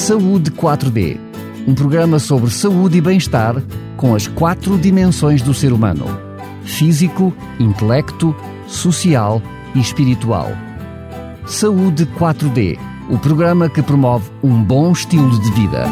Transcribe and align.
Saúde 0.00 0.50
4D, 0.50 1.20
um 1.68 1.74
programa 1.74 2.18
sobre 2.18 2.50
saúde 2.50 2.96
e 2.96 3.00
bem-estar 3.02 3.62
com 3.98 4.14
as 4.14 4.26
quatro 4.26 4.78
dimensões 4.78 5.42
do 5.42 5.52
ser 5.52 5.74
humano: 5.74 6.06
físico, 6.64 7.34
intelecto, 7.60 8.34
social 8.66 9.42
e 9.74 9.78
espiritual. 9.78 10.48
Saúde 11.44 12.06
4D, 12.18 12.78
o 13.10 13.18
programa 13.18 13.68
que 13.68 13.82
promove 13.82 14.30
um 14.42 14.64
bom 14.64 14.90
estilo 14.90 15.38
de 15.38 15.52
vida. 15.52 15.84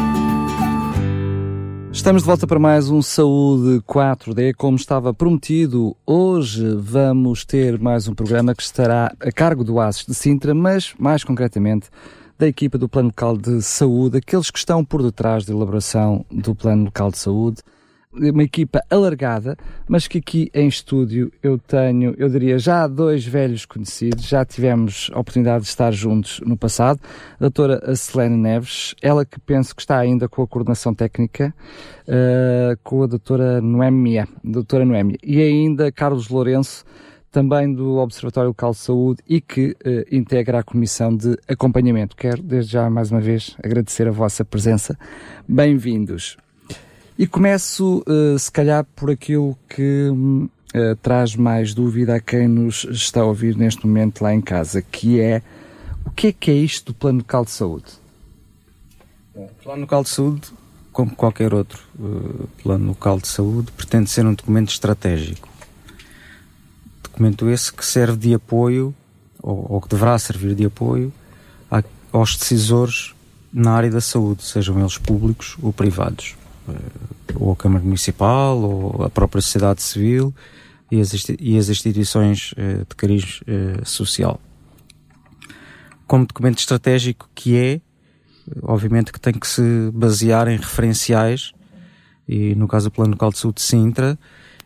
Estamos 1.91 2.23
de 2.23 2.27
volta 2.27 2.47
para 2.47 2.59
mais 2.59 2.89
um 2.89 3.03
Saúde 3.03 3.79
4D. 3.87 4.55
Como 4.57 4.75
estava 4.75 5.13
prometido, 5.13 5.95
hoje 6.03 6.75
vamos 6.75 7.45
ter 7.45 7.79
mais 7.79 8.07
um 8.07 8.15
programa 8.15 8.55
que 8.55 8.63
estará 8.63 9.13
a 9.19 9.31
cargo 9.31 9.63
do 9.63 9.79
ASES 9.79 10.07
de 10.07 10.15
Sintra, 10.15 10.55
mas 10.55 10.95
mais 10.97 11.23
concretamente 11.23 11.89
da 12.39 12.47
equipa 12.47 12.77
do 12.77 12.87
Plano 12.87 13.09
Local 13.09 13.37
de 13.37 13.61
Saúde, 13.61 14.19
aqueles 14.19 14.49
que 14.49 14.57
estão 14.57 14.83
por 14.83 15.03
detrás 15.03 15.43
da 15.43 15.53
elaboração 15.53 16.25
do 16.31 16.55
Plano 16.55 16.85
Local 16.85 17.11
de 17.11 17.17
Saúde. 17.17 17.61
Uma 18.13 18.43
equipa 18.43 18.81
alargada, 18.89 19.57
mas 19.87 20.07
que 20.07 20.17
aqui 20.17 20.49
em 20.53 20.67
estúdio 20.67 21.31
eu 21.43 21.59
tenho, 21.59 22.15
eu 22.17 22.29
diria, 22.29 22.57
já 22.57 22.87
dois 22.87 23.25
velhos 23.25 23.65
conhecidos, 23.65 24.25
já 24.25 24.43
tivemos 24.45 25.11
a 25.13 25.19
oportunidade 25.19 25.65
de 25.65 25.69
estar 25.69 25.91
juntos 25.91 26.39
no 26.45 26.57
passado. 26.57 26.99
A 27.35 27.41
doutora 27.41 27.93
Selene 27.95 28.37
Neves, 28.37 28.95
ela 29.01 29.25
que 29.25 29.39
penso 29.39 29.75
que 29.75 29.81
está 29.81 29.99
ainda 29.99 30.29
com 30.29 30.41
a 30.41 30.47
coordenação 30.47 30.95
técnica, 30.95 31.53
uh, 32.07 32.79
com 32.83 33.03
a 33.03 33.07
doutora 33.07 33.59
Noémia, 33.59 34.27
doutora 34.43 34.85
Noémia, 34.85 35.17
e 35.21 35.41
ainda 35.41 35.91
Carlos 35.91 36.29
Lourenço, 36.29 36.85
também 37.31 37.71
do 37.71 37.97
Observatório 37.97 38.49
Local 38.49 38.71
de 38.71 38.77
Saúde 38.77 39.21
e 39.27 39.39
que 39.39 39.75
eh, 39.83 40.05
integra 40.11 40.59
a 40.59 40.63
Comissão 40.63 41.15
de 41.15 41.37
Acompanhamento. 41.47 42.15
Quero, 42.15 42.41
desde 42.41 42.73
já, 42.73 42.89
mais 42.89 43.11
uma 43.11 43.21
vez, 43.21 43.55
agradecer 43.63 44.07
a 44.07 44.11
vossa 44.11 44.43
presença. 44.43 44.97
Bem-vindos. 45.47 46.37
E 47.17 47.27
começo, 47.27 48.03
eh, 48.07 48.37
se 48.37 48.51
calhar, 48.51 48.85
por 48.95 49.11
aquilo 49.11 49.57
que 49.67 50.11
eh, 50.73 50.95
traz 51.01 51.35
mais 51.35 51.73
dúvida 51.73 52.15
a 52.15 52.19
quem 52.19 52.47
nos 52.47 52.85
está 52.85 53.21
a 53.21 53.25
ouvir 53.25 53.55
neste 53.55 53.85
momento 53.85 54.23
lá 54.23 54.33
em 54.33 54.41
casa, 54.41 54.81
que 54.81 55.19
é 55.19 55.41
o 56.05 56.11
que 56.11 56.27
é 56.27 56.31
que 56.31 56.49
é 56.49 56.55
isto 56.55 56.91
do 56.91 56.95
Plano 56.95 57.19
Local 57.19 57.45
de 57.45 57.51
Saúde? 57.51 57.91
Bom, 59.35 59.45
o 59.45 59.63
Plano 59.63 59.81
Local 59.81 60.03
de 60.03 60.09
Saúde, 60.09 60.47
como 60.91 61.15
qualquer 61.15 61.53
outro 61.53 61.79
uh, 61.99 62.47
plano 62.63 62.87
local 62.87 63.19
de 63.19 63.27
saúde, 63.27 63.71
pretende 63.71 64.09
ser 64.09 64.25
um 64.25 64.33
documento 64.33 64.69
estratégico 64.69 65.48
documento 67.19 67.49
esse 67.49 67.71
que 67.73 67.85
serve 67.85 68.17
de 68.17 68.33
apoio, 68.33 68.95
ou, 69.43 69.73
ou 69.73 69.81
que 69.81 69.89
deverá 69.89 70.17
servir 70.17 70.55
de 70.55 70.65
apoio, 70.65 71.11
a, 71.69 71.83
aos 72.13 72.37
decisores 72.37 73.13
na 73.51 73.71
área 73.73 73.91
da 73.91 73.99
saúde, 73.99 74.43
sejam 74.43 74.79
eles 74.79 74.97
públicos 74.97 75.57
ou 75.61 75.73
privados, 75.73 76.35
eh, 76.69 76.73
ou 77.35 77.51
a 77.51 77.55
Câmara 77.57 77.83
Municipal, 77.83 78.57
ou 78.57 79.03
a 79.03 79.09
própria 79.09 79.41
sociedade 79.41 79.81
civil 79.81 80.33
e 80.89 81.01
as, 81.01 81.11
e 81.39 81.57
as 81.57 81.67
instituições 81.67 82.53
eh, 82.55 82.85
de 82.87 82.95
cariz 82.95 83.41
eh, 83.45 83.81
social. 83.83 84.39
Como 86.07 86.25
documento 86.25 86.59
estratégico 86.59 87.29
que 87.35 87.57
é, 87.57 87.81
obviamente 88.61 89.11
que 89.11 89.19
tem 89.19 89.33
que 89.33 89.47
se 89.47 89.91
basear 89.93 90.47
em 90.47 90.57
referenciais, 90.57 91.51
e 92.27 92.55
no 92.55 92.67
caso 92.67 92.89
do 92.89 92.93
Plano 92.93 93.11
Local 93.11 93.31
de 93.31 93.39
Saúde 93.39 93.55
de 93.55 93.63
Sintra, 93.63 94.17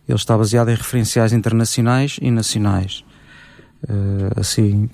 ele 0.07 0.17
está 0.17 0.37
baseado 0.37 0.69
em 0.69 0.75
referenciais 0.75 1.33
internacionais 1.33 2.17
e 2.21 2.29
nacionais. 2.29 3.03
Uh, 3.83 4.39
assim, 4.39 4.89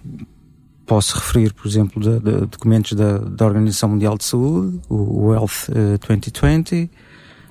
posso 0.85 1.15
referir, 1.15 1.53
por 1.53 1.67
exemplo, 1.67 2.01
de, 2.01 2.19
de 2.19 2.45
documentos 2.47 2.93
da, 2.93 3.19
da, 3.19 3.45
Organização 3.45 3.89
Mundial 3.89 4.17
de 4.17 4.23
Saúde, 4.23 4.79
o, 4.89 5.31
Health 5.31 5.69
uh, 5.69 5.95
eh, 5.95 6.07
2020, 6.07 6.89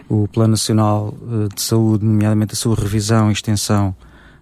o 0.08 0.26
Plano 0.26 0.52
Nacional 0.52 1.14
uh, 1.22 1.48
de 1.54 1.62
Saúde, 1.62 2.04
nomeadamente 2.04 2.54
a 2.54 2.56
sua 2.56 2.74
revisão 2.74 3.30
e 3.30 3.32
extensão 3.32 3.94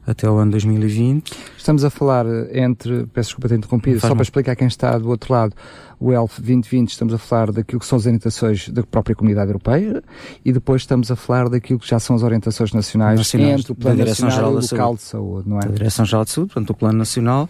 até 0.06 0.30
o 0.30 0.36
ano 0.36 0.52
2020. 0.52 1.32
Estamos 1.56 1.84
a 1.84 1.90
falar 1.90 2.26
entre, 2.52 3.06
peço 3.06 3.30
desculpa 3.30 3.48
ter 3.48 3.56
interrompido, 3.56 4.00
só 4.00 4.14
para 4.14 4.22
explicar 4.22 4.54
quem 4.54 4.68
está 4.68 4.96
do 4.98 5.08
outro 5.08 5.32
lado, 5.32 5.54
o 5.98 6.12
ELF 6.12 6.40
2020 6.40 6.90
estamos 6.90 7.14
a 7.14 7.18
falar 7.18 7.50
daquilo 7.50 7.80
que 7.80 7.86
são 7.86 7.96
as 7.96 8.06
orientações 8.06 8.68
da 8.68 8.82
própria 8.82 9.16
Comunidade 9.16 9.48
Europeia 9.48 10.02
e 10.44 10.52
depois 10.52 10.82
estamos 10.82 11.10
a 11.10 11.16
falar 11.16 11.48
daquilo 11.48 11.78
que 11.78 11.88
já 11.88 11.98
são 11.98 12.14
as 12.14 12.22
orientações 12.22 12.72
nacionais, 12.72 13.18
nacionais 13.18 13.60
entre 13.60 13.72
o 13.72 13.74
Plano 13.74 14.04
Nacional 14.04 14.52
e 14.52 14.56
o 14.56 14.60
Local 14.60 14.94
de 14.94 15.02
Saúde, 15.02 15.48
não 15.48 15.58
é? 15.58 15.62
Da 15.62 15.72
Direção-Geral 15.72 16.24
de 16.24 16.30
Saúde, 16.30 16.52
portanto 16.52 16.70
o 16.70 16.74
Plano 16.74 16.98
Nacional 16.98 17.48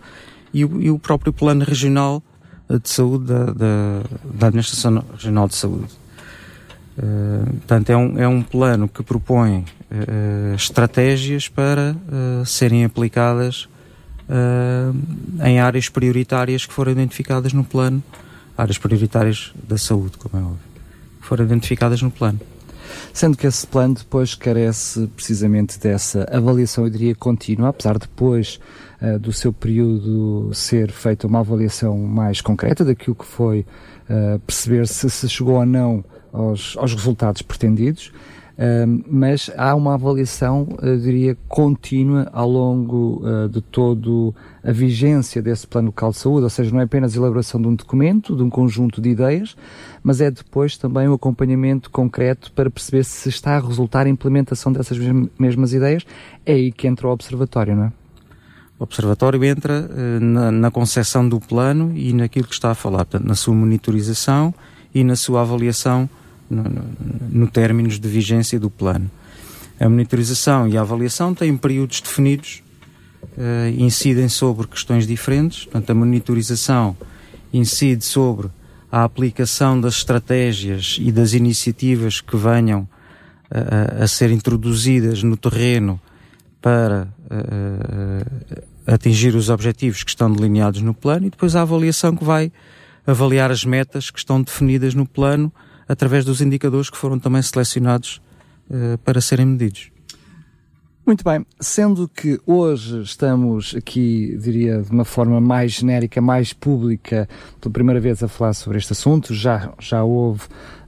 e 0.55 0.65
o, 0.65 0.81
e 0.81 0.91
o 0.91 0.99
próprio 0.99 1.33
Plano 1.33 1.65
Regional 1.65 2.23
de 2.69 2.89
Saúde 2.89 3.27
da, 3.27 3.45
da, 3.47 4.03
da 4.33 4.47
Administração 4.47 5.05
Regional 5.13 5.49
de 5.49 5.55
Saúde. 5.55 5.87
Uh, 6.99 7.45
portanto, 7.59 7.91
é 7.91 7.97
um, 7.97 8.19
é 8.19 8.27
um 8.27 8.43
plano 8.43 8.89
que 8.89 9.03
propõe 9.03 9.65
uh, 9.91 10.55
estratégias 10.55 11.49
para 11.49 11.95
uh, 11.95 12.47
serem 12.47 12.85
aplicadas 12.85 13.69
em 15.45 15.61
áreas 15.61 15.89
prioritárias 15.89 16.67
que 16.67 16.73
foram 16.73 16.91
identificadas 16.91 17.53
no 17.53 17.63
plano 17.63 18.03
áreas 18.59 18.77
prioritárias 18.77 19.53
da 19.69 19.79
saúde, 19.79 20.19
como 20.19 20.43
é 20.43 20.45
óbvio, 20.45 20.59
foram 21.21 21.45
identificadas 21.45 22.03
no 22.03 22.11
plano. 22.11 22.41
Sendo 23.13 23.37
que 23.37 23.47
esse 23.47 23.65
plano 23.65 23.95
depois 23.95 24.35
carece 24.35 25.07
precisamente 25.15 25.79
dessa 25.79 26.27
avaliação, 26.29 26.85
eu 26.85 26.91
diria, 26.91 27.15
contínua, 27.15 27.69
apesar 27.69 27.93
de 27.93 28.01
depois 28.01 28.59
do 29.21 29.33
seu 29.33 29.53
período 29.53 30.51
ser 30.55 30.91
feita 30.91 31.27
uma 31.27 31.41
avaliação 31.41 31.99
mais 31.99 32.41
concreta 32.41 32.85
daquilo 32.85 33.15
que 33.15 33.25
foi 33.25 33.65
perceber 34.47 34.89
se 34.89 35.09
se 35.11 35.29
chegou 35.29 35.57
ou 35.57 35.67
não 35.67 36.05
aos, 36.33 36.77
aos 36.77 36.95
resultados 36.95 37.43
pretendidos, 37.43 38.13
mas 39.07 39.51
há 39.57 39.75
uma 39.75 39.95
avaliação, 39.95 40.67
diria, 41.03 41.37
contínua 41.47 42.29
ao 42.33 42.49
longo 42.49 43.23
uh, 43.23 43.49
de 43.49 43.61
todo 43.61 44.35
a 44.65 44.73
vigência 44.73 45.43
desse 45.43 45.67
plano 45.67 45.89
local 45.89 46.11
de 46.11 46.17
saúde, 46.17 46.45
ou 46.45 46.51
seja, 46.51 46.71
não 46.73 46.81
é 46.81 46.85
apenas 46.85 47.15
a 47.15 47.19
elaboração 47.19 47.61
de 47.61 47.69
um 47.69 47.75
documento, 47.75 48.35
de 48.35 48.43
um 48.43 48.49
conjunto 48.49 49.01
de 49.01 49.11
ideias, 49.11 49.55
mas 50.03 50.23
é 50.23 50.31
depois 50.31 50.79
também 50.79 51.07
o 51.07 51.13
acompanhamento 51.13 51.91
concreto 51.91 52.51
para 52.53 52.71
perceber 52.71 53.05
se 53.05 53.29
está 53.29 53.57
a 53.57 53.61
resultar 53.61 54.07
a 54.07 54.09
implementação 54.09 54.73
dessas 54.73 54.99
mesmas 55.39 55.75
ideias. 55.75 56.05
É 56.45 56.55
aí 56.55 56.73
que 56.73 56.89
entra 56.89 57.07
o 57.09 57.11
observatório, 57.11 57.77
não 57.77 57.85
é? 57.85 57.93
O 58.79 58.85
observatório 58.85 59.43
entra 59.45 59.89
uh, 59.91 60.21
na, 60.25 60.51
na 60.51 60.71
concepção 60.71 61.29
do 61.29 61.39
plano 61.41 61.93
e 61.95 62.13
naquilo 62.15 62.47
que 62.47 62.55
está 62.55 62.71
a 62.71 62.75
falar, 62.75 63.05
portanto, 63.05 63.27
na 63.27 63.35
sua 63.35 63.55
monitorização 63.55 64.55
e 64.95 65.05
na 65.05 65.15
sua 65.15 65.43
avaliação 65.43 66.09
no, 66.49 66.63
no, 66.63 66.85
no 67.31 67.51
términos 67.51 67.99
de 67.99 68.09
vigência 68.09 68.59
do 68.59 68.71
plano. 68.71 69.11
A 69.79 69.89
monitorização 69.89 70.67
e 70.69 70.77
a 70.77 70.81
avaliação 70.81 71.35
têm 71.35 71.57
períodos 71.57 72.01
definidos, 72.01 72.63
uh, 73.37 73.69
incidem 73.79 74.29
sobre 74.29 74.67
questões 74.67 75.07
diferentes. 75.07 75.65
Portanto, 75.65 75.91
a 75.91 75.95
monitorização 75.95 76.97
incide 77.53 78.05
sobre 78.05 78.49
a 78.91 79.05
aplicação 79.05 79.81
das 79.81 79.97
estratégias 79.97 80.97
e 81.01 81.13
das 81.13 81.35
iniciativas 81.35 82.21
que 82.21 82.37
venham 82.37 82.89
uh, 83.51 84.03
a 84.03 84.07
ser 84.07 84.31
introduzidas 84.31 85.23
no 85.23 85.37
terreno 85.37 86.01
para 86.63 87.09
uh, 87.27 88.63
atingir 88.87 89.35
os 89.35 89.51
objetivos 89.51 90.03
que 90.03 90.11
estão 90.11 90.33
delineados 90.33 90.81
no 90.81 90.95
plano 90.95 91.27
e 91.27 91.31
depois 91.31 91.55
a 91.55 91.63
avaliação 91.63 92.17
que 92.17 92.25
vai 92.25 92.51
avaliar 93.07 93.51
as 93.51 93.65
metas 93.65 94.11
que 94.11 94.19
estão 94.19 94.41
definidas 94.41 94.95
no 94.95 95.07
plano 95.07 95.53
através 95.89 96.25
dos 96.25 96.41
indicadores 96.41 96.91
que 96.91 96.97
foram 96.97 97.19
também 97.19 97.43
selecionados 97.43 98.21
uh, 98.71 98.99
para 98.99 99.21
serem 99.21 99.47
medidos. 99.47 99.91
Muito 101.07 101.23
bem, 101.23 101.47
sendo 101.61 102.09
que 102.09 102.41
hoje 102.45 103.01
estamos 103.03 103.77
aqui, 103.77 104.37
diria, 104.43 104.83
de 104.83 104.91
uma 104.91 105.05
forma 105.05 105.41
mais 105.41 105.71
genérica, 105.71 106.21
mais 106.21 106.53
pública, 106.53 107.29
pela 107.61 107.73
primeira 107.73 108.01
vez 108.01 108.25
a 108.25 108.27
falar 108.27 108.55
sobre 108.55 108.79
este 108.79 108.93
assunto, 108.93 109.33
já, 109.33 109.73
já 109.79 110.03
houve 110.03 110.43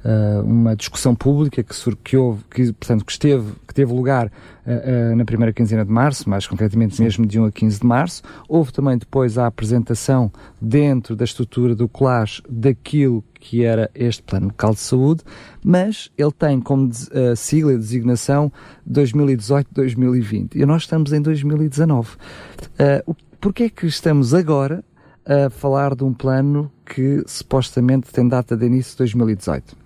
uh, 0.05 0.43
uma 0.43 0.75
discussão 0.75 1.15
pública 1.15 1.63
que, 1.63 1.73
que 2.03 2.17
houve, 2.17 2.43
que, 2.51 2.73
portanto, 2.73 3.05
que 3.05 3.13
esteve, 3.13 3.53
que 3.65 3.73
teve 3.73 3.93
lugar 3.93 4.27
uh, 4.27 5.13
uh, 5.13 5.17
na 5.17 5.25
primeira 5.25 5.53
quinzena 5.53 5.85
de 5.85 5.93
março, 5.93 6.29
mais 6.29 6.49
concretamente 6.49 6.97
Sim. 6.97 7.05
mesmo 7.05 7.25
de 7.25 7.39
1 7.39 7.45
a 7.45 7.53
15 7.53 7.79
de 7.79 7.87
março. 7.87 8.23
Houve 8.49 8.73
também 8.73 8.99
depois 8.99 9.39
a 9.39 9.47
apresentação 9.47 10.33
dentro 10.61 11.15
da 11.15 11.25
estrutura 11.25 11.77
do 11.77 11.89
CLAS 11.89 12.43
daquilo 12.51 13.23
que 13.39 13.65
era 13.65 13.91
este 13.95 14.23
Plano 14.23 14.47
Local 14.49 14.75
de 14.75 14.81
Saúde, 14.81 15.23
mas 15.65 16.11
ele 16.17 16.33
tem 16.33 16.61
como 16.61 16.89
uh, 16.89 17.37
sigla 17.37 17.73
e 17.73 17.77
designação 17.77 18.53
2018-2020 18.91 20.57
e 20.57 20.67
nós 20.67 20.83
estamos 20.83 21.13
em 21.13 21.23
2019. 21.23 22.11
Uh, 23.07 23.17
Porquê 23.41 23.65
é 23.65 23.71
que 23.71 23.87
estamos 23.87 24.35
agora 24.35 24.85
a 25.25 25.49
falar 25.49 25.95
de 25.95 26.03
um 26.03 26.13
plano 26.13 26.73
que 26.85 27.23
supostamente 27.25 28.11
tem 28.11 28.27
data 28.27 28.57
de 28.57 28.67
início 28.67 28.93
de 28.93 28.99
2018? 28.99 29.77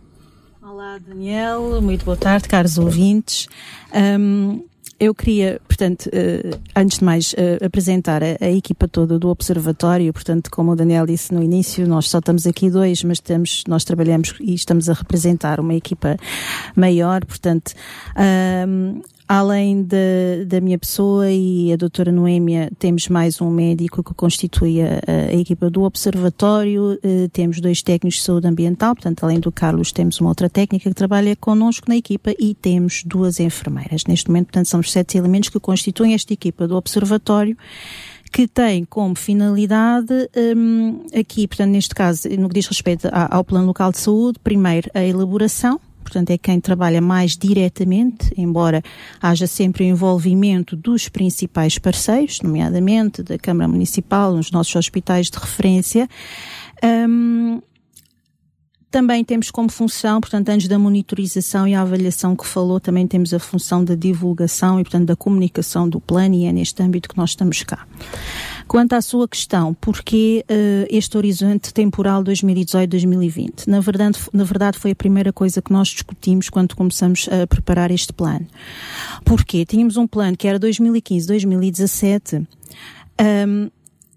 Olá, 0.63 0.99
Daniel. 0.99 1.83
Muito 1.83 2.03
boa 2.03 2.17
tarde, 2.17 2.49
caros 2.49 2.79
ouvintes. 2.79 3.49
Um, 3.95 4.65
eu 5.03 5.13
queria, 5.13 5.61
portanto, 5.67 6.07
uh, 6.07 6.61
antes 6.77 6.99
de 6.99 7.05
mais, 7.05 7.33
uh, 7.33 7.65
apresentar 7.67 8.23
a, 8.23 8.49
equipa 8.49 8.87
toda 8.87 9.19
do 9.19 9.31
Observatório. 9.31 10.13
Portanto, 10.13 10.49
como 10.49 10.71
o 10.71 10.77
Daniel 10.77 11.05
disse 11.05 11.35
no 11.35 11.43
início, 11.43 11.89
nós 11.89 12.09
só 12.09 12.21
estamos 12.21 12.47
aqui 12.47 12.71
dois, 12.71 13.03
mas 13.03 13.19
estamos, 13.19 13.65
nós 13.67 13.83
trabalhamos 13.83 14.35
e 14.39 14.55
estamos 14.55 14.89
a 14.89 14.93
representar 14.93 15.59
uma 15.59 15.75
equipa 15.75 16.17
maior. 16.77 17.25
Portanto, 17.25 17.73
Além 19.35 19.83
de, 19.83 20.45
da 20.47 20.61
minha 20.61 20.79
pessoa 20.79 21.31
e 21.31 21.73
a 21.73 21.77
doutora 21.77 22.13
Noémia, 22.13 22.71
temos 22.79 23.09
mais 23.09 23.41
um 23.41 23.49
médico 23.49 24.05
que 24.05 24.13
constitui 24.13 24.83
a, 24.83 25.01
a 25.31 25.35
equipa 25.35 25.71
do 25.71 25.85
observatório, 25.85 27.01
uh, 27.03 27.29
temos 27.33 27.59
dois 27.59 27.81
técnicos 27.81 28.19
de 28.19 28.25
saúde 28.25 28.47
ambiental, 28.47 28.95
portanto, 28.95 29.25
além 29.25 29.41
do 29.41 29.51
Carlos, 29.51 29.91
temos 29.91 30.21
uma 30.21 30.29
outra 30.29 30.51
técnica 30.51 30.87
que 30.87 30.95
trabalha 30.95 31.35
connosco 31.35 31.89
na 31.89 31.97
equipa 31.97 32.35
e 32.39 32.55
temos 32.55 33.05
duas 33.07 33.41
enfermeiras. 33.41 34.05
Neste 34.07 34.29
momento, 34.29 34.49
portanto, 34.49 34.67
são 34.67 34.81
os 34.81 34.93
sete 34.93 35.17
elementos 35.17 35.49
que 35.49 35.59
constituem 35.59 36.13
esta 36.13 36.35
equipa 36.35 36.69
do 36.69 36.77
observatório 36.77 37.57
que 38.31 38.47
tem 38.47 38.85
como 38.85 39.15
finalidade 39.15 40.13
um, 40.55 41.07
aqui, 41.19 41.49
portanto, 41.49 41.71
neste 41.71 41.95
caso, 41.95 42.29
no 42.39 42.49
que 42.49 42.55
diz 42.57 42.67
respeito 42.67 43.09
ao 43.11 43.43
Plano 43.45 43.67
Local 43.67 43.93
de 43.93 43.99
Saúde, 43.99 44.39
primeiro 44.45 44.91
a 44.93 45.03
elaboração, 45.03 45.81
portanto 46.03 46.31
é 46.31 46.39
quem 46.39 46.61
trabalha 46.61 47.01
mais 47.01 47.37
diretamente, 47.37 48.33
embora 48.37 48.83
haja 49.21 49.47
sempre 49.47 49.85
o 49.85 49.87
envolvimento 49.87 50.77
dos 50.77 51.09
principais 51.09 51.79
parceiros, 51.79 52.41
nomeadamente 52.43 53.23
da 53.23 53.39
Câmara 53.39 53.69
Municipal, 53.69 54.35
nos 54.35 54.51
nossos 54.51 54.75
hospitais 54.75 55.31
de 55.31 55.39
referência. 55.39 56.09
Um, 56.83 57.61
também 58.93 59.25
temos 59.25 59.51
como 59.51 59.71
função, 59.71 60.21
portanto, 60.21 60.51
antes 60.51 60.69
da 60.69 60.79
monitorização 60.79 61.67
e 61.67 61.75
a 61.75 61.81
avaliação 61.81 62.37
que 62.37 62.47
falou, 62.47 62.79
também 62.79 63.07
temos 63.07 63.33
a 63.33 63.39
função 63.39 63.83
da 63.83 63.95
divulgação 63.95 64.79
e, 64.79 64.83
portanto, 64.85 65.07
da 65.07 65.17
comunicação 65.17 65.89
do 65.89 65.99
plano 65.99 66.35
e 66.35 66.45
é 66.45 66.53
neste 66.53 66.83
âmbito 66.83 67.09
que 67.09 67.17
nós 67.17 67.31
estamos 67.31 67.63
cá. 67.63 67.87
Quanto 68.67 68.95
à 68.95 69.03
sua 69.03 69.29
questão, 69.29 69.75
porquê 69.75 70.45
uh, 70.49 70.87
este 70.91 71.17
horizonte 71.17 71.73
temporal 71.73 72.23
2018-2020? 72.25 73.67
Na 73.67 73.81
verdade, 73.81 74.19
na 74.33 74.45
verdade, 74.45 74.79
foi 74.79 74.93
a 74.93 74.97
primeira 74.97 75.33
coisa 75.33 75.61
que 75.61 75.73
nós 75.73 75.89
discutimos 75.89 76.49
quando 76.49 76.75
começamos 76.75 77.29
a 77.29 77.47
preparar 77.47 77.91
este 77.91 78.13
plano. 78.13 78.47
Porquê? 79.25 79.65
Tínhamos 79.65 79.97
um 79.97 80.07
plano 80.07 80.37
que 80.37 80.49
era 80.49 80.59
2015-2017, 80.59 82.47
um, 83.21 83.71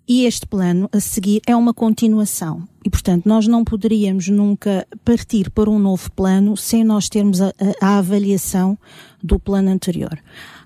e 0.07 0.25
este 0.25 0.45
plano 0.45 0.87
a 0.91 0.99
seguir 0.99 1.41
é 1.47 1.55
uma 1.55 1.73
continuação. 1.73 2.67
E, 2.85 2.89
portanto, 2.91 3.25
nós 3.25 3.47
não 3.47 3.63
poderíamos 3.63 4.27
nunca 4.27 4.87
partir 5.03 5.49
para 5.49 5.67
um 5.67 5.79
novo 5.79 6.11
plano 6.11 6.55
sem 6.55 6.83
nós 6.83 7.09
termos 7.09 7.41
a, 7.41 7.47
a, 7.81 7.87
a 7.87 7.97
avaliação 7.97 8.77
do 9.23 9.39
plano 9.39 9.69
anterior. 9.71 10.15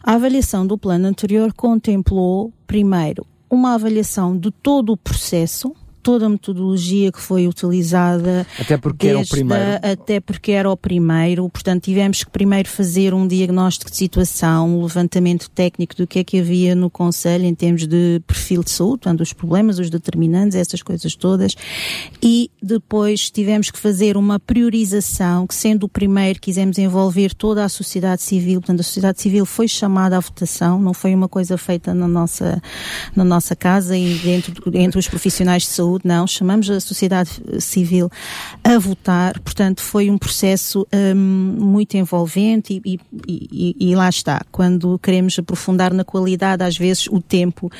A 0.03 0.13
avaliação 0.15 0.67
do 0.67 0.77
plano 0.77 1.07
anterior 1.07 1.53
contemplou, 1.53 2.51
primeiro, 2.67 3.25
uma 3.49 3.73
avaliação 3.73 4.37
de 4.37 4.51
todo 4.51 4.91
o 4.91 4.97
processo, 4.97 5.75
toda 6.09 6.25
a 6.25 6.29
metodologia 6.29 7.11
que 7.11 7.21
foi 7.21 7.47
utilizada. 7.47 8.43
Até 8.59 8.77
porque 8.77 9.09
era 9.09 9.19
o 9.19 9.27
primeiro. 9.27 9.63
até 9.83 10.19
porque 10.19 10.51
era 10.53 10.71
o 10.71 10.75
primeiro. 10.75 11.47
Portanto, 11.49 11.83
tivemos 11.83 12.23
que 12.23 12.31
primeiro 12.31 12.67
fazer 12.67 13.13
um 13.13 13.27
diagnóstico 13.27 13.91
de 13.91 13.97
situação, 13.97 14.79
um 14.79 14.81
levantamento 14.81 15.47
técnico 15.51 15.95
do 15.95 16.07
que 16.07 16.17
é 16.17 16.23
que 16.23 16.39
havia 16.39 16.73
no 16.73 16.89
Conselho 16.89 17.45
em 17.45 17.53
termos 17.53 17.85
de 17.85 18.23
perfil 18.25 18.63
de 18.63 18.71
saúde, 18.71 19.01
portanto, 19.01 19.21
os 19.21 19.33
problemas, 19.33 19.77
os 19.77 19.91
determinantes, 19.91 20.55
essas 20.55 20.81
coisas 20.81 21.13
todas. 21.13 21.55
E 22.23 22.49
depois 22.59 23.29
tivemos 23.29 23.69
que 23.69 23.77
fazer 23.77 24.17
uma 24.17 24.39
priorização, 24.39 25.45
que 25.45 25.53
sendo 25.53 25.83
o 25.83 25.89
primeiro, 25.89 26.39
quisemos 26.39 26.79
envolver 26.79 27.35
toda 27.35 27.63
a 27.63 27.69
sociedade 27.69 28.23
civil. 28.23 28.61
Portanto, 28.61 28.79
a 28.79 28.83
sociedade 28.83 29.21
civil 29.21 29.45
foi 29.45 29.67
chamada 29.67 30.17
à 30.17 30.19
votação, 30.19 30.81
não 30.81 30.95
foi 30.95 31.13
uma 31.13 31.27
coisa 31.27 31.55
feita 31.55 31.93
na 31.93 32.07
nossa, 32.07 32.59
na 33.15 33.23
nossa 33.23 33.55
casa 33.55 33.95
e 33.95 34.15
dentro, 34.15 34.53
entre 34.73 34.97
os 34.97 35.07
profissionais 35.07 35.61
de 35.61 35.69
saúde 35.69 35.98
saúde, 35.99 36.01
não, 36.03 36.25
chamamos 36.25 36.69
a 36.69 36.79
sociedade 36.79 37.29
civil 37.59 38.09
a 38.63 38.77
votar, 38.77 39.39
portanto 39.39 39.81
foi 39.81 40.09
um 40.09 40.17
processo 40.17 40.87
um, 40.93 41.15
muito 41.15 41.95
envolvente 41.95 42.81
e, 42.85 42.99
e, 43.27 43.75
e, 43.81 43.91
e, 43.91 43.95
lá 43.95 44.09
está, 44.09 44.41
quando 44.51 44.97
queremos 44.99 45.37
aprofundar 45.37 45.93
na 45.93 46.03
qualidade, 46.03 46.63
às 46.63 46.77
vezes 46.77 47.07
o 47.07 47.21
tempo 47.21 47.71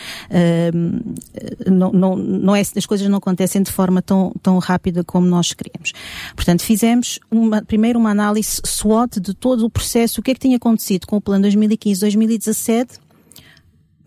um, 0.73 1.71
não, 1.71 1.91
não, 1.91 2.15
não 2.15 2.55
é, 2.55 2.61
as 2.61 2.85
coisas 2.85 3.07
não 3.07 3.17
acontecem 3.17 3.61
de 3.61 3.71
forma 3.71 4.01
tão, 4.01 4.33
tão 4.41 4.57
rápida 4.59 5.03
como 5.03 5.25
nós 5.27 5.53
queremos. 5.53 5.93
Portanto, 6.35 6.63
fizemos 6.63 7.19
uma, 7.31 7.61
primeiro 7.61 7.99
uma 7.99 8.11
análise 8.11 8.61
SWOT 8.65 9.19
de 9.19 9.33
todo 9.33 9.65
o 9.65 9.69
processo, 9.69 10.19
o 10.19 10.23
que 10.23 10.31
é 10.31 10.33
que 10.33 10.39
tinha 10.39 10.57
acontecido 10.57 11.07
com 11.07 11.17
o 11.17 11.21
plano 11.21 11.47
2015-2017 11.47 13.08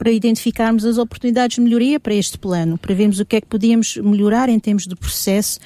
para 0.03 0.11
identificarmos 0.11 0.85
as 0.85 0.99
oportunidades 0.99 1.55
de 1.55 1.61
melhoria 1.61 2.01
para 2.01 2.13
este 2.13 2.37
plano, 2.37 2.77
para 2.77 2.93
vermos 2.93 3.21
o 3.21 3.25
que 3.25 3.37
é 3.37 3.41
que 3.41 3.47
podíamos 3.47 3.97
melhorar 3.99 4.49
em 4.49 4.59
termos 4.59 4.85
de 4.85 4.97
processo 4.97 5.61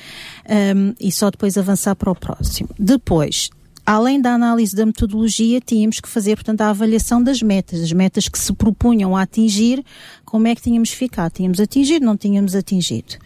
um, 0.77 0.93
e 1.01 1.11
só 1.11 1.31
depois 1.31 1.57
avançar 1.57 1.97
para 1.97 2.11
o 2.11 2.15
próximo. 2.15 2.69
Depois, 2.79 3.49
além 3.87 4.21
da 4.21 4.35
análise 4.35 4.77
da 4.77 4.85
metodologia, 4.85 5.59
tínhamos 5.59 6.01
que 6.01 6.09
fazer, 6.09 6.37
portanto, 6.37 6.61
a 6.61 6.69
avaliação 6.69 7.23
das 7.23 7.41
metas, 7.41 7.81
as 7.81 7.93
metas 7.93 8.29
que 8.29 8.39
se 8.39 8.53
propunham 8.53 9.17
a 9.17 9.23
atingir, 9.23 9.83
como 10.23 10.47
é 10.47 10.55
que 10.55 10.61
tínhamos 10.61 10.91
ficado? 10.91 11.33
Tínhamos 11.33 11.59
atingido, 11.59 12.05
não 12.05 12.15
tínhamos 12.15 12.55
atingido? 12.55 13.17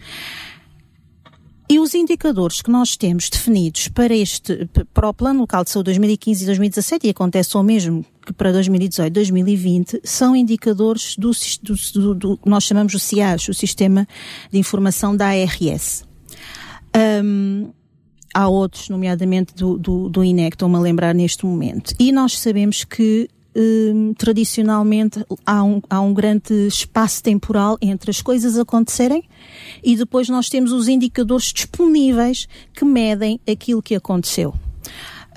E 1.71 1.79
os 1.79 1.95
indicadores 1.95 2.61
que 2.61 2.69
nós 2.69 2.97
temos 2.97 3.29
definidos 3.29 3.87
para 3.87 4.13
este, 4.13 4.69
para 4.93 5.07
o 5.07 5.13
Plano 5.13 5.39
Local 5.39 5.63
de 5.63 5.69
Saúde 5.69 5.85
2015 5.85 6.43
e 6.43 6.45
2017, 6.45 7.07
e 7.07 7.09
acontece 7.11 7.55
o 7.55 7.63
mesmo 7.63 8.05
que 8.25 8.33
para 8.33 8.51
2018 8.51 9.07
e 9.07 9.09
2020, 9.09 10.01
são 10.03 10.35
indicadores 10.35 11.15
do, 11.15 11.31
do, 12.13 12.37
nós 12.45 12.65
chamamos 12.65 12.93
o 12.93 12.99
CIAS, 12.99 13.47
o 13.47 13.53
Sistema 13.53 14.05
de 14.51 14.59
Informação 14.59 15.15
da 15.15 15.27
ARS. 15.27 16.03
Um, 17.23 17.71
há 18.33 18.49
outros, 18.49 18.89
nomeadamente 18.89 19.55
do, 19.55 19.77
do, 19.77 20.09
do 20.09 20.25
INE, 20.25 20.49
que 20.49 20.55
estou-me 20.55 20.75
a 20.75 20.79
lembrar 20.79 21.15
neste 21.15 21.45
momento. 21.45 21.95
E 21.97 22.11
nós 22.11 22.37
sabemos 22.37 22.83
que 22.83 23.29
um, 23.55 24.13
tradicionalmente 24.13 25.25
há 25.45 25.63
um, 25.63 25.81
há 25.89 26.01
um 26.01 26.13
grande 26.13 26.67
espaço 26.67 27.21
temporal 27.21 27.77
entre 27.81 28.09
as 28.09 28.21
coisas 28.21 28.57
acontecerem 28.57 29.23
e 29.83 29.95
depois 29.95 30.29
nós 30.29 30.49
temos 30.49 30.71
os 30.71 30.87
indicadores 30.87 31.51
disponíveis 31.53 32.47
que 32.73 32.85
medem 32.85 33.39
aquilo 33.49 33.81
que 33.81 33.95
aconteceu. 33.95 34.53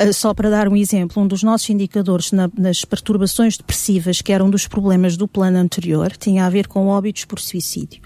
Uh, 0.00 0.12
só 0.12 0.34
para 0.34 0.50
dar 0.50 0.68
um 0.68 0.76
exemplo, 0.76 1.22
um 1.22 1.26
dos 1.26 1.42
nossos 1.42 1.70
indicadores 1.70 2.32
na, 2.32 2.50
nas 2.56 2.84
perturbações 2.84 3.56
depressivas, 3.56 4.20
que 4.20 4.32
era 4.32 4.44
um 4.44 4.50
dos 4.50 4.66
problemas 4.66 5.16
do 5.16 5.28
plano 5.28 5.58
anterior, 5.58 6.16
tinha 6.16 6.46
a 6.46 6.50
ver 6.50 6.66
com 6.66 6.88
óbitos 6.88 7.24
por 7.24 7.38
suicídio. 7.38 8.02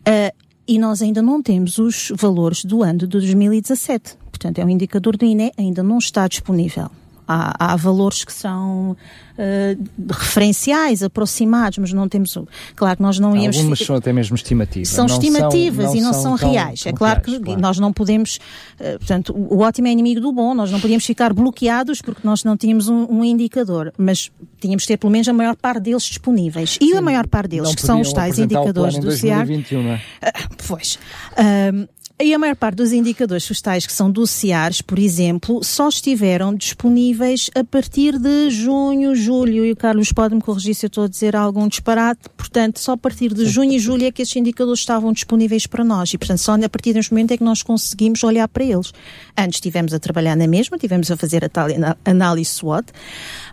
Uh, 0.00 0.34
e 0.68 0.78
nós 0.78 1.02
ainda 1.02 1.20
não 1.20 1.42
temos 1.42 1.78
os 1.78 2.12
valores 2.14 2.64
do 2.64 2.82
ano 2.82 3.00
de 3.00 3.06
2017. 3.06 4.16
Portanto, 4.30 4.58
é 4.58 4.64
um 4.64 4.68
indicador 4.68 5.16
do 5.16 5.24
INE, 5.24 5.52
ainda 5.58 5.82
não 5.82 5.98
está 5.98 6.28
disponível. 6.28 6.90
Há, 7.32 7.74
há 7.74 7.76
valores 7.76 8.24
que 8.24 8.32
são 8.32 8.96
uh, 9.38 10.12
referenciais, 10.12 11.00
aproximados, 11.00 11.78
mas 11.78 11.92
não 11.92 12.08
temos. 12.08 12.36
Claro 12.74 12.96
que 12.96 13.02
nós 13.02 13.20
não 13.20 13.36
íamos. 13.36 13.56
Algumas 13.56 13.78
são 13.78 13.94
até 13.94 14.12
mesmo 14.12 14.34
estimativas. 14.34 14.88
São 14.88 15.06
não 15.06 15.14
estimativas 15.14 15.86
são, 15.86 15.96
e 15.96 16.00
não 16.00 16.12
são, 16.12 16.36
são 16.36 16.50
reais. 16.50 16.84
É 16.86 16.92
claro 16.92 17.20
reais, 17.24 17.38
que 17.38 17.44
claro. 17.44 17.60
nós 17.60 17.78
não 17.78 17.92
podemos. 17.92 18.40
Uh, 18.80 18.98
portanto, 18.98 19.32
o 19.32 19.60
ótimo 19.60 19.86
é 19.86 19.92
inimigo 19.92 20.20
do 20.20 20.32
bom, 20.32 20.54
nós 20.54 20.72
não 20.72 20.80
podíamos 20.80 21.06
ficar 21.06 21.32
bloqueados 21.32 22.02
porque 22.02 22.22
nós 22.24 22.42
não 22.42 22.56
tínhamos 22.56 22.88
um, 22.88 23.06
um 23.08 23.24
indicador, 23.24 23.92
mas 23.96 24.32
tínhamos 24.60 24.82
de 24.82 24.88
ter 24.88 24.96
pelo 24.96 25.12
menos 25.12 25.28
a 25.28 25.32
maior 25.32 25.54
parte 25.54 25.82
deles 25.82 26.02
disponíveis. 26.02 26.78
E 26.80 26.86
Sim, 26.86 26.96
a 26.96 27.00
maior 27.00 27.28
parte 27.28 27.50
deles, 27.50 27.76
que 27.76 27.82
são 27.82 28.00
os 28.00 28.12
tais 28.12 28.40
indicadores 28.40 28.98
do 28.98 29.12
CIAR. 29.12 29.46
Uh, 29.46 30.56
pois. 30.66 30.98
Uh, 31.32 31.88
e 32.22 32.34
a 32.34 32.38
maior 32.38 32.54
parte 32.54 32.76
dos 32.76 32.92
indicadores 32.92 33.46
fiscais 33.46 33.86
que 33.86 33.92
são 33.92 34.10
do 34.10 34.26
CIARS, 34.26 34.82
por 34.82 34.98
exemplo, 34.98 35.64
só 35.64 35.88
estiveram 35.88 36.54
disponíveis 36.54 37.50
a 37.54 37.64
partir 37.64 38.18
de 38.18 38.50
junho, 38.50 39.14
julho, 39.14 39.64
e 39.64 39.72
o 39.72 39.76
Carlos 39.76 40.12
pode-me 40.12 40.40
corrigir 40.40 40.74
se 40.74 40.84
eu 40.84 40.88
estou 40.88 41.04
a 41.04 41.08
dizer 41.08 41.34
algum 41.34 41.66
disparate, 41.66 42.28
portanto, 42.36 42.78
só 42.78 42.92
a 42.92 42.96
partir 42.96 43.32
de 43.32 43.46
junho 43.46 43.72
e 43.72 43.78
julho 43.78 44.04
é 44.04 44.12
que 44.12 44.20
esses 44.20 44.36
indicadores 44.36 44.80
estavam 44.80 45.12
disponíveis 45.12 45.66
para 45.66 45.82
nós, 45.82 46.12
e 46.12 46.18
portanto, 46.18 46.38
só 46.38 46.52
a 46.54 46.68
partir 46.68 46.92
deste 46.92 47.12
momento 47.12 47.32
é 47.32 47.38
que 47.38 47.44
nós 47.44 47.62
conseguimos 47.62 48.22
olhar 48.22 48.46
para 48.48 48.64
eles. 48.64 48.92
Antes 49.36 49.56
estivemos 49.56 49.94
a 49.94 49.98
trabalhar 49.98 50.36
na 50.36 50.46
mesma, 50.46 50.76
tivemos 50.76 51.10
a 51.10 51.16
fazer 51.16 51.44
a 51.44 51.48
tal 51.48 51.68
análise 52.04 52.50
SWOT, 52.50 52.92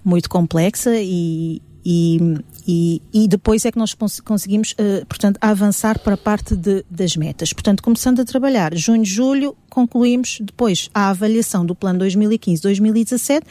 muito 0.03 0.29
complexa 0.29 0.91
e, 0.95 1.62
e, 1.86 2.19
e, 2.67 3.01
e, 3.13 3.27
depois 3.29 3.63
é 3.63 3.71
que 3.71 3.77
nós 3.77 3.95
conseguimos, 4.25 4.74
uh, 4.74 5.05
portanto, 5.05 5.38
avançar 5.39 5.97
para 6.00 6.15
a 6.15 6.17
parte 6.17 6.53
de, 6.53 6.83
das 6.91 7.15
metas. 7.15 7.53
Portanto, 7.53 7.81
começando 7.81 8.19
a 8.19 8.25
trabalhar 8.25 8.75
junho, 8.75 9.05
julho, 9.05 9.55
concluímos 9.69 10.39
depois 10.41 10.89
a 10.93 11.09
avaliação 11.09 11.65
do 11.65 11.74
plano 11.74 12.03
2015-2017 12.03 13.43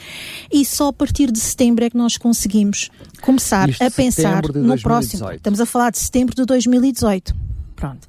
e 0.51 0.63
só 0.63 0.89
a 0.89 0.93
partir 0.93 1.31
de 1.31 1.39
setembro 1.39 1.83
é 1.83 1.89
que 1.89 1.97
nós 1.97 2.17
conseguimos 2.17 2.91
começar 3.21 3.67
Isto 3.69 3.83
a 3.83 3.89
pensar 3.89 4.43
no 4.53 4.79
próximo. 4.79 5.31
Estamos 5.31 5.59
a 5.59 5.65
falar 5.65 5.89
de 5.89 5.97
setembro 5.97 6.35
de 6.35 6.45
2018. 6.45 7.35
Pronto. 7.75 8.07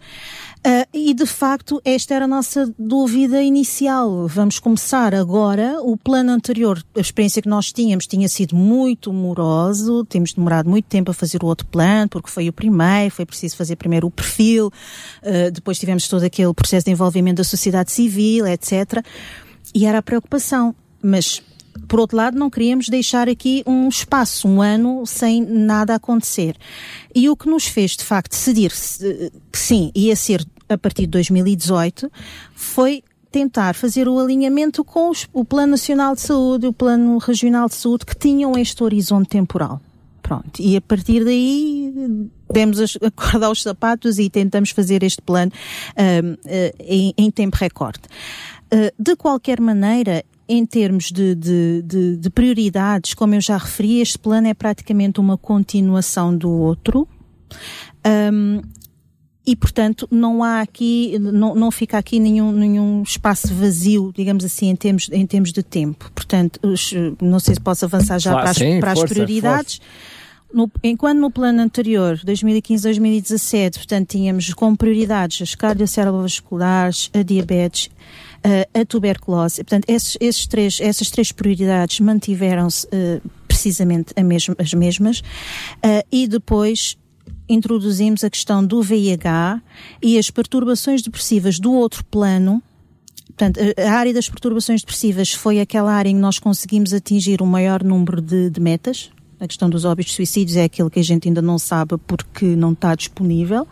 Uh, 0.59 0.87
e 0.93 1.15
de 1.15 1.25
facto, 1.25 1.81
esta 1.85 2.15
era 2.15 2.25
a 2.25 2.29
nossa 2.29 2.73
dúvida 2.79 3.43
inicial. 3.43 4.27
Vamos 4.27 4.59
começar 4.59 5.15
agora. 5.15 5.81
O 5.83 5.97
plano 5.97 6.33
anterior, 6.33 6.83
a 6.97 7.01
experiência 7.01 7.41
que 7.41 7.49
nós 7.49 7.73
tínhamos, 7.73 8.07
tinha 8.07 8.29
sido 8.29 8.57
muito 8.57 9.13
moroso. 9.13 10.05
Temos 10.05 10.33
demorado 10.33 10.69
muito 10.69 10.87
tempo 10.87 11.11
a 11.11 11.15
fazer 11.15 11.43
o 11.43 11.47
outro 11.47 11.67
plano, 11.67 12.09
porque 12.09 12.29
foi 12.29 12.49
o 12.49 12.53
primeiro, 12.53 13.15
foi 13.15 13.25
preciso 13.25 13.57
fazer 13.57 13.77
primeiro 13.77 14.09
o 14.09 14.11
perfil, 14.11 14.67
uh, 14.67 15.51
depois 15.53 15.79
tivemos 15.79 16.09
todo 16.09 16.25
aquele 16.25 16.53
processo 16.53 16.85
de 16.85 16.91
envolvimento 16.91 17.37
da 17.37 17.45
sociedade 17.45 17.93
civil, 17.93 18.47
etc. 18.47 19.05
E 19.75 19.87
era 19.87 19.99
a 19.99 20.03
preocupação. 20.03 20.75
Mas 21.01 21.41
por 21.87 22.01
outro 22.01 22.17
lado, 22.17 22.39
não 22.39 22.51
queríamos 22.51 22.89
deixar 22.89 23.29
aqui 23.29 23.63
um 23.67 23.89
espaço, 23.89 24.49
um 24.49 24.61
ano, 24.61 25.07
sem 25.07 25.43
nada 25.43 25.95
acontecer. 25.95 26.57
E 27.15 27.29
o 27.29 27.37
que 27.37 27.49
nos 27.49 27.67
fez, 27.67 27.97
de 27.97 28.05
facto, 28.05 28.33
decidir 28.33 28.71
que 28.71 29.59
sim, 29.59 29.91
ia 29.95 30.17
ser 30.17 30.45
a 30.69 30.77
partir 30.77 31.03
de 31.03 31.09
2018, 31.09 32.11
foi 32.55 33.03
tentar 33.31 33.75
fazer 33.75 34.09
o 34.09 34.19
alinhamento 34.19 34.85
com 34.85 35.11
os, 35.11 35.29
o 35.33 35.45
Plano 35.45 35.73
Nacional 35.73 36.15
de 36.15 36.23
Saúde 36.23 36.67
o 36.67 36.73
Plano 36.73 37.19
Regional 37.19 37.69
de 37.69 37.75
Saúde, 37.75 38.07
que 38.07 38.17
tinham 38.17 38.57
este 38.57 38.83
horizonte 38.83 39.29
temporal. 39.29 39.81
Pronto. 40.23 40.61
E 40.61 40.77
a 40.77 40.81
partir 40.81 41.25
daí 41.25 41.93
demos 42.53 42.79
a 42.81 43.11
corda 43.11 43.47
aos 43.47 43.63
sapatos 43.63 44.19
e 44.19 44.29
tentamos 44.29 44.71
fazer 44.71 45.03
este 45.03 45.23
plano 45.23 45.53
uh, 45.53 46.33
uh, 46.33 46.75
em, 46.81 47.15
em, 47.17 47.31
tempo 47.31 47.57
recorde. 47.57 48.03
Uh, 48.73 48.93
de 49.03 49.17
qualquer 49.17 49.61
maneira, 49.61 50.23
em 50.49 50.65
termos 50.65 51.13
de, 51.13 51.35
de, 51.35 51.83
de, 51.83 52.17
de, 52.17 52.31
prioridades, 52.31 53.13
como 53.13 53.35
eu 53.35 53.41
já 53.41 53.59
referi, 53.59 54.01
este 54.01 54.19
plano 54.19 54.47
é 54.47 54.55
praticamente 54.55 55.21
uma 55.21 55.37
continuação 55.37 56.35
do 56.35 56.51
outro. 56.51 57.07
Um, 58.33 58.63
e, 59.47 59.57
portanto, 59.57 60.07
não 60.11 60.45
há 60.45 60.61
aqui, 60.61 61.19
não, 61.19 61.55
não 61.55 61.71
fica 61.71 61.97
aqui 61.97 62.21
nenhum, 62.21 62.53
nenhum 62.53 63.03
espaço 63.03 63.55
vazio, 63.55 64.13
digamos 64.15 64.45
assim, 64.45 64.69
em 64.69 64.77
termos, 64.77 65.09
em 65.11 65.27
termos 65.27 65.53
de 65.53 65.63
tempo. 65.63 66.11
Portanto, 66.15 66.61
os, 66.63 66.93
não 67.21 67.41
sei 67.41 67.55
se 67.55 67.61
posso 67.61 67.85
avançar 67.85 68.19
já 68.19 68.33
claro, 68.33 68.45
para, 68.45 68.51
as, 68.51 68.57
sim, 68.59 68.81
para 68.81 68.95
força, 68.95 69.05
as 69.05 69.11
prioridades. 69.11 69.81
No, 70.53 70.71
enquanto 70.83 71.19
no 71.19 71.31
plano 71.31 71.63
anterior, 71.63 72.19
2015-2017, 72.27 73.77
portanto, 73.77 74.09
tínhamos 74.09 74.53
como 74.53 74.77
prioridades 74.77 75.41
as 75.41 75.55
cardiocerebrovasculares, 75.55 77.11
a 77.15 77.23
diabetes, 77.23 77.91
a 78.75 78.85
tuberculose. 78.85 79.57
Portanto, 79.65 79.85
esses, 79.89 80.17
esses 80.21 80.47
três, 80.47 80.81
essas 80.81 81.11
três 81.11 81.33
prioridades 81.33 82.01
mantiveram-se 82.01 82.87
uh, 82.87 83.31
precisamente 83.47 84.15
as 84.59 84.73
mesmas. 84.75 85.21
Uh, 85.21 86.07
e 86.11 86.27
depois 86.29 86.97
introduzimos 87.49 88.23
a 88.23 88.31
questão 88.31 88.65
do 88.65 88.83
VIH 88.83 89.63
e 90.03 90.19
as 90.19 90.31
perturbações 90.31 91.03
depressivas 91.03 91.59
do 91.59 91.73
outro 91.73 92.05
plano. 92.05 92.63
Portanto, 93.27 93.61
a 93.79 93.91
área 93.93 94.13
das 94.13 94.29
perturbações 94.29 94.81
depressivas 94.81 95.33
foi 95.33 95.61
aquela 95.61 95.93
área 95.93 96.11
em 96.11 96.15
que 96.15 96.21
nós 96.21 96.39
conseguimos 96.39 96.93
atingir 96.93 97.41
o 97.41 97.47
maior 97.47 97.83
número 97.83 98.21
de, 98.21 98.51
de 98.51 98.61
metas. 98.61 99.11
A 99.41 99.47
questão 99.47 99.71
dos 99.71 99.85
óbitos 99.85 100.15
suicídios 100.15 100.57
é 100.57 100.65
aquilo 100.65 100.91
que 100.91 100.99
a 100.99 101.05
gente 101.05 101.29
ainda 101.29 101.41
não 101.41 101.59
sabe 101.59 101.97
porque 102.07 102.45
não 102.45 102.73
está 102.73 102.95
disponível. 102.95 103.67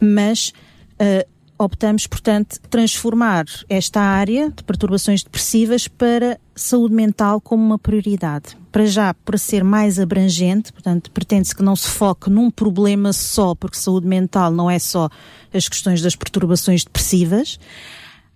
Mas 0.00 0.52
uh, 1.00 1.28
optamos, 1.58 2.06
portanto, 2.06 2.60
transformar 2.70 3.44
esta 3.68 4.00
área 4.00 4.50
de 4.50 4.62
perturbações 4.62 5.22
depressivas 5.22 5.88
para 5.88 6.38
saúde 6.54 6.94
mental 6.94 7.40
como 7.40 7.64
uma 7.64 7.78
prioridade. 7.78 8.56
Para 8.70 8.86
já, 8.86 9.14
para 9.14 9.38
ser 9.38 9.64
mais 9.64 9.98
abrangente, 9.98 10.72
portanto, 10.72 11.10
pretende-se 11.10 11.54
que 11.54 11.62
não 11.62 11.74
se 11.74 11.88
foque 11.88 12.28
num 12.28 12.50
problema 12.50 13.12
só, 13.12 13.54
porque 13.54 13.76
saúde 13.76 14.06
mental 14.06 14.50
não 14.50 14.70
é 14.70 14.78
só 14.78 15.08
as 15.52 15.68
questões 15.68 16.02
das 16.02 16.14
perturbações 16.14 16.84
depressivas. 16.84 17.58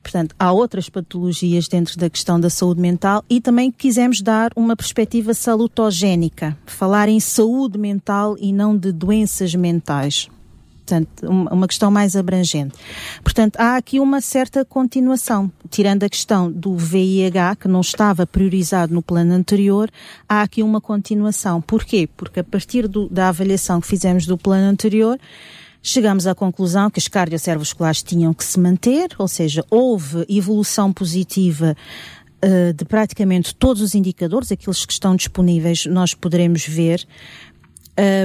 Portanto, 0.03 0.35
há 0.39 0.51
outras 0.51 0.89
patologias 0.89 1.69
dentro 1.69 1.99
da 1.99 2.09
questão 2.09 2.41
da 2.41 2.49
saúde 2.49 2.81
mental 2.81 3.23
e 3.29 3.39
também 3.39 3.71
quisemos 3.71 4.23
dar 4.23 4.51
uma 4.57 4.75
perspectiva 4.75 5.35
salutogénica, 5.35 6.57
falar 6.65 7.09
em 7.09 7.21
saúde 7.21 7.79
mental 7.79 8.35
e 8.39 8.51
não 8.51 8.75
de 8.75 8.93
doenças 8.93 9.55
mentais 9.55 10.31
portanto, 10.91 11.27
uma 11.29 11.69
questão 11.69 11.91
mais 11.91 12.17
abrangente. 12.17 12.75
Portanto, 13.23 13.57
há 13.59 13.77
aqui 13.77 14.01
uma 14.01 14.21
certa 14.21 14.65
continuação. 14.65 15.51
Tirando 15.71 16.03
a 16.03 16.09
questão 16.09 16.51
do 16.51 16.77
VIH, 16.77 17.57
que 17.57 17.69
não 17.69 17.81
estava 17.81 18.27
priorizado 18.27 18.93
no 18.93 19.03
plano 19.03 19.33
anterior, 19.33 19.89
há 20.29 20.43
aqui 20.43 20.63
uma 20.63 20.81
continuação. 20.81 21.61
Porquê? 21.61 22.09
Porque 22.17 22.41
a 22.41 22.45
partir 22.45 22.89
do, 22.89 23.09
da 23.09 23.29
avaliação 23.29 23.81
que 23.81 23.87
fizemos 23.87 24.27
do 24.27 24.37
plano 24.37 24.69
anterior, 24.69 25.19
chegamos 25.81 26.27
à 26.27 26.35
conclusão 26.35 26.91
que 26.91 26.99
as 26.99 27.07
cardiocerebrovasculares 27.07 28.03
tinham 28.03 28.35
que 28.35 28.45
se 28.45 28.59
manter, 28.59 29.11
ou 29.17 29.29
seja, 29.29 29.65
houve 29.71 30.27
evolução 30.29 30.93
positiva 30.93 31.77
uh, 32.45 32.73
de 32.73 32.85
praticamente 32.85 33.55
todos 33.55 33.81
os 33.81 33.95
indicadores, 33.95 34.51
aqueles 34.51 34.85
que 34.85 34.93
estão 34.93 35.15
disponíveis, 35.15 35.87
nós 35.87 36.15
poderemos 36.15 36.67
ver. 36.67 37.07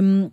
Um, 0.02 0.32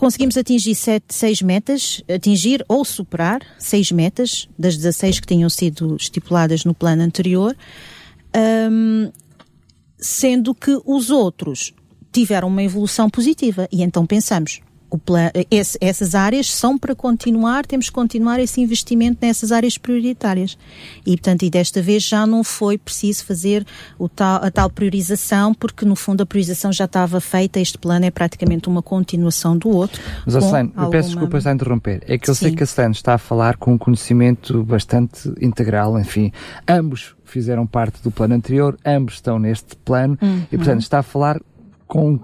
conseguimos 0.00 0.38
atingir 0.38 0.74
sete, 0.74 1.14
seis 1.14 1.42
metas, 1.42 2.02
atingir 2.08 2.64
ou 2.66 2.86
superar 2.86 3.42
seis 3.58 3.92
metas 3.92 4.48
das 4.58 4.74
16 4.74 5.20
que 5.20 5.26
tinham 5.26 5.50
sido 5.50 5.94
estipuladas 5.94 6.64
no 6.64 6.72
plano 6.72 7.02
anterior, 7.02 7.54
um, 8.72 9.12
sendo 9.98 10.54
que 10.54 10.80
os 10.86 11.10
outros 11.10 11.74
tiveram 12.10 12.48
uma 12.48 12.62
evolução 12.62 13.10
positiva. 13.10 13.68
E 13.70 13.82
então 13.82 14.06
pensamos, 14.06 14.62
Plan, 14.98 15.30
esse, 15.50 15.78
essas 15.80 16.14
áreas 16.14 16.50
são 16.50 16.78
para 16.78 16.94
continuar, 16.94 17.66
temos 17.66 17.86
que 17.86 17.92
continuar 17.92 18.40
esse 18.40 18.60
investimento 18.60 19.18
nessas 19.20 19.52
áreas 19.52 19.78
prioritárias. 19.78 20.58
E, 21.06 21.12
portanto, 21.12 21.44
e 21.44 21.50
desta 21.50 21.80
vez 21.80 22.02
já 22.02 22.26
não 22.26 22.42
foi 22.42 22.76
preciso 22.76 23.24
fazer 23.24 23.66
o 23.98 24.08
tal, 24.08 24.44
a 24.44 24.50
tal 24.50 24.70
priorização, 24.70 25.54
porque 25.54 25.84
no 25.84 25.94
fundo 25.96 26.22
a 26.22 26.26
priorização 26.26 26.72
já 26.72 26.84
estava 26.84 27.20
feita, 27.20 27.60
este 27.60 27.78
plano 27.78 28.04
é 28.04 28.10
praticamente 28.10 28.68
uma 28.68 28.82
continuação 28.82 29.56
do 29.56 29.68
outro. 29.68 30.00
Mas, 30.24 30.36
Acelano, 30.36 30.70
alguma... 30.70 30.86
eu 30.86 30.90
peço 30.90 31.08
desculpas 31.10 31.46
a 31.46 31.52
interromper, 31.52 32.02
é 32.06 32.18
que 32.18 32.28
eu 32.28 32.34
Sim. 32.34 32.46
sei 32.46 32.56
que 32.56 32.62
a 32.62 32.64
Acelano 32.64 32.92
está 32.92 33.14
a 33.14 33.18
falar 33.18 33.56
com 33.56 33.74
um 33.74 33.78
conhecimento 33.78 34.62
bastante 34.64 35.32
integral, 35.40 35.98
enfim, 35.98 36.32
ambos 36.68 37.14
fizeram 37.24 37.66
parte 37.66 38.02
do 38.02 38.10
plano 38.10 38.34
anterior, 38.34 38.76
ambos 38.84 39.14
estão 39.14 39.38
neste 39.38 39.76
plano, 39.76 40.18
uhum. 40.20 40.42
e 40.50 40.56
portanto 40.56 40.80
está 40.80 40.98
a 40.98 41.02
falar 41.02 41.40
com, 41.90 42.20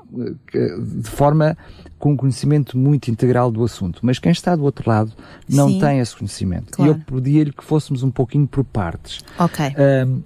eh, 0.55 0.79
de 0.79 1.11
forma 1.11 1.59
com 1.99 2.13
um 2.13 2.17
conhecimento 2.17 2.79
muito 2.79 3.11
integral 3.11 3.51
do 3.51 3.65
assunto, 3.65 3.99
mas 4.01 4.17
quem 4.21 4.31
está 4.31 4.55
do 4.55 4.63
outro 4.63 4.89
lado 4.89 5.13
não 5.49 5.69
Sim. 5.69 5.81
tem 5.81 5.99
esse 5.99 6.15
conhecimento. 6.15 6.71
Claro. 6.71 6.93
E 6.93 6.95
eu 6.95 7.01
pedia-lhe 7.01 7.53
que 7.53 7.65
fôssemos 7.65 8.05
um 8.05 8.11
pouquinho 8.11 8.47
por 8.47 8.63
partes. 8.63 9.25
Ok. 9.37 9.67
Uh, 9.67 10.23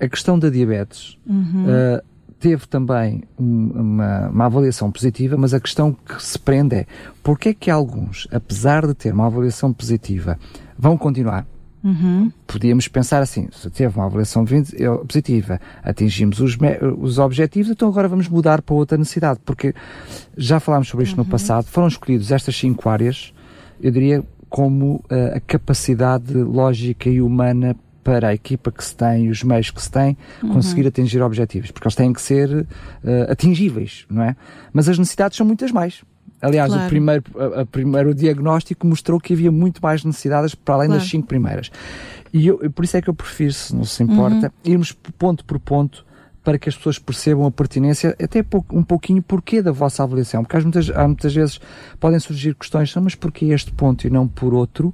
a 0.00 0.08
questão 0.08 0.38
da 0.38 0.48
diabetes 0.48 1.18
uhum. 1.26 1.66
uh, 1.66 2.02
teve 2.38 2.66
também 2.66 3.22
um, 3.38 3.70
uma, 3.74 4.28
uma, 4.30 4.46
avaliação 4.46 4.90
positiva, 4.90 5.36
mas 5.36 5.52
a 5.52 5.60
questão 5.60 5.92
que 5.92 6.22
se 6.22 6.38
prende 6.38 6.74
é 6.76 6.86
porque 7.22 7.50
é 7.50 7.54
que 7.54 7.70
alguns, 7.70 8.26
apesar 8.32 8.86
de 8.86 8.94
ter 8.94 9.12
uma 9.12 9.26
avaliação 9.26 9.74
positiva, 9.74 10.38
vão 10.78 10.96
continuar? 10.96 11.46
Uhum. 11.82 12.30
Podíamos 12.46 12.88
pensar 12.88 13.22
assim, 13.22 13.48
se 13.52 13.70
teve 13.70 13.96
uma 13.96 14.06
avaliação 14.06 14.44
positiva, 15.06 15.60
atingimos 15.82 16.40
os, 16.40 16.56
os 16.98 17.18
objetivos, 17.18 17.70
então 17.70 17.88
agora 17.88 18.08
vamos 18.08 18.28
mudar 18.28 18.60
para 18.60 18.74
outra 18.74 18.98
necessidade, 18.98 19.40
porque 19.44 19.74
já 20.36 20.60
falámos 20.60 20.88
sobre 20.88 21.04
isto 21.04 21.16
uhum. 21.16 21.24
no 21.24 21.30
passado, 21.30 21.64
foram 21.64 21.88
escolhidos 21.88 22.30
estas 22.30 22.56
cinco 22.56 22.88
áreas, 22.88 23.32
eu 23.80 23.90
diria, 23.90 24.22
como 24.48 24.96
uh, 24.96 25.36
a 25.36 25.40
capacidade 25.40 26.34
lógica 26.34 27.08
e 27.08 27.22
humana 27.22 27.74
para 28.02 28.28
a 28.28 28.34
equipa 28.34 28.72
que 28.72 28.84
se 28.84 28.94
tem 28.94 29.26
e 29.26 29.28
os 29.30 29.42
meios 29.42 29.70
que 29.70 29.80
se 29.80 29.90
tem 29.90 30.16
uhum. 30.42 30.50
conseguir 30.50 30.86
atingir 30.86 31.22
objetivos, 31.22 31.70
porque 31.70 31.86
eles 31.86 31.94
têm 31.94 32.12
que 32.12 32.20
ser 32.20 32.50
uh, 32.50 32.66
atingíveis, 33.30 34.04
não 34.10 34.22
é? 34.22 34.36
Mas 34.72 34.88
as 34.88 34.98
necessidades 34.98 35.36
são 35.36 35.46
muitas 35.46 35.70
mais. 35.70 36.02
Aliás, 36.40 36.70
claro. 36.70 36.86
o 36.86 36.88
primeiro, 36.88 37.24
a, 37.36 37.60
a 37.60 37.66
primeiro 37.66 38.14
diagnóstico 38.14 38.86
mostrou 38.86 39.20
que 39.20 39.34
havia 39.34 39.52
muito 39.52 39.80
mais 39.82 40.04
necessidades 40.04 40.54
para 40.54 40.74
além 40.74 40.88
claro. 40.88 41.02
das 41.02 41.10
cinco 41.10 41.26
primeiras. 41.26 41.70
E 42.32 42.46
eu, 42.46 42.58
por 42.70 42.84
isso 42.84 42.96
é 42.96 43.02
que 43.02 43.10
eu 43.10 43.14
prefiro, 43.14 43.52
se 43.52 43.74
não 43.74 43.84
se 43.84 44.02
importa, 44.02 44.52
uhum. 44.64 44.72
irmos 44.72 44.92
ponto 44.92 45.44
por 45.44 45.58
ponto 45.58 46.06
para 46.50 46.58
que 46.58 46.68
as 46.68 46.76
pessoas 46.76 46.98
percebam 46.98 47.46
a 47.46 47.50
pertinência, 47.52 48.16
até 48.20 48.44
um 48.72 48.82
pouquinho 48.82 49.22
porquê 49.22 49.62
da 49.62 49.70
vossa 49.70 50.02
avaliação. 50.02 50.42
Porque 50.42 50.58
muitas, 50.58 50.90
há 50.90 51.06
muitas 51.06 51.32
vezes 51.32 51.60
podem 52.00 52.18
surgir 52.18 52.56
questões, 52.56 52.92
mas 52.96 53.14
porquê 53.14 53.44
este 53.46 53.70
ponto 53.70 54.04
e 54.04 54.10
não 54.10 54.26
por 54.26 54.52
outro? 54.52 54.92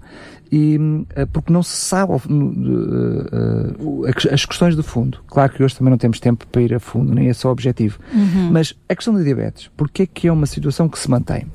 E 0.53 0.79
eh, 1.15 1.25
porque 1.25 1.51
não 1.51 1.63
se 1.63 1.75
sabe 1.75 2.13
uh, 2.13 4.05
as 4.31 4.45
questões 4.45 4.77
de 4.77 4.83
fundo. 4.83 5.19
Claro 5.29 5.51
que 5.51 5.65
hoje 5.65 5.77
também 5.77 5.91
não 5.91 5.97
temos 5.97 6.21
tempo 6.21 6.47
para 6.47 6.61
ir 6.61 6.75
a 6.75 6.79
fundo, 6.79 7.15
nem 7.15 7.29
esse 7.29 7.47
é 7.47 7.49
o 7.49 7.53
objetivo. 7.53 7.99
Uhum. 8.13 8.51
Mas 8.53 8.75
a 8.87 8.95
questão 8.95 9.15
da 9.15 9.23
diabetes, 9.23 9.71
porquê 9.75 10.03
é 10.03 10.07
que 10.07 10.29
é 10.29 10.33
uma 10.33 10.45
situação 10.45 10.91
que 10.91 10.99
se 10.99 11.11
mantém? 11.11 11.47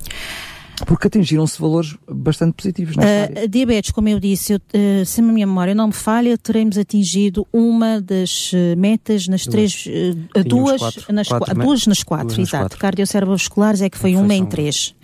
Porque 0.86 1.06
atingiram-se 1.06 1.60
valores 1.60 1.96
bastante 2.10 2.54
positivos 2.54 2.96
uh, 2.96 3.48
Diabetes, 3.48 3.90
como 3.90 4.08
eu 4.08 4.18
disse, 4.18 4.54
eu, 4.54 4.58
uh, 4.58 5.04
se 5.04 5.20
a 5.20 5.24
minha 5.24 5.46
memória 5.46 5.74
não 5.74 5.88
me 5.88 5.92
falha, 5.92 6.36
teremos 6.36 6.76
atingido 6.76 7.46
uma 7.52 8.00
das 8.00 8.52
uh, 8.52 8.76
metas 8.76 9.28
nas 9.28 9.46
duas. 9.46 9.52
três, 9.52 9.86
uh, 9.86 10.44
duas, 10.44 10.78
quatro, 10.80 11.12
nas, 11.12 11.28
quatro, 11.28 11.54
duas 11.54 11.86
nas 11.86 12.02
quatro, 12.02 12.36
duas 12.36 12.48
exato. 12.48 12.64
Quatro. 12.64 12.78
Cardiocerebrovasculares 12.78 13.80
é 13.80 13.88
que 13.88 13.98
foi 13.98 14.16
uma 14.16 14.34
em 14.34 14.44
três. 14.44 14.94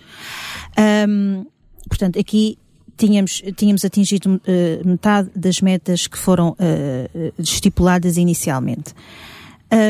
Um, 1.07 1.45
portanto, 1.87 2.19
aqui 2.19 2.57
tínhamos, 2.97 3.41
tínhamos 3.55 3.85
atingido 3.85 4.35
uh, 4.35 4.87
metade 4.87 5.29
das 5.35 5.61
metas 5.61 6.07
que 6.07 6.17
foram 6.17 6.49
uh, 6.49 7.33
estipuladas 7.39 8.17
inicialmente. 8.17 8.93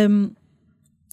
Um, 0.09 0.31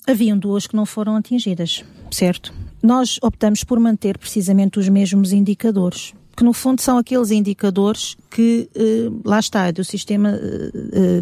haviam 0.07 0.39
duas 0.39 0.67
que 0.67 0.77
não 0.77 0.87
foram 0.87 1.17
atingidas, 1.17 1.85
certo? 2.11 2.53
Nós 2.83 3.19
optamos 3.23 3.65
por 3.65 3.81
manter 3.81 4.19
precisamente 4.19 4.79
os 4.79 4.89
mesmos 4.89 5.33
indicadores, 5.33 6.15
que 6.37 6.45
no 6.45 6.53
fundo 6.53 6.81
são 6.81 6.99
aqueles 6.99 7.31
indicadores 7.31 8.17
que, 8.31 8.69
uh, 8.77 9.21
lá 9.25 9.41
está, 9.41 9.67
é 9.67 9.73
do 9.73 9.85
sistema 9.85 10.39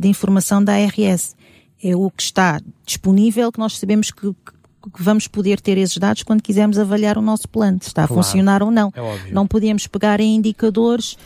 de 0.00 0.08
informação 0.08 0.62
da 0.62 0.74
ARS. 0.74 1.34
É 1.82 1.94
o 1.94 2.10
que 2.10 2.22
está 2.22 2.60
disponível, 2.84 3.52
que 3.52 3.58
nós 3.58 3.78
sabemos 3.78 4.10
que, 4.10 4.32
que 4.32 5.02
vamos 5.02 5.28
poder 5.28 5.60
ter 5.60 5.76
esses 5.78 5.96
dados 5.98 6.22
quando 6.22 6.42
quisermos 6.42 6.78
avaliar 6.78 7.18
o 7.18 7.22
nosso 7.22 7.48
plano, 7.48 7.78
se 7.80 7.88
está 7.88 8.06
claro, 8.06 8.20
a 8.20 8.22
funcionar 8.22 8.62
ou 8.62 8.70
não. 8.70 8.92
É 8.94 9.30
não 9.30 9.46
podemos 9.46 9.86
pegar 9.86 10.20
em 10.20 10.36
indicadores 10.36 11.16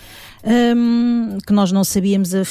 um, 0.45 1.39
que 1.47 1.53
nós 1.53 1.73
não 1.73 1.85
sabíamos 1.85 2.35
a, 2.35 2.43
a, 2.43 2.45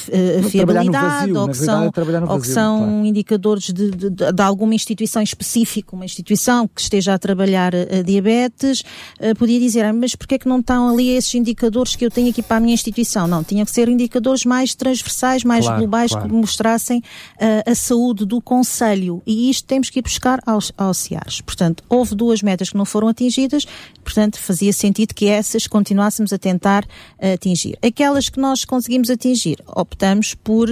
fiabilidade 0.49 0.91
vazio, 0.91 1.39
ou, 1.39 1.47
que 1.47 1.57
são, 1.57 1.91
vazio, 1.91 2.29
ou 2.29 2.39
que 2.39 2.47
são 2.47 2.77
claro. 2.79 3.05
indicadores 3.05 3.63
de, 3.71 3.91
de, 3.91 4.09
de, 4.09 4.41
alguma 4.41 4.75
instituição 4.75 5.21
específica, 5.21 5.95
uma 5.95 6.05
instituição 6.05 6.67
que 6.67 6.81
esteja 6.81 7.13
a 7.13 7.19
trabalhar 7.19 7.73
a, 7.73 7.99
a 7.99 8.01
diabetes, 8.01 8.81
uh, 9.19 9.35
podia 9.37 9.59
dizer, 9.59 9.85
ah, 9.85 9.93
mas 9.93 10.15
porquê 10.15 10.35
é 10.35 10.39
que 10.39 10.47
não 10.47 10.59
estão 10.59 10.89
ali 10.89 11.09
esses 11.09 11.33
indicadores 11.35 11.95
que 11.95 12.05
eu 12.05 12.11
tenho 12.11 12.29
aqui 12.29 12.41
para 12.41 12.57
a 12.57 12.59
minha 12.59 12.73
instituição? 12.73 13.27
Não, 13.27 13.43
tinha 13.43 13.65
que 13.65 13.71
ser 13.71 13.87
indicadores 13.87 14.45
mais 14.45 14.75
transversais, 14.75 15.43
mais 15.43 15.65
claro, 15.65 15.79
globais, 15.79 16.11
claro. 16.11 16.27
que 16.27 16.33
mostrassem 16.33 16.99
uh, 16.99 17.71
a 17.71 17.75
saúde 17.75 18.25
do 18.25 18.41
Conselho. 18.41 19.21
E 19.25 19.49
isto 19.49 19.65
temos 19.65 19.89
que 19.89 19.99
ir 19.99 20.01
buscar 20.01 20.39
aos, 20.45 20.71
aos 20.77 20.97
CIARs. 20.97 21.41
Portanto, 21.41 21.83
houve 21.89 22.15
duas 22.15 22.41
metas 22.41 22.69
que 22.69 22.77
não 22.77 22.85
foram 22.85 23.07
atingidas, 23.07 23.65
portanto, 24.03 24.39
fazia 24.39 24.73
sentido 24.73 25.13
que 25.13 25.27
essas 25.27 25.67
continuássemos 25.67 26.33
a 26.33 26.37
tentar 26.37 26.83
uh, 26.83 27.33
atingir 27.33 27.76
aquelas 27.81 28.29
que 28.29 28.39
nós 28.39 28.65
conseguimos 28.65 29.09
atingir, 29.09 29.57
optamos 29.67 30.33
por 30.33 30.69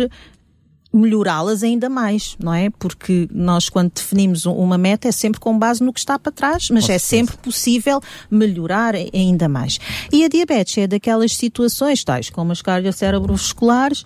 melhorá-las 0.95 1.61
ainda 1.61 1.89
mais, 1.89 2.35
não 2.39 2.53
é? 2.53 2.69
Porque 2.69 3.27
nós, 3.31 3.67
quando 3.67 3.91
definimos 3.91 4.45
uma 4.45 4.77
meta, 4.77 5.09
é 5.09 5.11
sempre 5.11 5.39
com 5.39 5.57
base 5.57 5.83
no 5.83 5.91
que 5.91 5.99
está 5.99 6.17
para 6.17 6.31
trás, 6.31 6.69
mas 6.69 6.89
é 6.89 6.97
sempre 6.97 7.35
possível 7.37 8.01
melhorar 8.31 8.95
ainda 8.95 9.49
mais. 9.49 9.77
E 10.11 10.23
a 10.23 10.29
diabetes 10.29 10.77
é 10.77 10.87
daquelas 10.87 11.35
situações, 11.35 12.03
tais 12.03 12.29
como 12.29 12.53
as 12.53 12.61
cardiocérebrovasculares, 12.61 14.05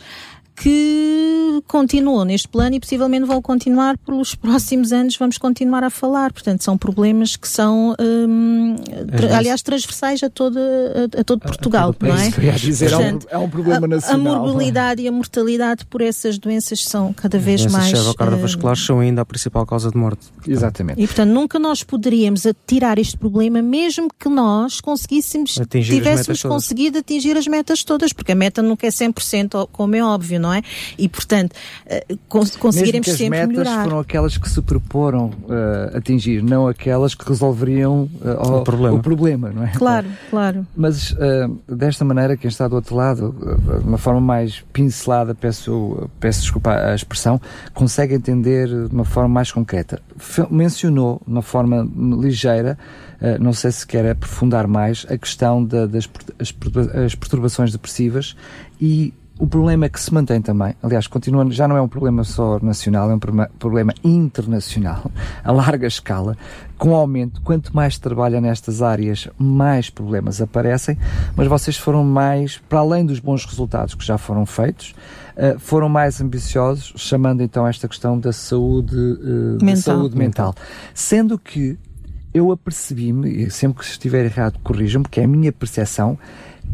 que 0.59 1.63
continuam 1.67 2.25
neste 2.25 2.47
plano 2.47 2.75
e 2.75 2.79
possivelmente 2.79 3.25
vão 3.25 3.41
continuar 3.41 3.97
pelos 3.97 4.35
próximos 4.35 4.91
anos, 4.91 5.15
vamos 5.15 5.37
continuar 5.37 5.85
a 5.85 5.89
falar. 5.89 6.33
Portanto, 6.33 6.63
são 6.63 6.77
problemas 6.77 7.37
que 7.37 7.47
são, 7.47 7.95
hum, 7.99 8.75
tra 9.15 9.37
aliás, 9.37 9.61
transversais 9.61 10.21
a, 10.21 10.29
toda, 10.29 10.59
a, 10.59 11.21
a 11.21 11.23
todo 11.23 11.39
Portugal, 11.39 11.95
a, 12.01 12.05
a 12.05 12.07
não 12.09 12.15
é? 12.15 12.29
Dizer, 12.57 12.89
Portanto, 12.89 13.27
é, 13.29 13.37
um, 13.37 13.41
é 13.41 13.45
um 13.45 13.49
problema 13.49 13.87
nacional. 13.87 14.35
A 14.35 14.39
morbilidade 14.39 15.01
e 15.01 15.07
a 15.07 15.11
mortalidade 15.11 15.85
por 15.85 16.01
essas 16.01 16.37
doenças 16.37 16.83
são 16.83 17.13
cada 17.13 17.39
vez 17.39 17.65
As 17.65 17.71
mais... 17.71 17.93
As 17.93 18.13
cardiovasculares 18.15 18.81
uh, 18.81 18.85
são 18.85 18.99
ainda 18.99 19.21
a 19.21 19.25
principal 19.25 19.65
causa 19.65 19.89
de 19.89 19.97
morte. 19.97 20.27
Exatamente. 20.45 21.01
E, 21.01 21.07
portanto, 21.07 21.29
nunca 21.29 21.57
nós 21.57 21.83
poderíamos 21.83 22.43
tirar 22.67 22.99
este 22.99 23.17
problema, 23.17 23.61
mesmo 23.61 24.09
que 24.19 24.27
nós 24.27 24.81
conseguíssemos, 24.81 25.57
atingir 25.57 25.93
tivéssemos 25.93 26.41
conseguido 26.43 26.97
atingir 26.97 27.37
as 27.37 27.47
metas 27.47 27.83
todas, 27.83 28.11
porque 28.11 28.33
a 28.33 28.35
meta 28.35 28.61
nunca 28.61 28.85
é 28.85 28.89
100%, 28.89 29.69
como 29.71 29.95
é 29.95 30.03
óbvio, 30.03 30.39
não 30.39 30.48
é? 30.53 30.59
é? 30.59 30.63
E, 30.97 31.07
portanto, 31.07 31.53
uh, 31.85 32.17
cons 32.27 32.55
conseguiremos 32.55 33.07
Mesmo 33.07 33.17
que 33.17 33.23
sempre 33.23 33.39
as 33.39 33.47
metas 33.47 33.63
melhorar. 33.63 33.83
foram 33.83 33.99
aquelas 33.99 34.37
que 34.37 34.49
se 34.49 34.61
proporam 34.61 35.27
uh, 35.27 35.97
atingir, 35.97 36.43
não 36.43 36.67
aquelas 36.67 37.15
que 37.15 37.27
resolveriam 37.27 38.09
uh, 38.21 38.57
o, 38.57 38.63
problema. 38.63 38.97
o, 38.97 39.01
problema. 39.01 39.49
não 39.49 39.63
é? 39.63 39.71
Claro, 39.71 40.07
claro. 40.29 40.67
Mas 40.75 41.15
desta 41.67 42.03
maneira, 42.03 42.35
quem 42.37 42.49
está 42.49 42.67
do 42.67 42.75
outro 42.75 42.95
lado, 42.95 43.35
de 43.81 43.87
uma 43.87 43.97
forma 43.97 44.21
mais 44.21 44.63
pincelada, 44.73 45.33
peço, 45.33 46.09
peço 46.19 46.41
desculpa 46.41 46.71
a 46.71 46.95
expressão, 46.95 47.39
consegue 47.73 48.13
entender 48.13 48.67
de 48.67 48.93
uma 48.93 49.05
forma 49.05 49.29
mais 49.29 49.51
concreta. 49.51 50.01
F 50.17 50.45
mencionou, 50.49 51.21
de 51.25 51.31
uma 51.31 51.41
forma 51.41 51.87
ligeira, 52.21 52.77
não 53.39 53.53
sei 53.53 53.71
se 53.71 53.85
quer 53.85 54.09
aprofundar 54.09 54.67
mais, 54.67 55.05
a 55.09 55.17
questão 55.17 55.63
da, 55.63 55.85
das 55.85 56.09
as, 56.39 56.53
as 57.05 57.15
perturbações 57.15 57.71
depressivas 57.71 58.35
e 58.79 59.13
o 59.39 59.47
problema 59.47 59.85
é 59.85 59.89
que 59.89 59.99
se 59.99 60.13
mantém 60.13 60.41
também, 60.41 60.75
aliás, 60.83 61.07
continua, 61.07 61.49
já 61.49 61.65
não 61.65 61.77
é 61.77 61.81
um 61.81 61.87
problema 61.87 62.25
só 62.25 62.59
nacional, 62.61 63.09
é 63.09 63.15
um 63.15 63.19
problema 63.57 63.93
internacional, 64.03 65.09
a 65.41 65.51
larga 65.51 65.87
escala, 65.87 66.37
com 66.77 66.93
aumento, 66.93 67.39
quanto 67.41 67.73
mais 67.73 67.97
trabalha 67.97 68.41
nestas 68.41 68.81
áreas, 68.81 69.29
mais 69.37 69.89
problemas 69.89 70.41
aparecem, 70.41 70.97
mas 71.37 71.47
vocês 71.47 71.77
foram 71.77 72.03
mais, 72.03 72.57
para 72.67 72.79
além 72.79 73.05
dos 73.05 73.19
bons 73.19 73.45
resultados 73.45 73.95
que 73.95 74.05
já 74.05 74.17
foram 74.17 74.45
feitos, 74.45 74.93
uh, 75.37 75.57
foram 75.57 75.87
mais 75.87 76.19
ambiciosos, 76.19 76.93
chamando 76.97 77.41
então 77.41 77.65
esta 77.65 77.87
questão 77.87 78.19
da 78.19 78.33
saúde, 78.33 78.93
uh, 78.93 79.63
mental. 79.63 79.73
Da 79.73 79.75
saúde 79.77 80.17
mental. 80.17 80.55
Sendo 80.93 81.39
que 81.39 81.77
eu 82.33 82.51
apercebi-me, 82.51 83.43
e 83.43 83.49
sempre 83.49 83.79
que 83.79 83.89
estiver 83.89 84.25
errado, 84.25 84.59
corrijam-me, 84.63 85.03
porque 85.03 85.21
é 85.21 85.23
a 85.23 85.27
minha 85.27 85.51
percepção, 85.51 86.17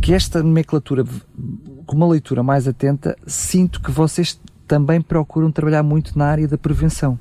que 0.02 0.14
esta 0.14 0.42
nomenclatura, 0.42 1.04
com 1.86 1.96
uma 1.96 2.08
leitura 2.08 2.44
mais 2.44 2.68
atenta, 2.68 3.18
sinto 3.26 3.82
que 3.82 3.92
vocês 3.92 4.40
também 4.68 5.02
procuram 5.02 5.52
trabalhar 5.52 5.84
muito 5.84 6.18
na 6.18 6.26
área 6.26 6.48
da 6.48 6.58
prevenção. 6.58 7.20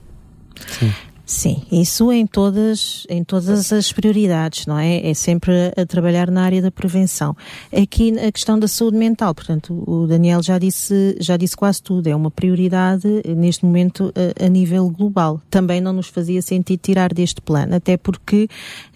Sim. 0.69 0.93
Sim, 1.27 1.63
isso 1.73 2.13
em 2.13 2.27
todas, 2.27 3.07
em 3.09 3.25
todas 3.25 3.73
as 3.73 3.91
prioridades, 3.91 4.67
não 4.67 4.79
é? 4.79 5.09
É 5.09 5.15
sempre 5.15 5.73
a, 5.75 5.87
trabalhar 5.87 6.31
na 6.31 6.43
área 6.43 6.61
da 6.61 6.71
prevenção. 6.71 7.35
Aqui 7.73 8.19
a 8.19 8.31
questão 8.31 8.59
da 8.59 8.69
saúde 8.69 8.99
mental, 8.99 9.35
portanto, 9.35 9.83
o 9.87 10.07
Daniel 10.07 10.43
já 10.43 10.59
disse, 10.59 11.17
já 11.19 11.39
disse 11.39 11.57
quase 11.57 11.83
tudo, 11.83 12.09
é 12.09 12.15
uma 12.15 12.31
prioridade 12.31 13.09
neste 13.35 13.65
momento 13.65 14.13
a, 14.15 14.45
a 14.45 14.49
nível 14.51 14.91
global. 14.91 15.41
Também 15.49 15.81
não 15.81 15.95
nos 15.95 16.09
fazia 16.09 16.43
sentido 16.43 16.81
tirar 16.81 17.15
deste 17.15 17.41
plano, 17.41 17.75
até 17.75 17.97
porque 17.97 18.47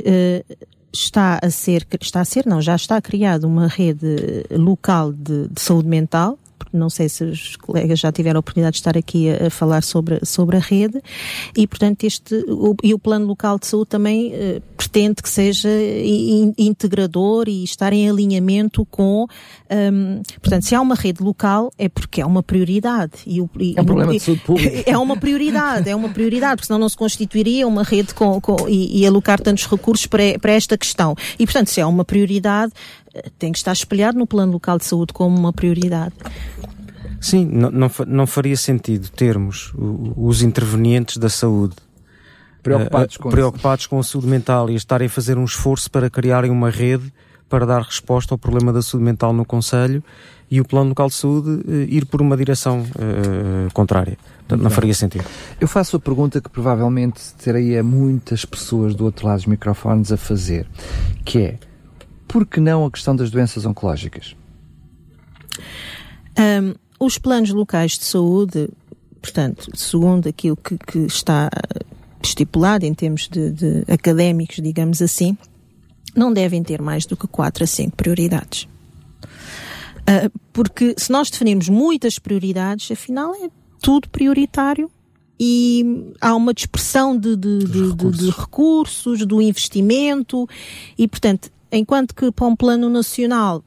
uh, 0.01 0.69
está 0.93 1.39
a 1.43 1.51
ser, 1.51 1.87
está 2.01 2.21
a 2.21 2.25
ser, 2.25 2.47
não, 2.47 2.61
já 2.61 2.75
está 2.75 3.01
criada 3.01 3.47
uma 3.47 3.67
rede 3.67 4.45
local 4.51 5.13
de, 5.13 5.49
de 5.49 5.61
saúde 5.61 5.89
mental, 5.89 6.39
não 6.73 6.91
sei 6.91 7.09
se 7.09 7.25
os 7.25 7.57
colegas 7.57 7.99
já 7.99 8.13
tiveram 8.13 8.39
a 8.39 8.41
oportunidade 8.41 8.75
de 8.75 8.81
estar 8.81 8.97
aqui 8.97 9.31
a, 9.31 9.47
a 9.47 9.51
falar 9.51 9.83
sobre, 9.83 10.21
sobre 10.25 10.57
a 10.57 10.61
rede, 10.61 11.01
e 11.57 11.67
portanto 11.67 12.05
este, 12.05 12.35
o, 12.49 12.75
e 12.83 12.95
o 12.95 12.99
plano 12.99 13.27
local 13.27 13.59
de 13.59 13.67
saúde 13.67 13.89
também 13.89 14.33
uh, 14.33 14.63
pretende 14.77 15.23
que 15.23 15.29
seja 15.29 15.69
in, 15.69 16.55
integrador 16.57 17.49
e 17.49 17.65
estar 17.65 17.93
em 17.93 18.09
alinhamento 18.09 18.85
com, 18.87 19.27
um, 19.71 20.23
portanto, 20.41 20.63
se 20.63 20.75
há 20.75 20.81
uma 20.81 20.95
rede 20.95 21.23
local 21.23 21.71
é 21.79 21.89
porque 21.89 22.21
é 22.21 22.27
uma 22.27 22.43
prioridade. 22.43 23.13
E, 23.27 23.41
o, 23.41 23.51
e, 23.59 23.75
é 23.77 23.83
um 23.83 23.85
problema 23.85 24.13
de 24.13 24.21
saúde 24.21 24.43
pública. 24.43 24.69
É 24.89 24.97
uma 24.97 25.17
prioridade, 25.17 25.89
é 25.89 25.95
uma 25.95 26.09
prioridade, 26.09 26.57
porque 26.57 26.67
senão 26.67 26.79
não 26.79 26.89
se 26.89 26.97
constituiria 26.97 27.67
uma 27.67 27.83
rede 27.83 28.15
com, 28.15 28.41
com 28.41 28.69
e, 28.69 29.01
e 29.01 29.07
alocar 29.07 29.41
tantos 29.41 29.67
recursos 29.67 30.07
para, 30.07 30.39
para 30.41 30.53
esta 30.53 30.79
questão. 30.79 31.15
E 31.39 31.45
portanto, 31.45 31.69
se 31.69 31.81
é 31.81 31.87
uma 31.87 32.05
prioridade, 32.05 32.73
tem 33.39 33.53
que 33.53 33.59
estar 33.59 33.73
espelhado 33.73 34.19
no 34.19 34.27
plano 34.27 34.53
local 34.53 34.79
de 34.79 34.85
saúde 34.85 35.13
como 35.13 35.37
uma 35.37 35.53
prioridade. 35.53 36.15
Sim, 37.21 37.47
não, 37.47 37.71
não, 37.71 37.91
não 38.07 38.27
faria 38.27 38.57
sentido 38.57 39.09
termos 39.11 39.73
os 40.17 40.43
intervenientes 40.43 41.17
da 41.17 41.29
saúde 41.29 41.75
preocupados, 42.63 43.17
uh, 43.17 43.19
com, 43.19 43.31
preocupados 43.31 43.87
com 43.87 43.99
a 43.99 44.03
saúde 44.03 44.29
mental 44.29 44.71
e 44.71 44.75
estarem 44.75 45.07
a 45.07 45.11
fazer 45.11 45.37
um 45.37 45.45
esforço 45.45 45.91
para 45.91 46.09
criarem 46.09 46.51
uma 46.51 46.71
rede 46.71 47.13
para 47.49 47.65
dar 47.65 47.83
resposta 47.83 48.35
ao 48.35 48.39
problema 48.39 48.73
da 48.73 48.83
saúde 48.83 49.05
mental 49.05 49.33
no 49.33 49.45
Conselho 49.45 50.05
e 50.51 50.61
o 50.61 50.65
Plano 50.65 50.91
Local 50.91 51.09
de 51.09 51.15
Saúde 51.15 51.51
uh, 51.51 51.73
ir 51.89 52.07
por 52.07 52.23
uma 52.23 52.37
direção 52.37 52.81
uh, 52.81 53.73
contrária. 53.73 54.17
Portanto, 54.41 54.63
não 54.63 54.71
faria 54.71 54.95
sentido. 54.95 55.25
Eu 55.61 55.69
faço 55.69 55.97
a 55.97 56.01
pergunta 56.01 56.41
que 56.41 56.49
provavelmente 56.49 57.21
teria 57.35 57.83
muitas 57.83 58.45
pessoas 58.45 58.95
do 58.95 59.05
outro 59.05 59.27
lado 59.27 59.37
dos 59.37 59.47
microfones 59.47 60.13
a 60.13 60.17
fazer, 60.17 60.67
que 61.25 61.39
é 61.39 61.59
por 62.29 62.47
que 62.47 62.61
não 62.61 62.85
a 62.85 62.91
questão 62.91 63.17
das 63.17 63.31
doenças 63.31 63.65
oncológicas? 63.65 64.37
Um, 66.39 66.75
os 67.01 67.19
planos 67.19 67.51
locais 67.51 67.93
de 67.93 68.05
saúde, 68.05 68.69
portanto, 69.21 69.69
segundo 69.75 70.29
aquilo 70.29 70.57
que, 70.57 70.77
que 70.77 70.99
está 70.99 71.49
estipulado 72.23 72.85
em 72.85 72.93
termos 72.95 73.29
de, 73.29 73.51
de, 73.51 73.85
académicos, 73.89 74.57
digamos 74.57 75.01
assim, 75.01 75.37
não 76.15 76.33
devem 76.33 76.63
ter 76.63 76.81
mais 76.83 77.07
do 77.07 77.17
que 77.17 77.27
4 77.27 77.65
a 77.65 77.67
5 77.67 77.97
prioridades. 77.97 78.69
Uh, 80.03 80.31
porque 80.53 80.95
se 80.97 81.11
nós 81.11 81.31
definirmos 81.31 81.69
muitas 81.69 82.19
prioridades, 82.19 82.91
afinal 82.91 83.35
é 83.35 83.49
tudo 83.81 84.09
prioritário 84.09 84.91
e 85.39 86.13
há 86.21 86.35
uma 86.35 86.53
dispersão 86.53 87.17
de, 87.17 87.37
de, 87.37 87.59
de, 87.59 87.89
recursos. 87.89 88.19
de, 88.19 88.31
recursos, 88.31 89.27
do 89.27 89.41
investimento 89.41 90.49
e, 90.97 91.07
portanto, 91.07 91.51
enquanto 91.71 92.15
que 92.15 92.31
para 92.33 92.47
um 92.47 92.57
plano 92.57 92.89
nacional 92.89 93.63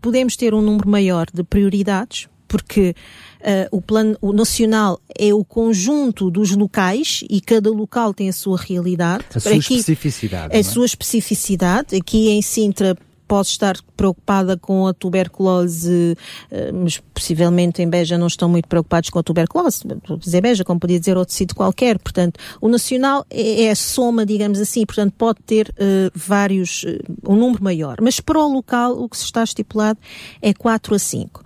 podemos 0.00 0.36
ter 0.36 0.52
um 0.52 0.60
número 0.60 0.88
maior 0.88 1.26
de 1.32 1.42
prioridades, 1.42 2.28
porque 2.46 2.94
uh, 3.40 3.76
o 3.76 3.80
plano 3.80 4.16
o 4.20 4.32
nacional 4.32 5.00
é 5.18 5.32
o 5.32 5.44
conjunto 5.44 6.30
dos 6.30 6.50
locais 6.54 7.24
e 7.28 7.40
cada 7.40 7.70
local 7.70 8.12
tem 8.12 8.28
a 8.28 8.32
sua 8.32 8.58
realidade. 8.58 9.24
A 9.34 9.40
sua 9.40 9.52
Aqui, 9.52 9.58
especificidade. 9.58 10.54
A 10.54 10.58
é? 10.58 10.62
sua 10.62 10.86
especificidade. 10.86 11.96
Aqui 11.96 12.28
em 12.28 12.42
Sintra 12.42 12.96
posso 13.26 13.50
estar 13.50 13.76
preocupada 13.96 14.56
com 14.56 14.86
a 14.86 14.94
tuberculose, 14.94 16.16
eh, 16.50 16.72
mas 16.72 17.00
possivelmente 17.12 17.82
em 17.82 17.88
Beja 17.88 18.18
não 18.18 18.26
estão 18.26 18.48
muito 18.48 18.68
preocupados 18.68 19.10
com 19.10 19.18
a 19.18 19.22
tuberculose. 19.22 19.82
Vou 20.06 20.16
dizer 20.16 20.40
Beja, 20.40 20.64
como 20.64 20.80
podia 20.80 20.98
dizer 20.98 21.16
outro 21.16 21.34
sítio 21.34 21.56
qualquer. 21.56 21.98
Portanto, 21.98 22.38
o 22.60 22.68
nacional 22.68 23.24
é, 23.30 23.64
é 23.64 23.70
a 23.70 23.74
soma, 23.74 24.26
digamos 24.26 24.60
assim, 24.60 24.84
portanto, 24.84 25.14
pode 25.16 25.40
ter 25.42 25.68
uh, 25.70 26.10
vários, 26.14 26.84
uh, 26.84 26.98
um 27.28 27.36
número 27.36 27.62
maior. 27.62 27.96
Mas 28.00 28.20
para 28.20 28.38
o 28.38 28.52
local, 28.52 29.02
o 29.02 29.08
que 29.08 29.16
se 29.16 29.24
está 29.24 29.42
estipulado 29.42 29.98
é 30.40 30.52
4 30.52 30.94
a 30.94 30.98
5. 30.98 31.42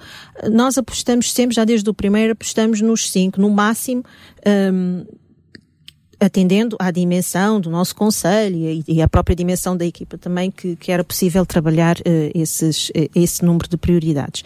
Nós 0.51 0.79
apostamos 0.79 1.33
sempre, 1.33 1.55
já 1.55 1.65
desde 1.65 1.89
o 1.89 1.95
primeiro, 1.95 2.33
apostamos 2.33 2.81
nos 2.81 3.11
5, 3.11 3.41
no 3.41 3.51
máximo. 3.51 4.05
Um, 4.73 5.05
atendendo 6.21 6.77
à 6.79 6.91
dimensão 6.91 7.61
do 7.61 7.71
nosso 7.71 7.95
conselho 7.95 8.57
e, 8.57 8.85
e 8.89 9.03
à 9.03 9.09
própria 9.09 9.37
dimensão 9.37 9.77
da 9.77 9.85
equipa 9.85 10.19
também, 10.19 10.51
que, 10.51 10.77
que 10.77 10.91
era 10.91 11.05
possível 11.05 11.47
trabalhar 11.47 11.97
uh, 11.99 12.31
esses, 12.35 12.91
uh, 12.91 13.09
esse 13.15 13.45
número 13.45 13.69
de 13.69 13.77
prioridades. 13.77 14.43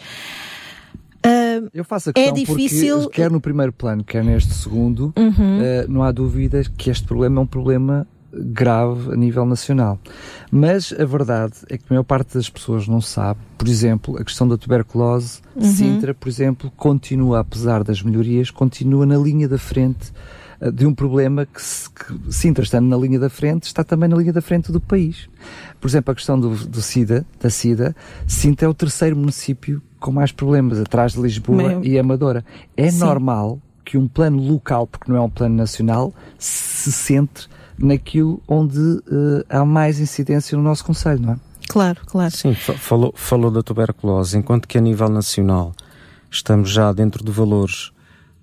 Uh, 1.25 1.69
Eu 1.73 1.85
faço 1.85 2.09
a 2.09 2.13
questão 2.13 2.33
é 2.33 2.37
difícil... 2.37 3.01
porque, 3.03 3.21
quer 3.21 3.31
no 3.31 3.39
primeiro 3.39 3.71
plano, 3.71 4.03
quer 4.03 4.23
neste 4.23 4.53
segundo, 4.53 5.13
uhum. 5.17 5.59
não 5.87 6.03
há 6.03 6.11
dúvidas 6.11 6.67
que 6.67 6.89
este 6.89 7.05
problema 7.05 7.39
é 7.39 7.43
um 7.43 7.47
problema 7.47 8.05
grave 8.33 9.13
a 9.13 9.15
nível 9.15 9.45
nacional. 9.45 9.99
Mas 10.51 10.93
a 10.97 11.05
verdade 11.05 11.53
é 11.69 11.77
que 11.77 11.83
a 11.89 11.93
maior 11.93 12.03
parte 12.03 12.33
das 12.33 12.49
pessoas 12.49 12.87
não 12.87 12.99
sabe. 12.99 13.39
Por 13.57 13.67
exemplo, 13.67 14.17
a 14.17 14.23
questão 14.23 14.47
da 14.47 14.57
tuberculose, 14.57 15.39
uhum. 15.55 15.61
Sintra, 15.61 16.13
por 16.13 16.27
exemplo, 16.27 16.71
continua, 16.75 17.39
apesar 17.39 17.83
das 17.83 18.01
melhorias, 18.01 18.49
continua 18.49 19.05
na 19.05 19.17
linha 19.17 19.47
da 19.47 19.57
frente 19.57 20.11
eh, 20.11 20.42
de 20.71 20.85
um 20.85 20.93
problema 20.93 21.45
que, 21.45 21.59
que, 21.59 22.33
Sintra 22.33 22.63
estando 22.63 22.87
na 22.87 22.97
linha 22.97 23.19
da 23.19 23.29
frente, 23.29 23.63
está 23.63 23.83
também 23.83 24.09
na 24.09 24.15
linha 24.15 24.33
da 24.33 24.41
frente 24.41 24.71
do 24.71 24.79
país. 24.79 25.29
Por 25.79 25.87
exemplo, 25.87 26.11
a 26.11 26.15
questão 26.15 26.39
do, 26.39 26.49
do 26.49 26.81
SIDA, 26.81 27.25
da 27.39 27.49
SIDA, 27.49 27.95
Sintra 28.27 28.67
é 28.67 28.69
o 28.69 28.73
terceiro 28.73 29.15
município 29.15 29.81
com 29.99 30.11
mais 30.11 30.31
problemas, 30.31 30.79
atrás 30.79 31.13
de 31.13 31.21
Lisboa 31.21 31.79
e 31.83 31.97
Amadora. 31.97 32.43
É 32.75 32.91
Sim. 32.91 32.99
normal 32.99 33.59
que 33.85 33.97
um 33.97 34.07
plano 34.07 34.41
local, 34.41 34.87
porque 34.87 35.11
não 35.11 35.17
é 35.17 35.21
um 35.21 35.29
plano 35.29 35.55
nacional, 35.55 36.13
se 36.37 36.91
centre 36.91 37.47
naquilo 37.77 38.41
onde 38.47 38.79
uh, 38.79 39.43
há 39.49 39.65
mais 39.65 39.99
incidência 39.99 40.57
no 40.57 40.63
nosso 40.63 40.85
Conselho, 40.85 41.21
não 41.21 41.33
é? 41.33 41.37
Claro, 41.67 42.01
claro. 42.05 42.35
Sim, 42.35 42.53
falou, 42.53 43.13
falou 43.15 43.49
da 43.49 43.63
tuberculose, 43.63 44.37
enquanto 44.37 44.67
que 44.67 44.77
a 44.77 44.81
nível 44.81 45.09
nacional 45.09 45.73
estamos 46.29 46.69
já 46.69 46.91
dentro 46.91 47.23
de 47.23 47.31
valores 47.31 47.92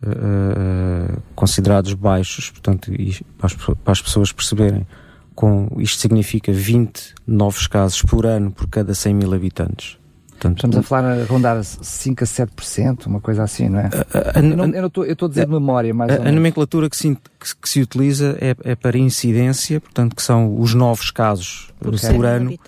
uh, 0.02 1.20
considerados 1.34 1.94
baixos, 1.94 2.50
portanto, 2.50 2.90
para 3.38 3.46
as, 3.46 3.54
para 3.54 3.92
as 3.92 4.02
pessoas 4.02 4.32
perceberem, 4.32 4.86
com, 5.34 5.68
isto 5.78 6.00
significa 6.00 6.52
20 6.52 7.14
novos 7.26 7.66
casos 7.66 8.02
por 8.02 8.26
ano 8.26 8.50
por 8.50 8.68
cada 8.68 8.94
100 8.94 9.14
mil 9.14 9.34
habitantes. 9.34 9.98
Portanto, 10.30 10.56
Estamos 10.56 10.76
a 10.78 10.82
falar 10.82 11.20
a 11.20 11.24
rondar 11.24 11.62
5 11.62 12.24
a 12.24 12.26
7%, 12.26 13.06
uma 13.06 13.20
coisa 13.20 13.42
assim, 13.42 13.68
não 13.68 13.80
é? 13.80 13.90
A, 14.14 14.38
a, 14.38 14.78
eu 14.78 14.86
estou 15.12 15.26
a 15.26 15.28
dizer 15.28 15.44
de 15.44 15.52
memória, 15.52 15.92
mais 15.92 16.10
a, 16.10 16.28
a 16.28 16.32
nomenclatura 16.32 16.88
que 16.88 16.96
se, 16.96 17.14
que, 17.14 17.56
que 17.60 17.68
se 17.68 17.82
utiliza 17.82 18.38
é, 18.40 18.56
é, 18.64 18.74
para 18.74 18.96
incidência, 18.96 19.80
portanto, 19.80 20.16
que 20.16 20.22
são 20.22 20.58
os 20.58 20.72
novos 20.72 21.10
casos 21.10 21.70
por, 21.78 21.92
por 21.92 22.26
ano. 22.26 22.58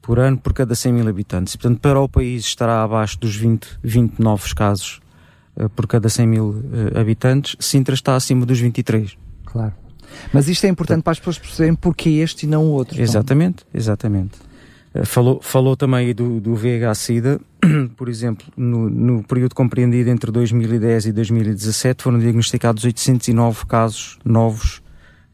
Por 0.00 0.20
ano, 0.20 0.38
por 0.38 0.52
cada 0.52 0.72
100 0.72 0.92
mil 0.92 1.08
habitantes. 1.08 1.54
E, 1.54 1.58
portanto, 1.58 1.80
para 1.80 2.00
o 2.00 2.08
país 2.08 2.44
estará 2.44 2.84
abaixo 2.84 3.18
dos 3.18 3.34
20, 3.34 3.66
20 3.82 4.20
novos 4.20 4.52
casos 4.52 5.00
por 5.74 5.86
cada 5.86 6.08
100 6.08 6.26
mil 6.26 6.48
uh, 6.50 6.98
habitantes. 6.98 7.56
Sintra 7.58 7.94
está 7.94 8.14
acima 8.14 8.44
dos 8.44 8.58
23. 8.58 9.16
Claro. 9.44 9.72
Mas 10.32 10.48
isto 10.48 10.64
é 10.64 10.68
importante 10.68 11.02
para 11.02 11.12
as 11.12 11.18
pessoas 11.18 11.38
perceberem 11.38 11.74
porque 11.74 12.08
este 12.10 12.46
e 12.46 12.48
não 12.48 12.64
o 12.64 12.68
outro. 12.68 13.00
Exatamente, 13.00 13.64
então. 13.68 13.80
exatamente. 13.80 14.38
Eh, 14.94 15.04
falou, 15.04 15.40
falou 15.42 15.76
também 15.76 16.14
do, 16.14 16.40
do 16.40 16.54
VIH-Sida, 16.54 17.40
por 17.96 18.08
exemplo, 18.08 18.46
no, 18.56 18.88
no, 18.88 19.22
período 19.24 19.54
compreendido 19.54 20.10
entre 20.10 20.30
2010 20.30 21.06
e 21.06 21.12
2017 21.12 22.02
foram 22.02 22.18
diagnosticados 22.18 22.84
809 22.84 23.66
casos 23.66 24.18
novos 24.24 24.82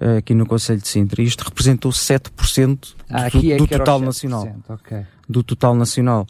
uh, 0.00 0.18
aqui 0.18 0.34
no 0.34 0.46
Conselho 0.46 0.80
de 0.80 0.88
Sintra. 0.88 1.22
Isto 1.22 1.44
representou 1.44 1.92
7% 1.92 2.94
ah, 3.08 3.28
do, 3.28 3.52
é 3.52 3.56
do 3.56 3.66
total 3.66 4.00
nacional. 4.00 4.56
Okay. 4.68 5.02
Do 5.28 5.42
total 5.42 5.74
nacional. 5.74 6.26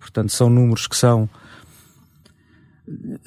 Portanto, 0.00 0.32
são 0.32 0.50
números 0.50 0.86
que 0.86 0.96
são 0.96 1.28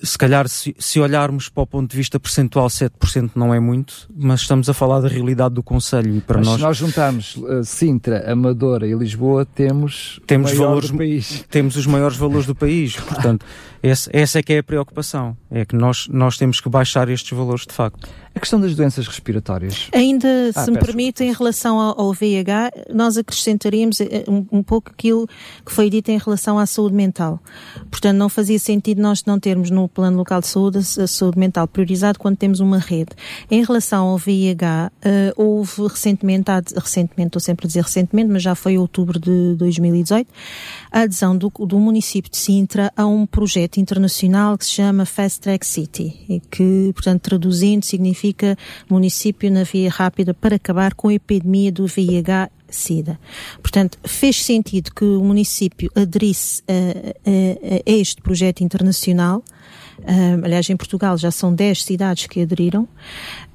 se 0.04 0.18
calhar, 0.18 0.48
se, 0.50 0.76
se, 0.78 1.00
olharmos 1.00 1.48
para 1.48 1.64
o 1.64 1.68
ponto 1.68 1.90
de 1.90 1.96
vista 1.96 2.20
percentual, 2.20 2.68
7% 2.68 3.32
não 3.36 3.54
é 3.54 3.60
muito, 3.60 4.10
mas 4.14 4.42
estamos 4.42 4.70
a 4.70 4.74
falar 4.74 5.00
da 5.00 5.08
realidade 5.08 5.56
do 5.56 5.64
Conselho 5.64 6.18
e 6.18 6.22
para 6.22 6.40
mas 6.40 6.48
nós. 6.48 6.56
Se 6.58 6.62
nós 6.62 6.78
juntarmos 6.78 7.36
uh, 7.38 7.64
Sintra, 7.64 8.30
Amadora 8.30 8.86
e 8.86 8.94
Lisboa, 8.94 9.46
temos, 9.46 10.20
temos 10.28 10.52
valores 10.54 10.92
do 10.92 10.98
país. 10.98 11.46
Temos 11.50 11.78
os 11.78 11.88
maiores 11.88 12.18
valores 12.18 12.46
do 12.46 12.54
país. 12.54 12.98
Portanto, 13.00 13.46
esse, 13.82 14.10
essa 14.12 14.40
é 14.40 14.44
que 14.44 14.54
é 14.54 14.58
a 14.60 14.64
preocupação. 14.64 15.38
É 15.50 15.64
que 15.64 15.76
nós, 15.76 16.08
nós 16.10 16.38
temos 16.38 16.60
que 16.60 16.68
baixar 16.68 17.08
estes 17.08 17.32
valores 17.38 17.66
de 17.66 17.74
facto. 17.74 18.10
A 18.36 18.40
questão 18.40 18.60
das 18.60 18.76
doenças 18.76 19.08
respiratórias. 19.08 19.88
Ainda, 19.94 20.28
ah, 20.54 20.66
se 20.66 20.70
me 20.70 20.78
permite, 20.78 21.24
em 21.24 21.32
relação 21.32 21.80
ao, 21.80 22.02
ao, 22.02 22.14
VIH, 22.14 22.70
nós 22.94 23.18
acrescentaríamos 23.18 24.02
eh, 24.02 24.26
um, 24.28 24.46
um, 24.52 24.62
pouco 24.62 24.92
aquilo 24.92 25.26
que 25.66 25.72
foi 25.72 25.90
dito 25.90 26.10
em 26.10 26.18
relação 26.18 26.60
à 26.60 26.66
saúde 26.66 26.94
mental. 26.94 27.40
Portanto, 27.90 28.18
não 28.18 28.28
fazia 28.28 28.60
sentido 28.60 29.02
nós 29.02 29.24
não 29.24 29.40
termos 29.40 29.70
no 29.70 29.88
plano 29.88 30.18
local 30.18 30.42
de 30.42 30.48
saúde 30.48 30.80
a 30.80 31.08
saúde 31.08 31.40
mental 31.40 31.66
priorizado 31.66 32.20
quando 32.20 32.36
temos 32.36 32.60
uma 32.60 32.78
rede. 32.78 33.12
Em 33.50 33.64
relação 33.64 34.08
ao 34.08 34.18
VIH, 34.18 34.92
uh, 34.94 35.00
eh, 35.02 35.34
houve 35.38 35.84
recentemente, 35.84 36.52
recentemente, 36.76 37.28
estou 37.28 37.40
sempre 37.40 37.66
a 37.66 37.68
dizer 37.68 37.84
recentemente, 37.84 38.30
mas 38.30 38.44
já 38.44 38.54
foi 38.54 38.78
outubro 38.78 39.18
de 39.18 39.56
2018, 39.56 40.28
a 40.92 41.02
adesão 41.02 41.38
do, 41.38 41.50
do 41.50 41.80
município 41.80 42.30
de 42.30 42.38
Sintra 42.38 42.92
a 42.98 43.06
um 43.06 43.26
projeto 43.26 43.78
internacional 43.78 44.58
que 44.58 44.66
se 44.66 44.72
chama 44.72 45.06
Fast 45.06 45.40
Track 45.40 45.66
City, 45.66 46.26
e 46.28 46.42
que, 46.42 46.92
portanto, 46.94 47.22
traduzindo, 47.22 47.86
significa 47.86 48.25
município 48.90 49.52
na 49.52 49.64
via 49.64 49.90
rápida 49.90 50.34
para 50.34 50.56
acabar 50.56 50.94
com 50.94 51.10
a 51.10 51.14
epidemia 51.14 51.72
do 51.72 51.86
VIH 51.86 52.50
SIDA. 52.70 53.20
Portanto, 53.62 53.98
fez 54.04 54.44
sentido 54.44 54.92
que 54.94 55.06
o 55.06 55.24
município 55.24 55.92
aderisse 55.96 56.64
a, 56.68 56.72
a, 56.74 57.92
a 57.92 57.92
este 57.92 58.22
projeto 58.22 58.62
internacional. 58.62 59.44
Um, 60.00 60.44
aliás, 60.44 60.70
em 60.70 60.76
Portugal 60.76 61.18
já 61.18 61.32
são 61.32 61.54
10 61.54 61.84
cidades 61.84 62.28
que 62.28 62.42
aderiram. 62.42 62.88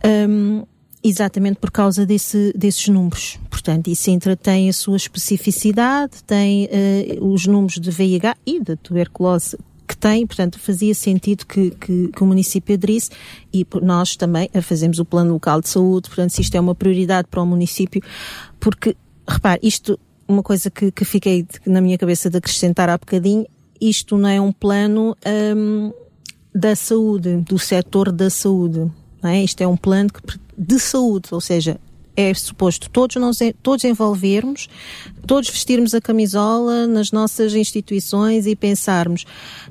Um, 0.04 0.64
exatamente 1.02 1.59
por 1.59 1.70
causa 1.70 2.04
desse, 2.04 2.52
desses 2.54 2.87
números. 2.88 3.38
Portanto, 3.48 3.88
e 3.88 3.96
Sintra 3.96 4.37
tem 4.37 4.68
a 4.68 4.72
sua 4.72 4.96
especificidade, 4.96 6.22
tem 6.26 6.66
uh, 6.66 7.24
os 7.33 7.46
números 7.46 7.78
de 7.78 7.90
VIH 7.90 8.37
e 8.46 8.61
da 8.61 8.76
tuberculose 8.76 9.56
que 9.90 9.96
tem, 9.96 10.24
portanto, 10.24 10.57
fazia 10.57 10.94
sentido 10.94 11.44
que, 11.44 11.72
que, 11.72 12.09
que, 12.09 12.22
o 12.22 12.26
município 12.26 12.76
aderisse 12.76 13.11
e 13.53 13.66
nós 13.83 14.14
também 14.14 14.48
fazemos 14.62 15.00
o 15.00 15.05
plano 15.05 15.33
local 15.33 15.61
de 15.61 15.68
saúde, 15.68 16.09
portanto, 16.09 16.31
se 16.31 16.42
isto 16.42 16.55
é 16.55 16.61
uma 16.61 16.76
prioridade 16.76 17.26
para 17.29 17.42
o 17.42 17.46
município, 17.46 18.00
porque, 18.61 18.96
repare, 19.26 19.59
isto, 19.64 19.98
uma 20.29 20.44
coisa 20.44 20.70
que, 20.70 20.92
que 20.92 21.05
fiquei 21.05 21.44
na 21.66 21.81
minha 21.81 21.98
cabeça 21.98 22.31
de 22.31 22.38
acrescentar 22.38 22.88
há 22.88 22.96
bocadinho, 22.96 23.44
isto 23.81 24.16
não 24.16 24.29
é 24.29 24.40
um 24.40 24.53
plano 24.53 25.16
um, 25.57 25.92
da 26.55 26.76
saúde, 26.76 27.38
do 27.38 27.59
setor 27.59 28.12
da 28.12 28.31
saúde, 28.31 28.88
não 29.20 29.29
é? 29.29 29.42
Isto 29.42 29.61
é 29.62 29.66
um 29.66 29.76
plano 29.76 30.09
de 30.57 30.79
saúde, 30.79 31.31
ou 31.33 31.40
seja, 31.40 31.81
é 32.16 32.33
suposto 32.35 32.90
todos 32.90 33.16
nós 33.16 33.38
todos 33.62 33.85
envolvermos, 33.85 34.68
todos 35.27 35.49
vestirmos 35.49 35.94
a 35.94 36.01
camisola 36.01 36.87
nas 36.87 37.11
nossas 37.12 37.55
instituições 37.55 38.46
e 38.46 38.55
pensarmos 38.55 39.25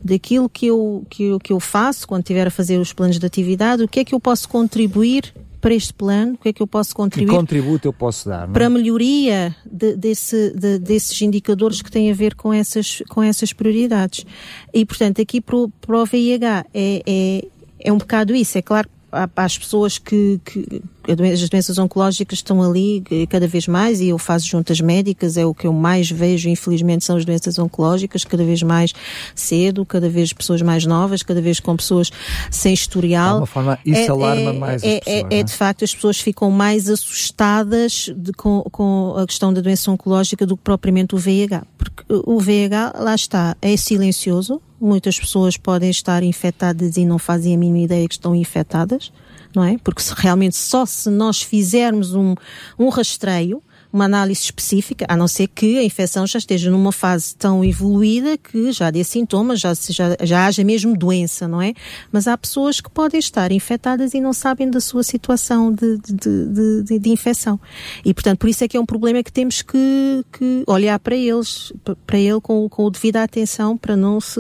daquilo 0.04 0.49
que 0.49 0.67
eu, 0.67 1.06
que 1.10 1.23
eu, 1.23 1.39
que 1.39 1.54
eu 1.54 1.60
faço 1.60 2.08
quando 2.08 2.21
estiver 2.21 2.47
a 2.47 2.52
fazer 2.52 2.80
os 2.80 2.93
planos 2.93 3.19
de 3.19 3.25
atividade, 3.25 3.84
o 3.84 3.88
que 3.88 3.99
é 3.99 4.06
que 4.06 4.15
eu 4.15 4.19
posso 4.19 4.47
contribuir 4.47 5.34
para 5.60 5.73
este 5.73 5.93
plano, 5.93 6.34
o 6.34 6.38
que 6.38 6.49
é 6.49 6.54
que 6.54 6.62
eu 6.62 6.67
posso 6.67 6.95
contribuir? 6.95 7.32
Que 7.32 7.38
contributo 7.38 7.88
eu 7.88 7.93
posso 7.93 8.30
dar? 8.30 8.49
É? 8.49 8.52
Para 8.52 8.67
a 8.67 8.69
melhoria 8.69 9.56
de, 9.69 9.95
desse, 9.95 10.52
de, 10.52 10.80
desses 10.80 11.21
indicadores 11.21 11.82
que 11.82 11.91
têm 11.91 12.10
a 12.10 12.13
ver 12.13 12.36
com 12.36 12.54
essas, 12.54 13.04
com 13.10 13.21
essas 13.21 13.52
prioridades. 13.52 14.25
E, 14.73 14.86
portanto, 14.86 15.21
aqui 15.21 15.41
para 15.41 15.58
o, 15.58 15.69
para 15.69 15.97
o 15.97 16.06
VIH 16.06 16.65
é, 16.73 17.04
é, 17.06 17.47
é 17.82 17.91
um 17.91 17.97
bocado 17.97 18.34
isso. 18.34 18.58
É 18.58 18.62
claro 18.62 18.89
para 19.10 19.43
as 19.43 19.58
pessoas 19.58 19.97
que, 19.97 20.39
que 20.45 20.82
as 21.07 21.49
doenças 21.49 21.77
oncológicas 21.77 22.39
estão 22.39 22.62
ali 22.62 23.03
cada 23.29 23.47
vez 23.47 23.67
mais 23.67 24.01
e 24.01 24.09
eu 24.09 24.17
faço 24.17 24.47
juntas 24.47 24.81
médicas, 24.81 25.38
é 25.38 25.45
o 25.45 25.53
que 25.53 25.65
eu 25.65 25.73
mais 25.73 26.09
vejo, 26.09 26.49
infelizmente, 26.49 27.05
são 27.05 27.17
as 27.17 27.25
doenças 27.25 27.57
oncológicas, 27.57 28.23
cada 28.23 28.43
vez 28.43 28.62
mais 28.62 28.93
cedo, 29.33 29.85
cada 29.85 30.09
vez 30.09 30.33
pessoas 30.33 30.62
mais 30.62 30.85
novas, 30.85 31.23
cada 31.23 31.41
vez 31.41 31.59
com 31.59 31.75
pessoas 31.75 32.12
sem 32.51 32.73
historial. 32.73 33.35
De 33.35 33.41
uma 33.41 33.47
forma, 33.47 33.79
isso 33.85 34.01
é, 34.01 34.07
alarma 34.07 34.49
é, 34.49 34.53
mais 34.53 34.83
é, 34.83 34.97
as 34.97 34.99
pessoas. 34.99 35.31
É, 35.31 35.39
é, 35.39 35.43
de 35.43 35.53
facto, 35.53 35.83
as 35.83 35.95
pessoas 35.95 36.19
ficam 36.19 36.51
mais 36.51 36.89
assustadas 36.89 38.12
de, 38.15 38.31
com, 38.33 38.62
com 38.71 39.15
a 39.17 39.25
questão 39.25 39.53
da 39.53 39.62
doença 39.62 39.89
oncológica 39.91 40.45
do 40.45 40.57
que 40.57 40.63
propriamente 40.63 41.15
o 41.15 41.17
VIH. 41.17 41.63
Porque 41.77 42.03
o 42.09 42.39
VIH, 42.39 42.93
lá 42.97 43.15
está, 43.15 43.55
é 43.62 43.75
silencioso, 43.77 44.62
Muitas 44.81 45.19
pessoas 45.19 45.57
podem 45.57 45.89
estar 45.89 46.23
infectadas 46.23 46.95
e 46.95 47.05
não 47.05 47.19
fazem 47.19 47.53
a 47.53 47.57
mínima 47.57 47.79
ideia 47.79 48.07
que 48.07 48.13
estão 48.13 48.33
infectadas, 48.33 49.12
não 49.55 49.63
é? 49.63 49.77
Porque 49.77 50.01
se 50.01 50.13
realmente 50.15 50.55
só 50.55 50.85
se 50.85 51.09
nós 51.09 51.41
fizermos 51.41 52.13
um, 52.13 52.35
um 52.77 52.89
rastreio, 52.89 53.62
uma 53.91 54.06
análise 54.06 54.41
específica, 54.41 55.06
a 55.10 55.15
não 55.15 55.28
ser 55.28 55.47
que 55.47 55.78
a 55.78 55.84
infecção 55.84 56.25
já 56.28 56.38
esteja 56.38 56.69
numa 56.69 56.91
fase 56.91 57.36
tão 57.36 57.63
evoluída 57.63 58.38
que 58.38 58.71
já 58.71 58.91
dê 58.91 59.04
sintomas, 59.04 59.60
já, 59.60 59.73
já, 59.73 60.15
já 60.21 60.45
haja 60.45 60.63
mesmo 60.63 60.95
doença, 60.95 61.47
não 61.47 61.62
é? 61.62 61.73
Mas 62.12 62.28
há 62.28 62.38
pessoas 62.38 62.80
que 62.80 62.89
podem 62.89 63.19
estar 63.19 63.52
infectadas 63.52 64.13
e 64.13 64.21
não 64.21 64.34
sabem 64.34 64.69
da 64.69 64.80
sua 64.80 65.04
situação 65.04 65.71
de, 65.71 65.97
de, 65.97 66.84
de, 66.84 66.99
de 66.99 67.10
infecção. 67.10 67.60
E, 68.06 68.13
portanto, 68.13 68.39
por 68.39 68.49
isso 68.49 68.63
é 68.63 68.67
que 68.67 68.78
é 68.78 68.80
um 68.80 68.86
problema 68.86 69.23
que 69.23 69.32
temos 69.32 69.62
que, 69.62 70.25
que 70.32 70.63
olhar 70.67 70.99
para 70.99 71.15
eles, 71.15 71.73
para 72.06 72.17
ele 72.17 72.39
com, 72.41 72.69
com 72.69 72.86
o 72.86 72.89
devido 72.89 73.17
atenção 73.17 73.78
para 73.78 73.95
não 73.95 74.21
se 74.21 74.39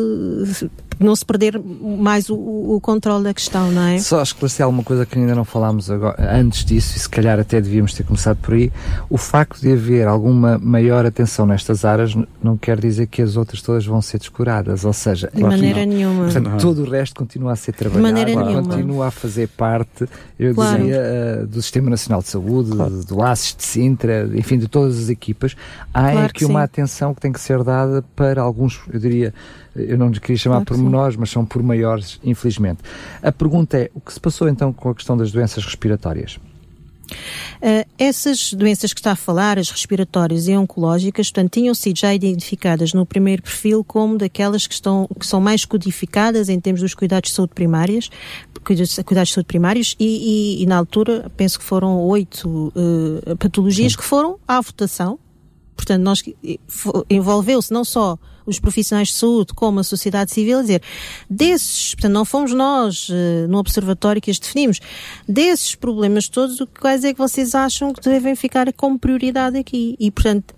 não 0.99 1.15
se 1.15 1.25
perder 1.25 1.59
mais 1.59 2.29
o, 2.29 2.35
o 2.35 2.79
controle 2.81 3.23
da 3.23 3.33
questão, 3.33 3.71
não 3.71 3.83
é? 3.83 3.99
Só 3.99 4.21
esclarecer 4.21 4.65
alguma 4.65 4.83
coisa 4.83 5.05
que 5.05 5.17
ainda 5.17 5.33
não 5.33 5.45
falámos 5.45 5.89
agora, 5.89 6.37
antes 6.37 6.65
disso, 6.65 6.97
e 6.97 6.99
se 6.99 7.07
calhar 7.07 7.39
até 7.39 7.61
devíamos 7.61 7.93
ter 7.93 8.03
começado 8.03 8.37
por 8.37 8.53
aí. 8.53 8.71
O 9.09 9.17
facto 9.39 9.61
de 9.61 9.71
haver 9.71 10.05
alguma 10.05 10.57
maior 10.57 11.05
atenção 11.05 11.45
nestas 11.45 11.85
áreas 11.85 12.13
não 12.43 12.57
quer 12.57 12.77
dizer 12.77 13.07
que 13.07 13.21
as 13.21 13.37
outras 13.37 13.61
todas 13.61 13.85
vão 13.85 14.01
ser 14.01 14.17
descuradas, 14.17 14.83
ou 14.83 14.91
seja, 14.91 15.31
de 15.33 15.41
maneira 15.41 15.85
nenhuma. 15.85 16.25
Portanto, 16.25 16.61
todo 16.61 16.83
o 16.83 16.89
resto 16.89 17.15
continua 17.15 17.53
a 17.53 17.55
ser 17.55 17.71
trabalhado, 17.71 18.05
de 18.05 18.13
maneira 18.13 18.43
nenhuma. 18.43 18.67
continua 18.67 19.07
a 19.07 19.11
fazer 19.11 19.47
parte, 19.47 20.05
eu 20.37 20.53
claro. 20.53 20.77
dizia, 20.77 21.01
uh, 21.43 21.47
do 21.47 21.61
Sistema 21.61 21.89
Nacional 21.89 22.21
de 22.21 22.27
Saúde, 22.27 22.71
claro. 22.71 23.03
do 23.05 23.23
ASIS 23.23 23.55
de 23.55 23.63
Sintra, 23.63 24.29
enfim, 24.33 24.57
de 24.57 24.67
todas 24.67 24.99
as 24.99 25.09
equipas. 25.09 25.55
Há 25.93 26.11
claro 26.11 26.25
aqui 26.25 26.43
uma 26.43 26.63
atenção 26.63 27.13
que 27.13 27.21
tem 27.21 27.31
que 27.31 27.39
ser 27.39 27.63
dada 27.63 28.03
para 28.17 28.41
alguns, 28.41 28.81
eu 28.91 28.99
diria, 28.99 29.33
eu 29.73 29.97
não 29.97 30.09
lhes 30.09 30.19
queria 30.19 30.37
chamar 30.37 30.65
claro 30.65 30.83
menores, 30.83 31.15
mas 31.15 31.29
são 31.29 31.45
por 31.45 31.63
maiores, 31.63 32.19
infelizmente. 32.25 32.79
A 33.23 33.31
pergunta 33.31 33.77
é, 33.77 33.89
o 33.95 34.01
que 34.01 34.11
se 34.11 34.19
passou 34.19 34.49
então 34.49 34.73
com 34.73 34.89
a 34.89 34.95
questão 34.95 35.15
das 35.15 35.31
doenças 35.31 35.63
respiratórias? 35.63 36.39
Uh, 37.09 37.87
essas 37.97 38.53
doenças 38.53 38.93
que 38.93 38.99
está 38.99 39.11
a 39.11 39.15
falar, 39.15 39.59
as 39.59 39.69
respiratórias 39.69 40.47
e 40.47 40.55
oncológicas, 40.55 41.31
portanto, 41.31 41.53
tinham 41.53 41.73
sido 41.73 41.99
já 41.99 42.13
identificadas 42.13 42.93
no 42.93 43.05
primeiro 43.05 43.43
perfil 43.43 43.83
como 43.83 44.17
daquelas 44.17 44.67
que, 44.67 44.73
estão, 44.73 45.07
que 45.19 45.25
são 45.25 45.41
mais 45.41 45.65
codificadas 45.65 46.49
em 46.49 46.59
termos 46.59 46.81
dos 46.81 46.93
cuidados 46.93 47.29
de 47.29 47.35
saúde 47.35 47.53
primárias, 47.53 48.09
cuidados, 48.63 48.99
cuidados 49.05 49.29
de 49.29 49.35
saúde 49.35 49.47
primários, 49.47 49.95
e, 49.99 50.05
e, 50.59 50.63
e, 50.63 50.65
na 50.65 50.77
altura 50.77 51.31
penso 51.35 51.59
que 51.59 51.65
foram 51.65 51.99
oito 52.03 52.71
uh, 52.75 53.35
patologias 53.37 53.93
Sim. 53.93 53.97
que 53.97 54.03
foram 54.03 54.37
à 54.47 54.61
votação. 54.61 55.19
Portanto, 55.79 56.03
nós 56.03 56.21
envolveu-se 57.09 57.71
não 57.71 57.85
só 57.85 58.17
os 58.45 58.59
profissionais 58.59 59.07
de 59.07 59.13
saúde 59.13 59.53
como 59.53 59.79
a 59.79 59.83
sociedade 59.83 60.29
civil, 60.29 60.59
a 60.59 60.61
dizer, 60.61 60.81
desses, 61.29 61.95
portanto, 61.95 62.11
não 62.11 62.25
fomos 62.25 62.53
nós 62.53 63.07
uh, 63.07 63.47
no 63.47 63.57
observatório 63.59 64.21
que 64.21 64.29
as 64.29 64.37
definimos, 64.37 64.81
desses 65.25 65.75
problemas 65.75 66.27
todos, 66.27 66.59
o 66.59 66.67
quais 66.67 67.05
é 67.05 67.13
que 67.13 67.17
vocês 67.17 67.55
acham 67.55 67.93
que 67.93 68.01
devem 68.01 68.35
ficar 68.35 68.73
como 68.73 68.99
prioridade 68.99 69.57
aqui? 69.57 69.95
E, 69.97 70.11
portanto, 70.11 70.53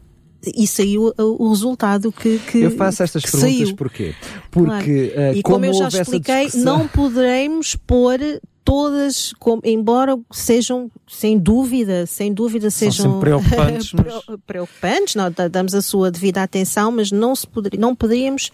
e 0.45 0.65
saiu 0.65 1.13
o 1.17 1.49
resultado 1.49 2.11
que, 2.11 2.39
que 2.39 2.59
Eu 2.59 2.71
faço 2.71 3.03
estas 3.03 3.23
perguntas 3.23 3.55
saiu. 3.55 3.75
porquê? 3.75 4.15
Porque, 4.49 5.11
claro. 5.13 5.31
uh, 5.31 5.37
e 5.37 5.43
como, 5.43 5.55
como 5.55 5.65
eu 5.65 5.73
já 5.73 5.87
expliquei, 5.87 6.49
não 6.55 6.87
poderemos 6.87 7.75
pôr 7.75 8.19
todas, 8.63 9.33
embora 9.63 10.17
sejam, 10.31 10.89
sem 11.07 11.37
dúvida, 11.37 12.05
sem 12.05 12.33
dúvida 12.33 12.69
sejam 12.69 13.19
preocupantes, 13.19 13.91
mas... 13.93 14.39
preocupantes, 14.45 15.15
não, 15.15 15.25
damos 15.49 15.73
a 15.73 15.81
sua 15.81 16.11
devida 16.11 16.43
atenção, 16.43 16.91
mas 16.91 17.11
não, 17.11 17.35
se 17.35 17.47
poder, 17.47 17.77
não 17.77 17.95
poderíamos 17.95 18.51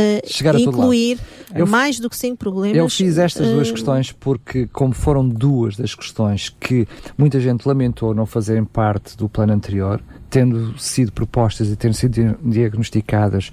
uh, 0.00 0.58
incluir 0.58 1.18
mais 1.68 1.98
do 1.98 2.08
que 2.08 2.16
cinco 2.16 2.36
problemas. 2.36 2.76
Eu 2.76 2.88
fiz 2.88 3.18
estas 3.18 3.48
uh, 3.48 3.52
duas 3.54 3.70
questões 3.70 4.12
porque, 4.12 4.66
como 4.68 4.92
foram 4.92 5.28
duas 5.28 5.76
das 5.76 5.94
questões 5.94 6.48
que 6.48 6.86
muita 7.16 7.40
gente 7.40 7.66
lamentou 7.66 8.14
não 8.14 8.26
fazerem 8.26 8.64
parte 8.64 9.16
do 9.16 9.28
plano 9.28 9.52
anterior, 9.52 10.00
tendo 10.28 10.78
sido 10.78 11.12
propostas 11.12 11.68
e 11.68 11.76
tendo 11.76 11.94
sido 11.94 12.38
diagnosticadas 12.42 13.50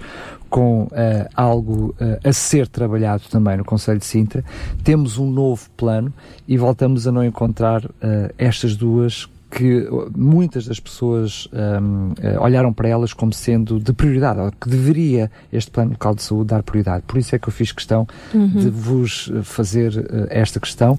com 0.48 0.84
uh, 0.84 0.90
algo 1.34 1.94
uh, 2.00 2.28
a 2.28 2.32
ser 2.32 2.68
trabalhado 2.68 3.24
também 3.30 3.56
no 3.56 3.64
Conselho 3.64 3.98
de 3.98 4.06
Sintra, 4.06 4.44
temos 4.82 5.18
um 5.18 5.30
novo 5.30 5.68
plano 5.76 6.12
e 6.46 6.56
voltamos 6.56 7.06
a 7.06 7.12
não 7.12 7.24
encontrar 7.24 7.84
uh, 7.84 7.90
estas 8.38 8.76
duas 8.76 9.28
que 9.50 9.88
muitas 10.14 10.66
das 10.66 10.78
pessoas 10.78 11.48
um, 11.52 12.12
olharam 12.40 12.72
para 12.72 12.88
elas 12.88 13.12
como 13.12 13.32
sendo 13.32 13.80
de 13.80 13.92
prioridade, 13.92 14.40
ou 14.40 14.52
que 14.52 14.68
deveria 14.68 15.30
este 15.52 15.70
plano 15.70 15.92
local 15.92 16.14
de 16.14 16.22
saúde 16.22 16.48
dar 16.48 16.62
prioridade. 16.62 17.04
Por 17.06 17.18
isso 17.18 17.34
é 17.34 17.38
que 17.38 17.48
eu 17.48 17.52
fiz 17.52 17.72
questão 17.72 18.06
uhum. 18.34 18.48
de 18.48 18.68
vos 18.68 19.32
fazer 19.42 20.28
esta 20.28 20.60
questão. 20.60 20.98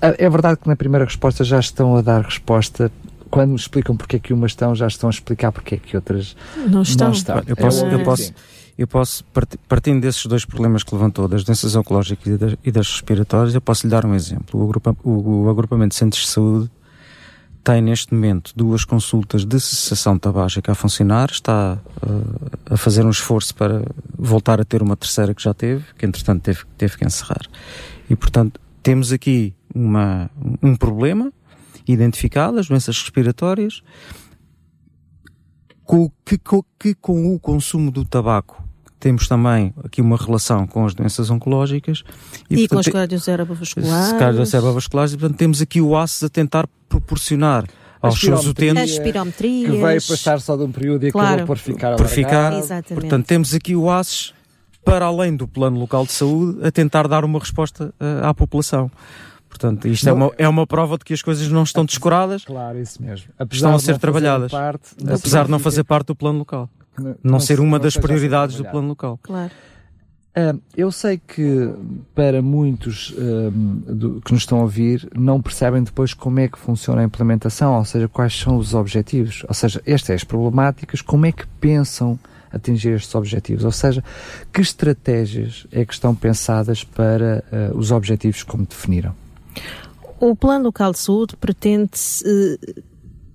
É 0.00 0.30
verdade 0.30 0.60
que 0.60 0.68
na 0.68 0.76
primeira 0.76 1.04
resposta 1.04 1.44
já 1.44 1.60
estão 1.60 1.94
a 1.94 2.00
dar 2.00 2.22
resposta 2.22 2.90
quando 3.30 3.50
me 3.50 3.56
explicam 3.56 3.96
porque 3.96 4.16
é 4.16 4.18
que 4.18 4.32
umas 4.32 4.50
estão, 4.50 4.74
já 4.74 4.86
estão 4.86 5.08
a 5.08 5.12
explicar 5.12 5.52
porque 5.52 5.76
é 5.76 5.78
que 5.78 5.96
outras 5.96 6.36
não 6.68 6.82
estão. 6.82 7.08
Não 7.08 7.14
estão. 7.14 7.42
Eu 7.46 7.56
posso, 7.56 7.84
eu 7.86 8.02
posso, 8.02 8.34
eu 8.76 8.86
posso, 8.86 9.24
partindo 9.68 10.00
desses 10.00 10.26
dois 10.26 10.44
problemas 10.44 10.82
que 10.82 10.94
levantou, 10.94 11.28
das 11.28 11.44
doenças 11.44 11.76
oncológicas 11.76 12.26
e 12.26 12.36
das, 12.36 12.56
e 12.64 12.72
das 12.72 12.90
respiratórias, 12.90 13.54
eu 13.54 13.60
posso 13.60 13.86
lhe 13.86 13.90
dar 13.90 14.04
um 14.04 14.14
exemplo. 14.14 14.60
O, 14.60 14.64
agrupa, 14.64 14.96
o, 15.04 15.44
o, 15.44 15.50
agrupamento 15.50 15.90
de 15.90 15.96
centros 15.96 16.22
de 16.22 16.28
saúde 16.28 16.70
tem 17.62 17.82
neste 17.82 18.14
momento 18.14 18.52
duas 18.56 18.84
consultas 18.84 19.44
de 19.44 19.60
cessação 19.60 20.18
tabágica 20.18 20.72
a 20.72 20.74
funcionar, 20.74 21.30
está 21.30 21.78
uh, 22.02 22.74
a 22.74 22.76
fazer 22.76 23.04
um 23.04 23.10
esforço 23.10 23.54
para 23.54 23.82
voltar 24.16 24.60
a 24.60 24.64
ter 24.64 24.82
uma 24.82 24.96
terceira 24.96 25.34
que 25.34 25.42
já 25.42 25.52
teve, 25.52 25.84
que 25.98 26.06
entretanto 26.06 26.42
teve, 26.42 26.60
teve 26.76 26.96
que 26.96 27.04
encerrar. 27.04 27.42
E 28.08 28.16
portanto, 28.16 28.60
temos 28.82 29.12
aqui 29.12 29.54
uma, 29.74 30.30
um 30.62 30.74
problema 30.74 31.32
identificado, 31.86 32.58
as 32.58 32.68
doenças 32.68 32.98
respiratórias, 32.98 33.82
com, 35.84 36.10
que, 36.24 36.38
com, 36.38 36.62
que 36.78 36.94
com 36.94 37.34
o 37.34 37.38
consumo 37.38 37.90
do 37.90 38.04
tabaco 38.04 38.69
temos 39.00 39.26
também 39.26 39.74
aqui 39.82 40.00
uma 40.00 40.16
relação 40.16 40.66
com 40.66 40.84
as 40.84 40.94
doenças 40.94 41.30
oncológicas. 41.30 42.04
E, 42.48 42.54
e 42.54 42.68
portanto, 42.68 42.70
com 42.70 42.78
as 42.78 42.86
cardiocérebrovasculares. 42.88 44.12
Cardiocérebrovasculares, 44.18 45.12
e 45.14 45.16
portanto 45.16 45.38
temos 45.38 45.62
aqui 45.62 45.80
o 45.80 45.96
ACES 45.96 46.24
a 46.24 46.28
tentar 46.28 46.68
proporcionar 46.88 47.64
aos 48.00 48.20
seus 48.20 48.46
utentes. 48.46 48.98
Que 48.98 49.70
veio 49.70 50.06
passar 50.06 50.40
só 50.40 50.56
de 50.56 50.62
um 50.62 50.70
período 50.70 51.06
e 51.06 51.12
claro. 51.12 51.28
acabou 51.28 51.46
por 51.46 51.58
ficar 51.58 51.96
Por 51.96 52.06
ficar. 52.06 52.52
Exatamente. 52.52 53.00
Portanto, 53.00 53.26
temos 53.26 53.54
aqui 53.54 53.74
o 53.74 53.90
ACES 53.90 54.34
para 54.84 55.06
além 55.06 55.36
do 55.36 55.48
plano 55.48 55.78
local 55.78 56.06
de 56.06 56.12
saúde 56.12 56.64
a 56.66 56.70
tentar 56.70 57.08
dar 57.08 57.24
uma 57.24 57.38
resposta 57.38 57.92
uh, 58.00 58.26
à 58.26 58.34
população. 58.34 58.90
Portanto, 59.48 59.88
isto 59.88 60.08
é 60.08 60.12
uma, 60.12 60.30
é 60.38 60.48
uma 60.48 60.66
prova 60.66 60.96
de 60.96 61.04
que 61.04 61.12
as 61.12 61.20
coisas 61.20 61.48
não 61.48 61.64
estão 61.64 61.84
descuradas. 61.84 62.44
Claro, 62.44 62.78
isso 62.78 63.02
mesmo. 63.02 63.28
Apesar 63.38 63.56
estão 63.56 63.74
a 63.74 63.78
ser 63.78 63.98
trabalhadas. 63.98 64.50
Parte, 64.50 64.90
apesar 65.12 65.44
de 65.46 65.50
não 65.50 65.58
fazer 65.58 65.84
parte 65.84 66.06
do 66.06 66.14
plano 66.14 66.38
local. 66.38 66.70
Não, 66.98 67.16
não 67.22 67.40
ser 67.40 67.60
uma 67.60 67.78
das 67.78 67.96
prioridades 67.96 68.56
do 68.56 68.64
plano 68.64 68.88
local. 68.88 69.18
Claro. 69.22 69.52
Uh, 70.30 70.60
eu 70.76 70.92
sei 70.92 71.18
que 71.18 71.72
para 72.14 72.40
muitos 72.40 73.10
uh, 73.10 73.50
do, 73.50 74.20
que 74.20 74.32
nos 74.32 74.42
estão 74.42 74.60
a 74.60 74.62
ouvir 74.62 75.08
não 75.12 75.42
percebem 75.42 75.82
depois 75.82 76.14
como 76.14 76.38
é 76.38 76.46
que 76.46 76.56
funciona 76.56 77.02
a 77.02 77.04
implementação, 77.04 77.76
ou 77.76 77.84
seja, 77.84 78.06
quais 78.06 78.38
são 78.38 78.56
os 78.56 78.72
objetivos, 78.72 79.44
ou 79.48 79.54
seja, 79.54 79.82
estas 79.84 80.16
as 80.16 80.24
problemáticas, 80.24 81.02
como 81.02 81.26
é 81.26 81.32
que 81.32 81.44
pensam 81.60 82.16
atingir 82.52 82.90
estes 82.90 83.12
objetivos, 83.16 83.64
ou 83.64 83.72
seja, 83.72 84.04
que 84.52 84.60
estratégias 84.60 85.66
é 85.72 85.84
que 85.84 85.92
estão 85.92 86.14
pensadas 86.14 86.84
para 86.84 87.44
uh, 87.72 87.76
os 87.76 87.90
objetivos 87.90 88.44
como 88.44 88.64
definiram? 88.64 89.14
O 90.20 90.36
Plano 90.36 90.66
Local 90.66 90.92
de 90.92 90.98
Saúde 90.98 91.36
pretende 91.36 91.90
uh, 92.24 92.82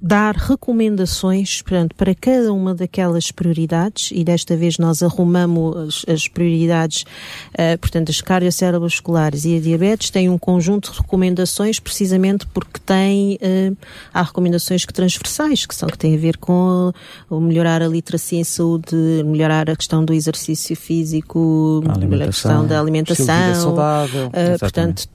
dar 0.05 0.35
recomendações 0.35 1.63
portanto, 1.63 1.95
para 1.95 2.13
cada 2.13 2.53
uma 2.53 2.75
daquelas 2.75 3.31
prioridades 3.31 4.11
e 4.13 4.23
desta 4.23 4.55
vez 4.55 4.77
nós 4.77 5.01
arrumamos 5.01 5.75
as, 5.75 6.05
as 6.07 6.27
prioridades, 6.27 7.05
uh, 7.53 7.75
portanto, 7.81 8.11
as 8.11 8.21
cardiocérebrovasculares 8.21 9.45
e 9.45 9.57
a 9.57 9.59
diabetes 9.59 10.11
têm 10.11 10.29
um 10.29 10.37
conjunto 10.37 10.91
de 10.91 10.99
recomendações 10.99 11.79
precisamente 11.79 12.45
porque 12.45 12.79
tem, 12.85 13.39
uh, 13.41 13.75
há 14.13 14.21
recomendações 14.21 14.85
que 14.85 14.93
transversais, 14.93 15.65
que 15.65 15.73
são 15.73 15.89
que 15.89 15.97
têm 15.97 16.13
a 16.13 16.19
ver 16.19 16.37
com 16.37 16.93
uh, 17.27 17.41
melhorar 17.41 17.81
a 17.81 17.87
literacia 17.87 18.39
em 18.39 18.43
saúde, 18.43 18.95
melhorar 19.25 19.71
a 19.71 19.75
questão 19.75 20.05
do 20.05 20.13
exercício 20.13 20.75
físico, 20.75 21.83
a, 21.87 22.23
a 22.23 22.27
questão 22.27 22.67
da 22.67 22.79
alimentação, 22.79 23.55
saudável, 23.55 24.29
portanto, 24.59 25.09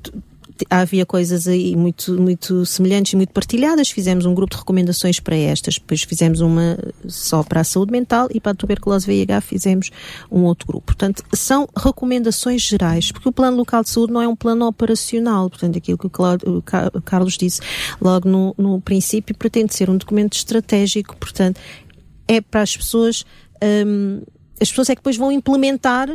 havia 0.68 1.06
coisas 1.06 1.46
aí 1.48 1.76
muito, 1.76 2.20
muito 2.20 2.66
semelhantes 2.66 3.12
e 3.12 3.16
muito 3.16 3.32
partilhadas. 3.32 3.90
Fizemos 3.90 4.26
um 4.26 4.34
grupo 4.34 4.54
de 4.54 4.58
recomendações 4.58 5.20
para 5.20 5.36
estas, 5.36 5.74
depois 5.74 6.02
fizemos 6.02 6.40
uma 6.40 6.78
só 7.08 7.42
para 7.42 7.60
a 7.60 7.64
saúde 7.64 7.92
mental 7.92 8.28
e 8.32 8.40
para 8.40 8.52
a 8.52 8.54
tuberculose 8.54 9.06
VIH 9.06 9.40
fizemos 9.40 9.90
um 10.30 10.42
outro 10.42 10.66
grupo. 10.66 10.86
Portanto, 10.86 11.22
são 11.32 11.68
recomendações 11.76 12.62
gerais, 12.62 13.12
porque 13.12 13.28
o 13.28 13.32
plano 13.32 13.56
local 13.56 13.82
de 13.82 13.90
saúde 13.90 14.12
não 14.12 14.20
é 14.20 14.28
um 14.28 14.36
plano 14.36 14.66
operacional. 14.66 15.48
Portanto, 15.48 15.78
aquilo 15.78 15.98
que 15.98 16.06
o 16.06 17.02
Carlos 17.04 17.36
disse 17.36 17.60
logo 18.00 18.28
no, 18.28 18.54
no 18.58 18.80
princípio 18.80 19.36
pretende 19.36 19.74
ser 19.74 19.88
um 19.88 19.96
documento 19.96 20.34
estratégico. 20.34 21.16
Portanto, 21.16 21.60
é 22.26 22.40
para 22.40 22.62
as 22.62 22.76
pessoas, 22.76 23.24
hum, 23.86 24.22
as 24.60 24.68
pessoas 24.68 24.90
é 24.90 24.94
que 24.94 25.00
depois 25.00 25.16
vão 25.16 25.32
implementar 25.32 26.08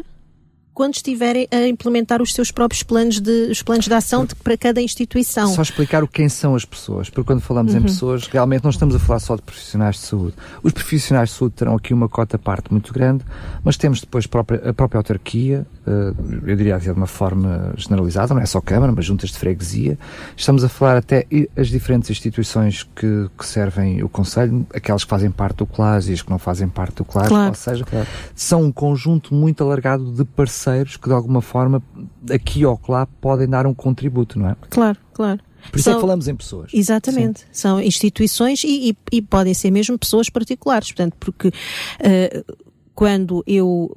quando 0.76 0.96
estiverem 0.96 1.48
a 1.50 1.68
implementar 1.68 2.22
os 2.22 2.34
seus 2.34 2.52
próprios 2.52 2.84
planos 2.84 3.22
de, 3.22 3.48
os 3.50 3.64
planos 3.64 3.86
de 3.86 3.94
ação 3.94 4.26
de, 4.26 4.36
para 4.36 4.58
cada 4.58 4.82
instituição. 4.82 5.48
Só 5.48 5.62
explicar 5.62 6.04
o 6.04 6.08
quem 6.08 6.28
são 6.28 6.54
as 6.54 6.66
pessoas, 6.66 7.10
porque 7.10 7.26
quando 7.26 7.40
falamos 7.40 7.74
uhum. 7.74 7.80
em 7.80 7.84
pessoas, 7.84 8.28
realmente 8.28 8.64
não 8.64 8.70
estamos 8.70 8.94
a 8.94 9.00
falar 9.00 9.20
só 9.20 9.38
de 9.38 9.42
profissionais 9.42 9.96
de 9.96 10.02
saúde. 10.02 10.36
Os 10.62 10.74
profissionais 10.74 11.30
de 11.30 11.36
saúde 11.36 11.56
terão 11.56 11.76
aqui 11.76 11.94
uma 11.94 12.10
cota 12.10 12.38
parte 12.38 12.72
muito 12.72 12.92
grande, 12.92 13.24
mas 13.64 13.78
temos 13.78 14.02
depois 14.02 14.28
própria, 14.28 14.70
a 14.70 14.74
própria 14.74 15.00
autarquia, 15.00 15.66
eh, 15.88 16.14
eu 16.46 16.56
diria 16.58 16.78
de 16.78 16.92
uma 16.92 17.08
forma 17.08 17.74
generalizada, 17.78 18.34
não 18.34 18.42
é 18.42 18.46
só 18.46 18.60
Câmara, 18.60 18.92
mas 18.92 19.06
juntas 19.06 19.30
de 19.30 19.38
freguesia. 19.38 19.98
Estamos 20.36 20.64
a 20.64 20.68
falar 20.68 20.98
até 20.98 21.26
as 21.56 21.70
diferentes 21.70 22.10
instituições 22.10 22.84
que, 22.84 23.30
que 23.38 23.46
servem 23.46 24.04
o 24.04 24.10
Conselho, 24.10 24.68
aquelas 24.74 25.06
que 25.06 25.10
fazem 25.10 25.32
parte 25.32 25.58
do 25.58 25.66
CLAS 25.66 26.10
e 26.10 26.14
as 26.14 26.22
que 26.22 26.30
não 26.30 26.40
fazem 26.40 26.68
parte 26.68 26.96
do 26.96 27.06
CLAS, 27.06 27.30
claro. 27.30 27.50
ou 27.50 27.56
seja, 27.56 27.86
claro. 27.86 28.08
são 28.36 28.64
um 28.64 28.72
conjunto 28.72 29.34
muito 29.34 29.64
alargado 29.64 30.12
de 30.12 30.26
parceiros 30.26 30.64
parceiros 30.65 30.97
que 30.97 31.08
de 31.08 31.13
alguma 31.13 31.41
forma, 31.41 31.82
aqui 32.30 32.65
ou 32.65 32.80
lá, 32.88 33.06
podem 33.06 33.47
dar 33.47 33.67
um 33.67 33.73
contributo, 33.73 34.39
não 34.39 34.49
é? 34.49 34.56
Claro, 34.69 34.97
claro. 35.13 35.39
Por 35.71 35.78
isso 35.78 35.86
São, 35.86 35.93
é 35.93 35.95
que 35.95 36.01
falamos 36.01 36.28
em 36.28 36.36
pessoas. 36.36 36.71
Exatamente. 36.73 37.41
Sim. 37.41 37.45
São 37.51 37.82
instituições 37.82 38.63
e, 38.63 38.89
e, 38.89 38.97
e, 39.17 39.21
podem 39.21 39.54
ser 39.54 39.71
mesmo 39.71 39.97
pessoas 39.97 40.30
particulares. 40.30 40.91
Portanto, 40.91 41.15
porque 41.19 41.47
uh, 41.47 42.56
quando 42.93 43.43
eu 43.47 43.91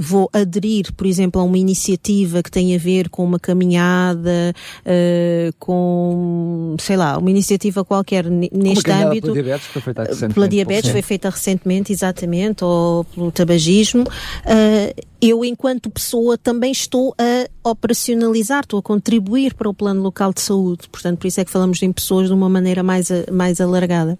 vou 0.00 0.30
aderir, 0.32 0.94
por 0.94 1.06
exemplo, 1.06 1.38
a 1.42 1.44
uma 1.44 1.58
iniciativa 1.58 2.42
que 2.42 2.50
tem 2.50 2.74
a 2.74 2.78
ver 2.78 3.10
com 3.10 3.22
uma 3.22 3.38
caminhada, 3.38 4.54
uh, 4.80 5.54
com, 5.58 6.74
sei 6.80 6.96
lá, 6.96 7.18
uma 7.18 7.30
iniciativa 7.30 7.84
qualquer 7.84 8.24
neste 8.24 8.90
âmbito. 8.90 9.26
Pela 9.26 9.42
diabetes 9.42 9.66
foi 9.66 9.82
feita 9.82 10.02
recentemente. 10.02 10.34
Pela 10.34 10.48
diabetes 10.48 10.90
foi 10.90 11.02
feita 11.02 11.28
recentemente, 11.28 11.92
exatamente, 11.92 12.64
ou 12.64 13.04
pelo 13.04 13.30
tabagismo. 13.30 14.04
Uh, 14.04 15.02
eu, 15.20 15.44
enquanto 15.44 15.90
pessoa, 15.90 16.38
também 16.38 16.72
estou 16.72 17.14
a 17.18 17.70
operacionalizar, 17.70 18.60
estou 18.60 18.78
a 18.78 18.82
contribuir 18.82 19.52
para 19.52 19.68
o 19.68 19.74
plano 19.74 20.00
local 20.00 20.32
de 20.32 20.40
saúde. 20.40 20.88
Portanto, 20.90 21.18
por 21.18 21.26
isso 21.26 21.42
é 21.42 21.44
que 21.44 21.50
falamos 21.50 21.82
em 21.82 21.92
pessoas 21.92 22.28
de 22.28 22.32
uma 22.32 22.48
maneira 22.48 22.82
mais, 22.82 23.08
mais 23.30 23.60
alargada. 23.60 24.18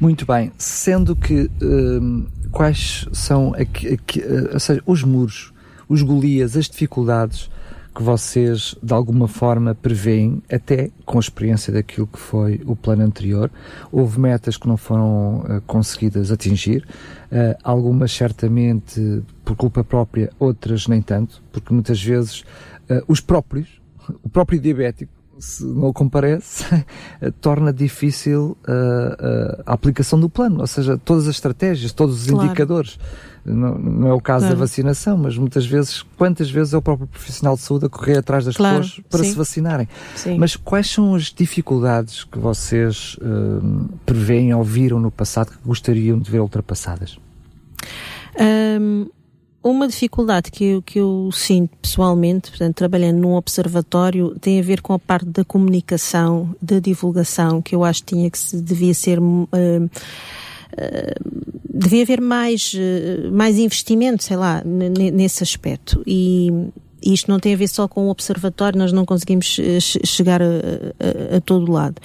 Muito 0.00 0.24
bem, 0.24 0.50
sendo 0.56 1.14
que 1.14 1.50
hum, 1.60 2.26
quais 2.50 3.06
são 3.12 3.54
aqui, 3.54 3.94
aqui, 3.94 4.22
eh, 4.22 4.58
seja, 4.58 4.82
os 4.86 5.02
muros, 5.02 5.52
os 5.88 6.02
golias, 6.02 6.56
as 6.56 6.68
dificuldades 6.68 7.50
que 7.94 8.02
vocês 8.02 8.76
de 8.82 8.94
alguma 8.94 9.26
forma 9.26 9.74
preveem, 9.74 10.42
até 10.50 10.90
com 11.04 11.18
a 11.18 11.20
experiência 11.20 11.72
daquilo 11.72 12.06
que 12.06 12.18
foi 12.18 12.60
o 12.64 12.76
plano 12.76 13.02
anterior. 13.02 13.50
Houve 13.90 14.20
metas 14.20 14.56
que 14.56 14.68
não 14.68 14.76
foram 14.76 15.40
uh, 15.40 15.60
conseguidas 15.66 16.30
atingir, 16.30 16.86
uh, 17.32 17.58
algumas 17.64 18.12
certamente 18.12 19.22
por 19.44 19.56
culpa 19.56 19.82
própria, 19.82 20.30
outras 20.38 20.86
nem 20.86 21.02
tanto, 21.02 21.42
porque 21.50 21.74
muitas 21.74 22.02
vezes 22.02 22.40
uh, 22.88 23.02
os 23.08 23.20
próprios, 23.20 23.80
o 24.22 24.28
próprio 24.28 24.60
diabético, 24.60 25.12
se 25.40 25.64
não 25.64 25.92
comparece, 25.92 26.64
torna 27.40 27.72
difícil 27.72 28.56
uh, 28.68 28.70
uh, 28.70 29.62
a 29.64 29.72
aplicação 29.72 30.20
do 30.20 30.28
plano, 30.28 30.60
ou 30.60 30.66
seja, 30.66 30.98
todas 30.98 31.26
as 31.26 31.36
estratégias, 31.36 31.92
todos 31.92 32.22
os 32.22 32.30
claro. 32.30 32.46
indicadores. 32.46 32.98
Não, 33.42 33.78
não, 33.78 34.08
é 34.08 34.12
o 34.12 34.20
caso 34.20 34.44
claro. 34.44 34.54
da 34.54 34.60
vacinação, 34.60 35.16
mas 35.16 35.38
muitas 35.38 35.64
vezes, 35.64 36.02
quantas 36.18 36.50
vezes 36.50 36.74
é 36.74 36.76
o 36.76 36.82
próprio 36.82 37.08
profissional 37.08 37.56
de 37.56 37.62
saúde 37.62 37.86
a 37.86 37.88
correr 37.88 38.18
atrás 38.18 38.44
das 38.44 38.54
claro, 38.54 38.82
pessoas 38.82 39.00
para 39.08 39.24
sim. 39.24 39.30
se 39.30 39.36
vacinarem? 39.36 39.88
Sim. 40.14 40.36
Mas 40.38 40.56
quais 40.56 40.90
são 40.90 41.14
as 41.14 41.32
dificuldades 41.32 42.22
que 42.22 42.38
vocês 42.38 43.16
uh, 43.22 43.88
preveem 44.04 44.52
ou 44.54 44.62
viram 44.62 45.00
no 45.00 45.10
passado 45.10 45.52
que 45.52 45.58
gostariam 45.64 46.18
de 46.18 46.30
ver 46.30 46.40
ultrapassadas? 46.40 47.18
Um 48.38 49.06
uma 49.62 49.86
dificuldade 49.86 50.50
que 50.50 50.64
eu, 50.64 50.82
que 50.82 50.98
eu 50.98 51.30
sinto 51.32 51.76
pessoalmente, 51.76 52.50
portanto, 52.50 52.74
trabalhando 52.76 53.18
num 53.18 53.34
observatório, 53.34 54.34
tem 54.40 54.58
a 54.58 54.62
ver 54.62 54.80
com 54.80 54.94
a 54.94 54.98
parte 54.98 55.26
da 55.26 55.44
comunicação, 55.44 56.54
da 56.60 56.78
divulgação, 56.78 57.60
que 57.60 57.74
eu 57.74 57.84
acho 57.84 58.00
que 58.00 58.14
tinha 58.14 58.30
que 58.30 58.38
se, 58.38 58.60
devia 58.60 58.94
ser. 58.94 59.18
Uh, 59.18 59.44
uh, 59.54 59.90
devia 61.72 62.02
haver 62.02 62.20
mais, 62.20 62.72
uh, 62.74 63.30
mais 63.32 63.58
investimento, 63.58 64.24
sei 64.24 64.36
lá, 64.36 64.62
nesse 64.64 65.42
aspecto. 65.42 66.02
E, 66.06 66.70
isto 67.02 67.30
não 67.30 67.40
tem 67.40 67.54
a 67.54 67.56
ver 67.56 67.68
só 67.68 67.88
com 67.88 68.08
o 68.08 68.10
observatório, 68.10 68.78
nós 68.78 68.92
não 68.92 69.06
conseguimos 69.06 69.58
chegar 70.04 70.42
a, 70.42 70.44
a, 70.44 71.36
a 71.38 71.40
todo 71.40 71.72
lado 71.72 71.96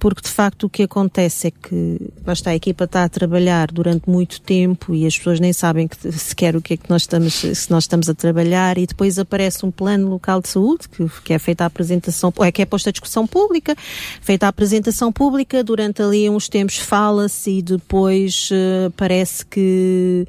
porque 0.00 0.22
de 0.22 0.30
facto 0.30 0.64
o 0.64 0.70
que 0.70 0.82
acontece 0.82 1.48
é 1.48 1.50
que 1.50 2.10
basta, 2.24 2.48
a 2.48 2.54
equipa 2.54 2.84
está 2.84 3.04
a 3.04 3.08
trabalhar 3.08 3.70
durante 3.70 4.08
muito 4.08 4.40
tempo 4.40 4.94
e 4.94 5.06
as 5.06 5.16
pessoas 5.16 5.38
nem 5.38 5.52
sabem 5.52 5.86
que, 5.86 6.10
sequer 6.12 6.56
o 6.56 6.62
que 6.62 6.74
é 6.74 6.76
que 6.78 6.88
nós 6.88 7.02
estamos, 7.02 7.34
se 7.34 7.70
nós 7.70 7.84
estamos 7.84 8.08
a 8.08 8.14
trabalhar 8.14 8.78
e 8.78 8.86
depois 8.86 9.18
aparece 9.18 9.64
um 9.64 9.70
plano 9.70 10.08
local 10.08 10.40
de 10.40 10.48
saúde 10.48 10.88
que, 10.88 11.06
que 11.22 11.34
é 11.34 11.38
feita 11.38 11.64
a 11.64 11.66
apresentação, 11.66 12.32
é 12.40 12.50
que 12.50 12.62
é 12.62 12.64
posta 12.64 12.88
a 12.88 12.92
discussão 12.92 13.26
pública, 13.26 13.76
feita 14.22 14.46
a 14.46 14.48
apresentação 14.48 15.12
pública, 15.12 15.62
durante 15.62 16.02
ali 16.02 16.30
uns 16.30 16.48
tempos 16.48 16.78
fala-se 16.78 17.58
e 17.58 17.62
depois 17.62 18.48
uh, 18.50 18.90
parece 18.96 19.44
que, 19.44 20.26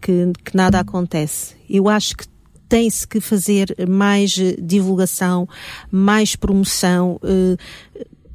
que, 0.00 0.32
que 0.44 0.56
nada 0.56 0.78
acontece. 0.78 1.56
Eu 1.68 1.88
acho 1.88 2.16
que 2.16 2.24
tem-se 2.68 3.08
que 3.08 3.18
fazer 3.18 3.74
mais 3.88 4.30
divulgação, 4.60 5.48
mais 5.90 6.36
promoção, 6.36 7.18
uh, 7.24 7.58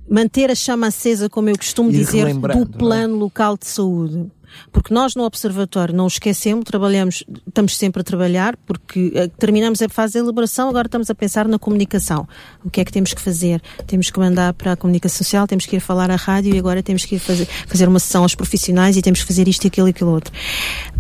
manter 0.10 0.52
a 0.52 0.56
chama 0.56 0.88
acesa, 0.88 1.30
como 1.30 1.50
eu 1.50 1.58
costumo 1.58 1.90
e 1.90 1.94
dizer, 1.94 2.34
do 2.34 2.48
é? 2.48 2.66
plano 2.78 3.16
é? 3.16 3.20
local 3.20 3.58
de 3.58 3.68
saúde. 3.68 4.32
Porque 4.72 4.94
nós 4.94 5.16
no 5.16 5.24
Observatório 5.24 5.96
não 5.96 6.08
esquecemos, 6.08 6.64
trabalhamos, 6.66 7.24
estamos 7.48 7.76
sempre 7.78 8.02
a 8.02 8.04
trabalhar, 8.04 8.56
porque 8.66 9.08
uh, 9.08 9.28
terminamos 9.38 9.82
a 9.82 9.90
fase 9.90 10.14
de 10.14 10.20
elaboração, 10.20 10.70
agora 10.70 10.88
estamos 10.88 11.10
a 11.10 11.16
pensar 11.16 11.48
na 11.48 11.58
comunicação. 11.58 12.28
O 12.64 12.70
que 12.70 12.82
é 12.82 12.86
que 12.86 12.92
temos 12.92 13.14
que 13.14 13.22
fazer? 13.22 13.62
Temos 13.88 14.10
que 14.10 14.20
mandar 14.20 14.54
para 14.54 14.74
a 14.74 14.76
comunicação 14.76 15.18
social, 15.18 15.48
temos 15.48 15.66
que 15.66 15.76
ir 15.76 15.80
falar 15.80 16.12
à 16.12 16.16
rádio 16.16 16.54
e 16.54 16.60
agora 16.60 16.84
temos 16.84 17.06
que 17.06 17.16
ir 17.16 17.20
fazer, 17.20 17.48
fazer 17.68 17.88
uma 17.88 18.00
sessão 18.00 18.24
aos 18.24 18.36
profissionais 18.36 18.98
e 18.98 19.02
temos 19.02 19.22
que 19.22 19.28
fazer 19.28 19.48
isto, 19.48 19.66
aquilo 19.66 19.88
e 19.88 19.92
aquilo 19.92 20.12
outro. 20.12 20.34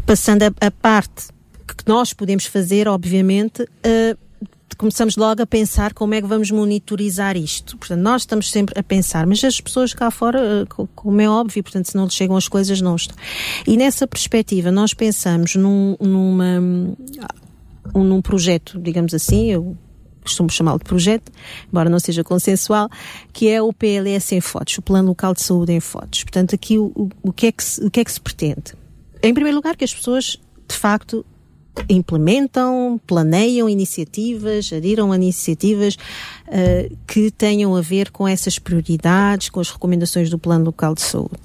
Passando 0.05 0.43
a, 0.43 0.67
a 0.67 0.71
parte 0.71 1.27
que 1.67 1.87
nós 1.87 2.13
podemos 2.13 2.45
fazer, 2.45 2.87
obviamente, 2.87 3.63
uh, 3.63 4.17
começamos 4.77 5.15
logo 5.15 5.41
a 5.41 5.45
pensar 5.45 5.93
como 5.93 6.13
é 6.13 6.21
que 6.21 6.27
vamos 6.27 6.51
monitorizar 6.51 7.37
isto. 7.37 7.77
Portanto, 7.77 8.01
nós 8.01 8.23
estamos 8.23 8.51
sempre 8.51 8.77
a 8.79 8.83
pensar, 8.83 9.25
mas 9.25 9.43
as 9.43 9.61
pessoas 9.61 9.93
cá 9.93 10.09
fora, 10.09 10.39
eh, 10.39 10.85
como 10.95 11.21
é 11.21 11.29
óbvio, 11.29 11.63
portanto, 11.63 11.87
se 11.89 11.95
não 11.95 12.05
lhes 12.05 12.13
chegam 12.13 12.35
as 12.35 12.47
coisas, 12.47 12.81
não 12.81 12.95
estão. 12.95 13.15
E 13.67 13.77
nessa 13.77 14.07
perspectiva, 14.07 14.71
nós 14.71 14.93
pensamos 14.93 15.55
num, 15.55 15.95
numa, 15.99 16.59
num 17.93 18.21
projeto, 18.21 18.79
digamos 18.79 19.13
assim, 19.13 19.51
eu 19.51 19.77
costumo 20.23 20.49
chamá-lo 20.49 20.79
de 20.79 20.85
projeto, 20.85 21.31
embora 21.67 21.89
não 21.89 21.99
seja 21.99 22.23
consensual, 22.23 22.89
que 23.31 23.49
é 23.49 23.61
o 23.61 23.73
PLS 23.73 24.33
em 24.33 24.41
fotos, 24.41 24.77
o 24.77 24.81
Plano 24.81 25.09
Local 25.09 25.33
de 25.33 25.43
Saúde 25.43 25.73
em 25.73 25.79
fotos. 25.79 26.23
Portanto, 26.23 26.55
aqui 26.55 26.77
o, 26.77 27.09
o, 27.21 27.33
que, 27.33 27.47
é 27.47 27.51
que 27.51 27.63
se, 27.63 27.83
o 27.83 27.91
que 27.91 27.99
é 27.99 28.03
que 28.03 28.11
se 28.11 28.21
pretende? 28.21 28.73
Em 29.21 29.33
primeiro 29.33 29.57
lugar, 29.57 29.75
que 29.75 29.83
as 29.83 29.93
pessoas, 29.93 30.39
de 30.67 30.75
facto, 30.75 31.25
implementam, 31.89 32.99
planeiam 33.05 33.67
iniciativas, 33.67 34.71
adiram 34.71 35.11
a 35.11 35.15
iniciativas 35.15 35.95
uh, 35.95 36.97
que 37.07 37.31
tenham 37.31 37.75
a 37.75 37.81
ver 37.81 38.11
com 38.11 38.27
essas 38.27 38.59
prioridades, 38.59 39.49
com 39.49 39.59
as 39.59 39.69
recomendações 39.69 40.29
do 40.29 40.37
Plano 40.37 40.65
Local 40.65 40.95
de 40.95 41.01
Saúde. 41.01 41.41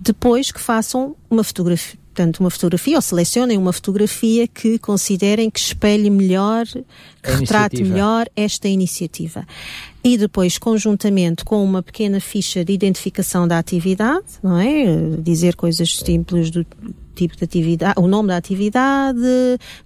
Depois 0.00 0.52
que 0.52 0.60
façam 0.60 1.16
uma 1.30 1.42
fotografia, 1.42 1.98
portanto, 2.14 2.40
uma 2.40 2.50
fotografia 2.50 2.96
ou 2.96 3.02
selecionem 3.02 3.58
uma 3.58 3.72
fotografia 3.72 4.46
que 4.46 4.78
considerem 4.78 5.50
que 5.50 5.58
espelhe 5.58 6.08
melhor, 6.08 6.64
que 6.66 7.30
retrate 7.30 7.82
melhor 7.82 8.26
esta 8.34 8.68
iniciativa. 8.68 9.46
E 10.02 10.16
depois, 10.16 10.56
conjuntamente 10.58 11.44
com 11.44 11.62
uma 11.64 11.82
pequena 11.82 12.20
ficha 12.20 12.64
de 12.64 12.72
identificação 12.72 13.46
da 13.46 13.58
atividade, 13.58 14.24
não 14.42 14.58
é? 14.58 14.84
Dizer 15.20 15.56
coisas 15.56 15.96
simples 15.96 16.50
do 16.50 16.64
tipo 17.16 17.36
de 17.36 17.44
atividade, 17.44 17.94
o 17.98 18.06
nome 18.06 18.28
da 18.28 18.36
atividade, 18.36 19.18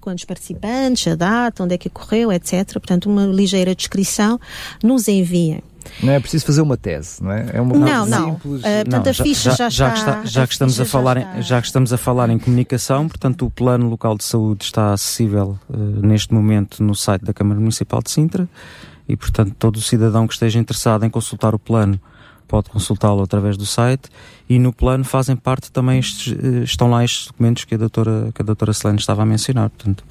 quantos 0.00 0.24
participantes, 0.24 1.06
a 1.06 1.14
data, 1.14 1.62
onde 1.62 1.74
é 1.74 1.78
que 1.78 1.88
ocorreu, 1.88 2.32
etc. 2.32 2.72
Portanto, 2.72 3.08
uma 3.08 3.24
ligeira 3.24 3.74
descrição, 3.74 4.38
nos 4.82 5.08
enviem. 5.08 5.62
Não 6.02 6.12
é 6.12 6.20
preciso 6.20 6.46
fazer 6.46 6.60
uma 6.60 6.76
tese, 6.76 7.22
não 7.22 7.32
é? 7.32 7.50
É 7.54 7.60
uma 7.60 7.76
não, 7.76 8.06
não. 8.06 8.32
simples. 8.32 8.60
Uh, 8.60 8.62
portanto, 8.62 9.04
não, 9.04 9.10
a 9.10 9.14
ficha 9.14 9.50
já, 9.50 9.56
já, 9.56 9.68
já 9.68 9.94
está. 9.94 10.12
Já, 10.22 10.24
já 10.24 10.46
que 10.46 10.52
estamos 10.52 10.80
a 10.80 10.84
falar, 10.84 11.16
em, 11.16 11.42
já 11.42 11.60
que 11.60 11.66
estamos 11.66 11.92
a 11.92 11.98
falar 11.98 12.30
em 12.30 12.38
comunicação, 12.38 13.08
portanto, 13.08 13.46
o 13.46 13.50
plano 13.50 13.88
local 13.88 14.16
de 14.16 14.24
saúde 14.24 14.64
está 14.64 14.92
acessível 14.92 15.58
uh, 15.68 15.76
neste 16.06 16.32
momento 16.32 16.82
no 16.82 16.94
site 16.94 17.24
da 17.24 17.32
Câmara 17.32 17.58
Municipal 17.58 18.02
de 18.02 18.10
Sintra 18.10 18.48
e, 19.08 19.16
portanto, 19.16 19.54
todo 19.58 19.76
o 19.76 19.80
cidadão 19.80 20.26
que 20.26 20.34
esteja 20.34 20.58
interessado 20.58 21.04
em 21.04 21.10
consultar 21.10 21.54
o 21.54 21.58
plano 21.58 22.00
pode 22.50 22.68
consultá-lo 22.68 23.22
através 23.22 23.56
do 23.56 23.64
site 23.64 24.10
e 24.48 24.58
no 24.58 24.72
plano 24.72 25.04
fazem 25.04 25.36
parte 25.36 25.70
também 25.70 26.00
estes, 26.00 26.32
eh, 26.32 26.64
estão 26.64 26.90
lá 26.90 27.04
estes 27.04 27.28
documentos 27.28 27.64
que 27.64 27.76
a 27.76 27.78
doutora, 27.78 28.32
que 28.34 28.42
a 28.42 28.44
doutora 28.44 28.72
Selene 28.72 28.98
estava 28.98 29.22
a 29.22 29.26
mencionar, 29.26 29.70
portanto 29.70 30.04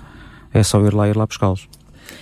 é 0.54 0.64
só 0.64 0.80
ir 0.86 0.94
lá 0.94 1.10
ir 1.10 1.18
lá 1.18 1.26
buscá-los. 1.26 1.68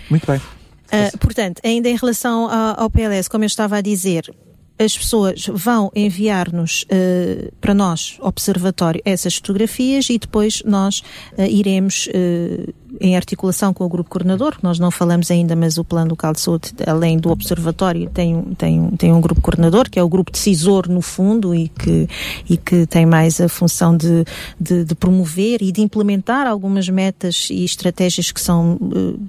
Muito 0.09 0.25
bem. 0.25 0.37
Uh, 0.37 1.17
portanto, 1.19 1.61
ainda 1.63 1.87
em 1.87 1.95
relação 1.95 2.49
ao, 2.49 2.83
ao 2.83 2.89
PLS, 2.89 3.29
como 3.29 3.43
eu 3.43 3.47
estava 3.47 3.77
a 3.77 3.81
dizer, 3.81 4.33
as 4.79 4.95
pessoas 4.95 5.47
vão 5.51 5.91
enviar-nos 5.95 6.83
uh, 6.83 7.51
para 7.59 7.73
nós, 7.73 8.17
observatório, 8.21 9.01
essas 9.03 9.35
fotografias 9.35 10.09
e 10.09 10.19
depois 10.19 10.61
nós 10.63 10.99
uh, 11.33 11.41
iremos, 11.41 12.07
uh, 12.07 12.73
em 13.01 13.15
articulação 13.15 13.73
com 13.73 13.83
o 13.83 13.89
grupo 13.89 14.09
coordenador, 14.09 14.57
que 14.57 14.63
nós 14.63 14.77
não 14.77 14.91
falamos 14.91 15.31
ainda, 15.31 15.55
mas 15.55 15.77
o 15.77 15.83
Plano 15.83 16.11
Local 16.11 16.33
de 16.33 16.41
Saúde, 16.41 16.73
além 16.85 17.17
do 17.17 17.31
observatório, 17.31 18.09
tem, 18.11 18.41
tem, 18.55 18.91
tem 18.91 19.11
um 19.11 19.19
grupo 19.19 19.41
coordenador, 19.41 19.89
que 19.89 19.97
é 19.97 20.03
o 20.03 20.09
grupo 20.09 20.31
decisor, 20.31 20.87
no 20.87 21.01
fundo, 21.01 21.55
e 21.55 21.69
que, 21.69 22.07
e 22.47 22.55
que 22.55 22.85
tem 22.85 23.05
mais 23.05 23.41
a 23.41 23.49
função 23.49 23.97
de, 23.97 24.25
de, 24.59 24.83
de 24.83 24.95
promover 24.95 25.61
e 25.61 25.71
de 25.71 25.81
implementar 25.81 26.45
algumas 26.45 26.87
metas 26.87 27.47
e 27.49 27.65
estratégias 27.65 28.31
que 28.31 28.39
são 28.39 28.77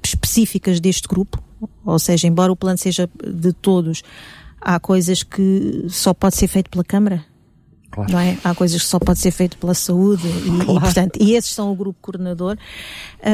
específicas 0.04 0.78
deste 0.78 1.08
grupo. 1.08 1.42
Ou 1.84 1.98
seja, 1.98 2.26
embora 2.28 2.52
o 2.52 2.56
plano 2.56 2.78
seja 2.78 3.08
de 3.24 3.52
todos, 3.52 4.02
há 4.68 4.78
coisas 4.78 5.22
que 5.22 5.86
só 5.88 6.12
pode 6.12 6.36
ser 6.36 6.46
feito 6.46 6.68
pela 6.68 6.84
Câmara. 6.84 7.24
Claro. 7.90 8.12
Não 8.12 8.18
é? 8.20 8.36
Há 8.44 8.54
coisas 8.54 8.82
que 8.82 8.86
só 8.86 8.98
pode 8.98 9.18
ser 9.18 9.30
feito 9.30 9.56
pela 9.56 9.72
saúde 9.72 10.28
e, 10.28 10.64
claro. 10.64 10.72
e 10.76 10.80
portanto, 10.80 11.18
e 11.18 11.34
esses 11.34 11.52
são 11.52 11.72
o 11.72 11.74
grupo 11.74 11.98
coordenador. 12.02 12.58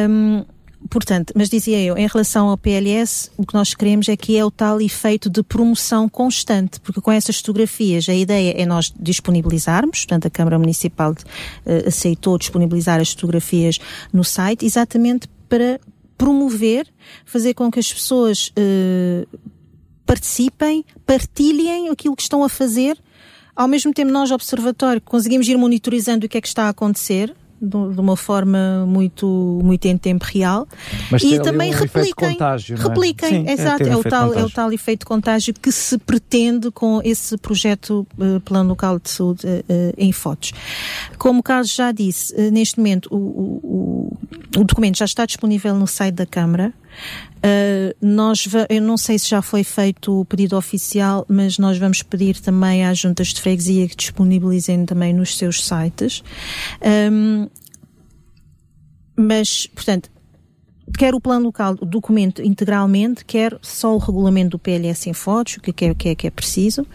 Um, 0.09 0.45
portanto, 0.89 1.33
mas 1.35 1.49
dizia 1.49 1.81
eu, 1.81 1.99
em 1.99 2.07
relação 2.07 2.49
ao 2.49 2.57
PLS, 2.57 3.33
o 3.37 3.45
que 3.45 3.53
nós 3.53 3.75
queremos 3.75 4.09
é 4.09 4.17
que 4.17 4.37
é 4.37 4.45
o 4.45 4.51
tal 4.51 4.81
efeito 4.81 5.29
de 5.29 5.43
promoção 5.43 6.09
constante, 6.09 6.79
porque 6.79 7.01
com 7.01 7.11
essas 7.11 7.39
fotografias 7.39 8.09
a 8.09 8.15
ideia 8.15 8.55
é 8.57 8.65
nós 8.65 8.95
disponibilizarmos, 8.97 10.05
portanto 10.05 10.27
a 10.27 10.31
Câmara 10.31 10.57
Municipal 10.57 11.11
uh, 11.11 11.89
aceitou 11.89 12.39
disponibilizar 12.39 13.01
as 13.01 13.11
fotografias 13.11 13.81
no 14.13 14.23
site, 14.23 14.65
exatamente 14.65 15.27
para 15.49 15.81
promover, 16.17 16.87
fazer 17.25 17.55
com 17.55 17.73
que 17.73 17.81
as 17.81 17.93
pessoas 17.93 18.53
uh, 18.57 19.27
participem, 20.15 20.85
partilhem 21.05 21.89
aquilo 21.89 22.15
que 22.15 22.23
estão 22.23 22.45
a 22.45 22.49
fazer. 22.49 22.97
Ao 23.55 23.67
mesmo 23.67 23.93
tempo, 23.93 24.13
nós, 24.13 24.31
observatório, 24.31 25.01
conseguimos 25.01 25.49
ir 25.49 25.57
monitorizando 25.57 26.27
o 26.27 26.29
que 26.29 26.39
é 26.39 26.41
que 26.41 26.49
está 26.49 26.65
a 26.65 26.69
acontecer, 26.69 27.35
de 27.61 27.77
uma 27.77 28.17
forma 28.17 28.85
muito, 28.87 29.61
muito 29.63 29.87
em 29.87 29.97
tempo 29.97 30.25
real. 30.25 30.69
Mas 31.11 31.23
e 31.23 31.41
também 31.41 31.75
um 31.75 31.79
repliquem. 31.79 32.33
Contágio, 32.33 32.77
é? 32.77 32.81
Repliquem, 32.81 33.29
Sim, 33.29 33.49
é, 33.49 33.53
exato. 33.53 33.83
É, 33.83 33.89
é 33.89 33.97
o, 33.97 34.03
tal, 34.05 34.35
é 34.35 34.45
o 34.45 34.51
tal 34.51 34.73
efeito 34.73 35.07
contágio 35.07 35.55
que 35.55 35.73
se 35.73 35.99
pretende 35.99 36.71
com 36.71 37.01
esse 37.03 37.37
projeto 37.39 38.07
uh, 38.19 38.41
Plano 38.41 38.69
Local 38.69 38.99
de 38.99 39.11
Saúde 39.11 39.47
uh, 39.47 39.51
uh, 39.51 39.95
em 39.97 40.13
fotos. 40.13 40.53
Como 41.19 41.41
o 41.41 41.43
Carlos 41.43 41.73
já 41.73 41.91
disse, 41.91 42.35
neste 42.51 42.79
momento 42.79 43.09
o, 43.11 43.17
o, 43.17 44.19
o 44.61 44.65
documento 44.65 44.99
já 44.99 45.07
está 45.07 45.27
disponível 45.27 45.75
no 45.75 45.87
site 45.87 46.15
da 46.15 46.27
Câmara. 46.27 46.73
Uh, 47.39 47.95
nós, 48.01 48.49
eu 48.71 48.81
não 48.81 48.97
sei 48.97 49.19
se 49.19 49.29
já 49.29 49.43
foi 49.43 49.63
feito 49.63 50.21
o 50.21 50.25
pedido 50.25 50.57
oficial, 50.57 51.27
mas 51.29 51.59
nós 51.59 51.77
vamos 51.77 52.03
pedir 52.03 52.41
também 52.41 52.87
às 52.87 52.99
juntas 52.99 53.29
de 53.29 53.41
freguesia 53.41 53.87
que 53.87 53.97
disponibilizem 53.97 54.87
também 54.87 55.13
nos 55.13 55.37
seus 55.37 55.63
sites. 55.63 56.23
Um, 57.13 57.49
mas, 59.17 59.67
portanto, 59.67 60.11
quer 60.99 61.15
o 61.15 61.21
plano 61.21 61.47
local, 61.47 61.77
o 61.81 61.87
documento 61.87 62.43
integralmente, 62.43 63.25
quer 63.25 63.57
só 63.63 63.95
o 63.95 63.99
regulamento 63.99 64.51
do 64.51 64.59
PLS 64.59 65.09
em 65.09 65.13
fotos, 65.13 65.57
o 65.57 65.61
que 65.61 65.85
é, 65.85 65.95
que 65.95 66.09
é, 66.09 66.15
que 66.15 66.27
é 66.27 66.31
preciso, 66.31 66.87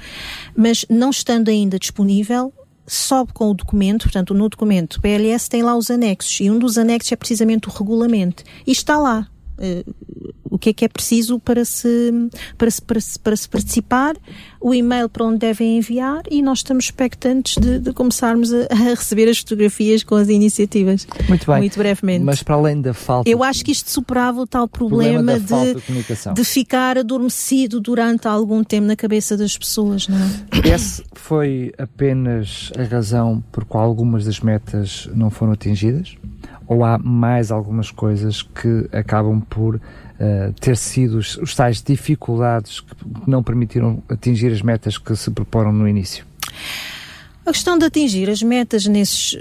mas 0.56 0.86
não 0.90 1.10
estando 1.10 1.50
ainda 1.50 1.80
disponível, 1.80 2.54
sobe 2.88 3.34
com 3.34 3.52
o 3.52 3.54
documento, 3.54 4.04
portanto, 4.04 4.34
no 4.34 4.50
documento 4.50 5.00
PLS 5.00 5.50
tem 5.50 5.62
lá 5.62 5.78
os 5.78 5.92
anexos, 5.92 6.40
e 6.42 6.50
um 6.50 6.58
dos 6.58 6.78
anexos 6.78 7.12
é 7.12 7.16
precisamente 7.16 7.68
o 7.68 7.72
regulamento. 7.72 8.44
E 8.66 8.72
está 8.72 8.98
lá. 8.98 9.28
Uh, 9.60 10.30
o 10.50 10.58
que 10.58 10.70
é 10.70 10.74
que 10.74 10.86
é 10.86 10.88
preciso 10.88 11.40
para 11.40 11.64
se, 11.64 12.12
para 12.58 12.72
se, 12.72 12.82
para 12.82 13.00
se, 13.00 13.20
para 13.20 13.36
se 13.36 13.48
participar, 13.48 14.16
o 14.60 14.74
e-mail 14.74 15.08
para 15.08 15.26
onde 15.26 15.38
devem 15.38 15.78
enviar 15.78 16.24
e 16.30 16.42
nós 16.42 16.60
estamos 16.60 16.86
expectantes 16.86 17.56
de, 17.62 17.80
de 17.80 17.94
começarmos 17.94 18.52
a, 18.52 18.68
a, 18.72 18.76
receber 18.76 19.30
as 19.30 19.38
fotografias 19.40 20.04
com 20.04 20.16
as 20.16 20.28
iniciativas. 20.28 21.08
Muito 21.28 21.46
bem. 21.46 21.60
Muito 21.60 21.78
brevemente. 21.78 22.26
Mas 22.26 22.42
para 22.42 22.56
além 22.56 22.82
da 22.82 22.94
falta. 22.94 23.30
Eu 23.30 23.44
acho 23.44 23.64
que 23.64 23.72
isto 23.72 23.90
superava 23.90 24.42
o 24.42 24.48
tal 24.48 24.68
problema, 24.68 25.34
problema 25.36 25.76
de, 25.76 26.34
de, 26.34 26.44
ficar 26.44 26.98
adormecido 26.98 27.80
durante 27.80 28.28
algum 28.28 28.64
tempo 28.64 28.88
na 28.88 28.96
cabeça 28.96 29.38
das 29.38 29.58
pessoas, 29.58 30.08
não 30.08 30.18
é? 30.18 30.70
Essa 30.70 31.04
foi 31.14 31.72
apenas 31.78 32.72
a 32.78 32.84
razão 32.84 33.44
por 33.52 33.66
qual 33.66 33.84
algumas 33.84 34.26
das 34.26 34.40
metas 34.40 35.08
não 35.14 35.30
foram 35.30 35.54
atingidas? 35.54 36.16
Ou 36.70 36.86
há 36.86 37.00
mais 37.00 37.52
algumas 37.52 37.90
coisas 37.90 38.44
que 38.44 38.88
acabam 38.94 39.42
por 39.42 39.76
uh, 39.76 39.82
ter 40.62 40.78
sido 40.78 41.18
os, 41.18 41.36
os 41.38 41.56
tais 41.56 41.82
dificuldades 41.82 42.80
que 42.80 42.96
não 43.26 43.42
permitiram 43.42 44.04
atingir 44.08 44.52
as 44.54 44.62
metas 44.62 44.96
que 44.96 45.16
se 45.16 45.32
proporam 45.32 45.74
no 45.74 45.88
início? 45.88 46.24
A 47.44 47.52
questão 47.52 47.80
de 47.80 47.86
atingir 47.86 48.30
as 48.30 48.44
metas 48.44 48.86
nesses 48.86 49.36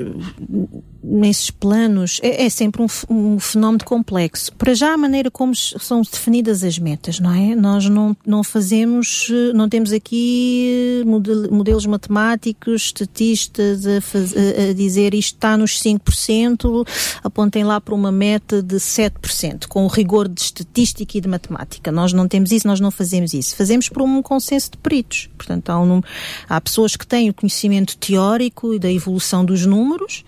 nesses 1.03 1.51
planos 1.51 2.19
é, 2.23 2.45
é 2.45 2.51
sempre 2.51 2.83
um, 2.83 2.87
um, 3.09 3.39
fenómeno 3.39 3.85
complexo. 3.85 4.53
Para 4.55 4.75
já 4.75 4.93
a 4.93 4.97
maneira 4.97 5.31
como 5.31 5.55
são 5.55 6.03
definidas 6.03 6.65
as 6.65 6.79
metas, 6.79 7.21
não 7.21 7.33
é? 7.33 7.55
Nós 7.55 7.89
não, 7.89 8.17
não 8.27 8.43
fazemos, 8.43 9.31
não 9.55 9.69
temos 9.69 9.93
aqui 9.93 11.05
modelos 11.51 11.87
matemáticos, 11.87 12.87
estatistas 12.87 13.87
a, 13.87 14.01
faz, 14.01 14.35
a, 14.37 14.71
a 14.71 14.73
dizer 14.75 15.15
isto 15.15 15.37
está 15.37 15.57
nos 15.57 15.81
5%, 15.81 16.87
apontem 17.23 17.65
lá 17.65 17.81
para 17.81 17.95
uma 17.95 18.11
meta 18.11 18.63
de 18.63 18.77
7%, 18.77 19.67
com 19.69 19.85
o 19.85 19.89
rigor 19.89 20.29
de 20.29 20.41
estatística 20.41 21.17
e 21.17 21.21
de 21.21 21.29
matemática. 21.29 21.93
Nós 21.93 22.13
não 22.13 22.27
temos 22.27 22.51
isso, 22.51 22.67
nós 22.67 22.81
não 22.81 22.91
fazemos 22.91 23.35
isso. 23.35 23.57
Fazemos 23.57 23.89
por 23.89 24.03
um 24.03 24.21
consenso 24.23 24.73
de 24.73 24.79
peritos. 24.79 25.29
Portanto, 25.37 25.71
há, 25.71 25.81
um, 25.81 26.01
há 26.49 26.61
pessoas 26.61 26.97
que 26.97 27.07
têm 27.07 27.31
o 27.31 27.35
conhecimento 27.35 27.97
teórico 27.97 28.75
e 28.75 28.79
da 28.79 28.91
evolução 28.91 29.45
dos 29.45 29.65
números 29.65 30.25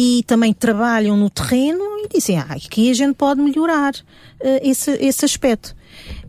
e 0.00 0.22
também 0.22 0.52
trabalham 0.52 1.16
no 1.16 1.28
terreno 1.28 1.82
e 1.98 2.06
dizem, 2.08 2.38
ah, 2.38 2.46
aqui 2.50 2.88
a 2.88 2.94
gente 2.94 3.16
pode 3.16 3.40
melhorar 3.40 3.92
uh, 3.94 4.60
esse, 4.62 4.92
esse 4.92 5.24
aspecto. 5.24 5.74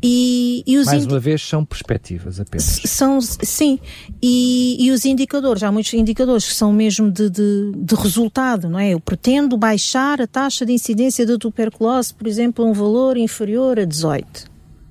E, 0.01 0.63
e 0.65 0.83
Mais 0.85 1.05
uma 1.05 1.19
vez, 1.19 1.39
são 1.47 1.63
perspectivas 1.63 2.39
apenas. 2.39 2.81
São, 2.85 3.21
sim. 3.21 3.77
E, 4.19 4.75
e, 4.79 4.89
os 4.89 5.05
indicadores, 5.05 5.61
há 5.61 5.71
muitos 5.71 5.93
indicadores 5.93 6.47
que 6.47 6.55
são 6.55 6.73
mesmo 6.73 7.11
de, 7.11 7.29
de, 7.29 7.71
de, 7.75 7.93
resultado, 7.93 8.67
não 8.67 8.79
é? 8.79 8.95
Eu 8.95 8.99
pretendo 8.99 9.55
baixar 9.55 10.19
a 10.19 10.25
taxa 10.25 10.65
de 10.65 10.73
incidência 10.73 11.23
da 11.23 11.37
tuberculose, 11.37 12.11
por 12.11 12.25
exemplo, 12.25 12.65
a 12.65 12.67
um 12.67 12.73
valor 12.73 13.17
inferior 13.17 13.79
a 13.79 13.85
18 13.85 14.49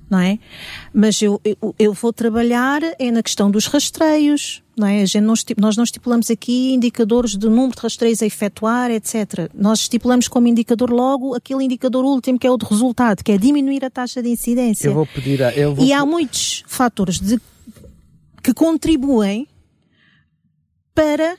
não 0.09 0.19
é? 0.19 0.39
Mas 0.91 1.21
eu, 1.21 1.39
eu, 1.45 1.75
eu, 1.77 1.93
vou 1.93 2.11
trabalhar 2.11 2.81
é 2.97 3.11
na 3.11 3.21
questão 3.21 3.51
dos 3.51 3.67
rastreios, 3.67 4.63
não 4.79 4.87
é? 4.87 5.03
Não, 5.21 5.33
nós 5.57 5.77
não 5.77 5.83
estipulamos 5.83 6.31
aqui 6.31 6.73
indicadores 6.73 7.37
de 7.37 7.47
número 7.47 7.75
de 7.75 7.81
rastreios 7.81 8.21
a 8.21 8.25
efetuar, 8.25 8.89
etc. 8.91 9.49
Nós 9.53 9.81
estipulamos 9.81 10.27
como 10.27 10.47
indicador 10.47 10.89
logo 10.89 11.35
aquele 11.35 11.63
indicador 11.63 12.05
último 12.05 12.39
que 12.39 12.47
é 12.47 12.51
o 12.51 12.57
de 12.57 12.65
resultado, 12.65 13.23
que 13.23 13.31
é 13.31 13.37
diminuir 13.37 13.83
a 13.83 13.89
taxa 13.89 14.21
de 14.21 14.29
incidência. 14.29 14.87
Eu 14.87 14.93
vou 14.93 15.05
pedir 15.05 15.43
a, 15.43 15.51
eu 15.51 15.75
vou... 15.75 15.85
E 15.85 15.93
há 15.93 16.05
muitos 16.05 16.63
fatores 16.67 17.19
de, 17.19 17.39
que 18.41 18.53
contribuem 18.53 19.47
para 20.95 21.37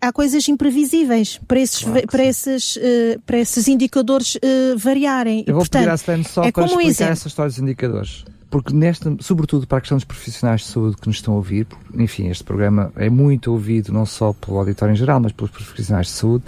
há 0.00 0.12
coisas 0.12 0.48
imprevisíveis 0.48 1.38
para 1.46 1.60
esses, 1.60 1.82
claro 1.84 2.06
para, 2.08 2.24
esses, 2.24 2.76
uh, 2.76 3.20
para 3.24 3.38
esses 3.38 3.68
indicadores 3.68 4.34
uh, 4.34 4.76
variarem. 4.76 5.44
Eu 5.46 5.54
vou 5.54 5.62
Portanto, 5.62 5.82
pedir 5.82 5.92
à 5.92 5.94
Stan 5.94 6.22
só 6.24 6.42
é 6.42 6.50
para 6.50 6.64
explicar 6.64 6.88
exemplo. 6.88 7.12
essa 7.12 7.28
história 7.28 7.50
dos 7.50 7.58
indicadores 7.58 8.24
porque 8.52 8.74
nesta, 8.74 9.16
sobretudo 9.20 9.66
para 9.66 9.78
a 9.78 9.80
questão 9.80 9.96
dos 9.96 10.04
profissionais 10.04 10.60
de 10.60 10.66
saúde 10.66 10.98
que 10.98 11.06
nos 11.06 11.16
estão 11.16 11.32
a 11.32 11.36
ouvir, 11.38 11.66
enfim, 11.94 12.28
este 12.28 12.44
programa 12.44 12.92
é 12.96 13.08
muito 13.08 13.50
ouvido 13.50 13.90
não 13.90 14.04
só 14.04 14.34
pelo 14.34 14.58
auditório 14.58 14.92
em 14.92 14.96
geral, 14.96 15.18
mas 15.20 15.32
pelos 15.32 15.50
profissionais 15.50 16.08
de 16.08 16.12
saúde. 16.12 16.44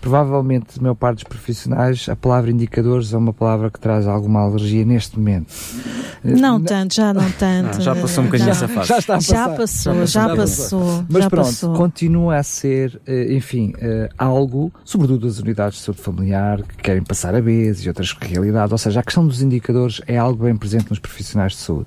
Provavelmente, 0.00 0.78
a 0.78 0.82
maior 0.82 0.94
parte 0.94 1.16
dos 1.16 1.24
profissionais, 1.24 2.08
a 2.08 2.14
palavra 2.14 2.52
indicadores 2.52 3.12
é 3.12 3.16
uma 3.16 3.32
palavra 3.32 3.72
que 3.72 3.80
traz 3.80 4.06
alguma 4.06 4.40
alergia 4.40 4.84
neste 4.84 5.18
momento. 5.18 5.52
Não 6.22 6.60
tanto, 6.60 6.94
já 6.94 7.12
não 7.12 7.28
tanto. 7.32 7.82
já 7.82 7.94
passou 7.94 8.22
um 8.22 8.26
bocadinho 8.28 8.50
essa 8.50 8.68
fase. 8.68 8.88
Já, 8.88 8.98
está 8.98 9.16
a 9.16 9.20
já 9.20 9.48
passou, 9.48 10.06
já, 10.06 10.36
passou. 10.36 11.04
Mas 11.08 11.24
já 11.24 11.30
pronto, 11.30 11.46
passou. 11.46 11.74
continua 11.74 12.36
a 12.36 12.42
ser, 12.44 13.00
eh, 13.04 13.34
enfim, 13.34 13.72
eh, 13.80 14.08
algo, 14.16 14.72
sobretudo 14.84 15.26
das 15.26 15.40
unidades 15.40 15.78
de 15.78 15.84
saúde 15.84 16.00
familiar, 16.02 16.62
que 16.62 16.76
querem 16.76 17.02
passar 17.02 17.34
a 17.34 17.40
vez 17.40 17.84
e 17.84 17.88
outras 17.88 18.12
realidades. 18.12 18.70
Ou 18.70 18.78
seja, 18.78 19.00
a 19.00 19.02
questão 19.02 19.26
dos 19.26 19.42
indicadores 19.42 20.00
é 20.06 20.16
algo 20.16 20.44
bem 20.44 20.56
presente 20.56 20.90
nos 20.90 21.00
profissionais 21.00 21.47
profissionais 21.48 21.52
de 21.52 21.58
saúde. 21.58 21.86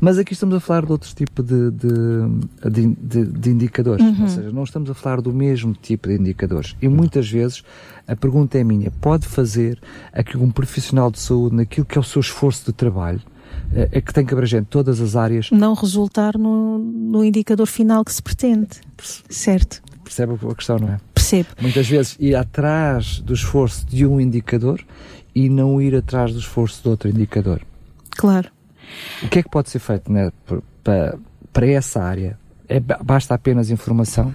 Mas 0.00 0.16
aqui 0.16 0.32
estamos 0.32 0.54
a 0.54 0.60
falar 0.60 0.86
de 0.86 0.92
outro 0.92 1.12
tipo 1.12 1.42
de, 1.42 1.72
de, 1.72 2.94
de, 2.94 3.24
de, 3.24 3.50
indicadores, 3.50 4.04
uhum. 4.04 4.22
ou 4.22 4.28
seja, 4.28 4.52
não 4.52 4.62
estamos 4.62 4.88
a 4.88 4.94
falar 4.94 5.20
do 5.20 5.32
mesmo 5.32 5.72
tipo 5.74 6.08
de 6.08 6.14
indicadores. 6.14 6.76
E 6.80 6.88
muitas 6.88 7.28
vezes 7.28 7.64
a 8.06 8.14
pergunta 8.14 8.56
é 8.56 8.62
minha: 8.62 8.92
pode 9.00 9.26
fazer 9.26 9.80
a 10.12 10.22
que 10.22 10.38
um 10.38 10.52
profissional 10.52 11.10
de 11.10 11.18
saúde, 11.18 11.56
naquilo 11.56 11.84
que 11.84 11.98
é 11.98 12.00
o 12.00 12.04
seu 12.04 12.20
esforço 12.20 12.66
de 12.66 12.72
trabalho, 12.72 13.20
é, 13.72 13.88
é 13.90 14.00
que 14.00 14.14
tem 14.14 14.24
que 14.24 14.32
abranger 14.32 14.64
todas 14.64 15.00
as 15.00 15.16
áreas. 15.16 15.50
Não 15.50 15.74
resultar 15.74 16.38
no, 16.38 16.78
no 16.78 17.24
indicador 17.24 17.66
final 17.66 18.04
que 18.04 18.12
se 18.12 18.22
pretende. 18.22 18.68
Certo. 19.28 19.82
Percebe 20.04 20.34
a 20.34 20.54
questão, 20.54 20.78
não 20.78 20.90
é? 20.90 21.00
Percebo. 21.12 21.48
Muitas 21.60 21.88
vezes 21.88 22.16
ir 22.20 22.36
atrás 22.36 23.18
do 23.18 23.34
esforço 23.34 23.84
de 23.84 24.06
um 24.06 24.20
indicador 24.20 24.80
e 25.34 25.48
não 25.48 25.82
ir 25.82 25.96
atrás 25.96 26.32
do 26.32 26.38
esforço 26.38 26.84
de 26.84 26.88
outro 26.88 27.08
indicador. 27.08 27.60
Claro. 28.10 28.48
O 29.22 29.28
que 29.28 29.40
é 29.40 29.42
que 29.42 29.48
pode 29.48 29.70
ser 29.70 29.78
feito 29.78 30.10
né, 30.12 30.30
para, 30.82 31.18
para 31.52 31.66
essa 31.66 32.02
área? 32.02 32.38
É, 32.68 32.80
basta 32.80 33.34
apenas 33.34 33.70
informação? 33.70 34.34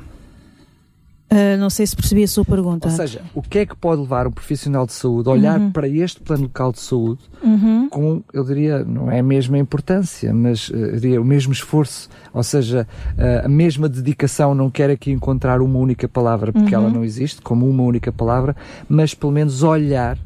Uh, 1.33 1.57
não 1.57 1.69
sei 1.69 1.87
se 1.87 1.95
percebi 1.95 2.23
a 2.23 2.27
sua 2.27 2.45
pergunta. 2.45 2.87
Ou 2.87 2.93
seja, 2.93 3.21
o 3.33 3.41
que 3.41 3.59
é 3.59 3.65
que 3.65 3.75
pode 3.75 4.01
levar 4.01 4.27
um 4.27 4.31
profissional 4.31 4.85
de 4.85 4.93
saúde 4.93 5.29
a 5.29 5.31
olhar 5.31 5.59
uhum. 5.59 5.71
para 5.71 5.87
este 5.87 6.19
plano 6.19 6.43
local 6.43 6.71
de 6.71 6.79
saúde 6.79 7.21
uhum. 7.43 7.89
com, 7.89 8.23
eu 8.31 8.43
diria, 8.43 8.83
não 8.83 9.09
é 9.09 9.19
a 9.19 9.23
mesma 9.23 9.57
importância, 9.57 10.31
mas 10.31 10.69
eu 10.69 10.99
diria 10.99 11.19
o 11.19 11.25
mesmo 11.25 11.51
esforço, 11.51 12.07
ou 12.31 12.43
seja, 12.43 12.87
uh, 13.17 13.45
a 13.45 13.49
mesma 13.49 13.89
dedicação, 13.89 14.53
não 14.53 14.69
quero 14.69 14.93
aqui 14.93 15.11
encontrar 15.11 15.59
uma 15.59 15.79
única 15.79 16.07
palavra, 16.07 16.51
porque 16.53 16.75
uhum. 16.75 16.83
ela 16.83 16.89
não 16.91 17.03
existe, 17.03 17.41
como 17.41 17.67
uma 17.67 17.81
única 17.81 18.11
palavra, 18.11 18.55
mas 18.87 19.15
pelo 19.15 19.31
menos 19.31 19.63
olhar 19.63 20.19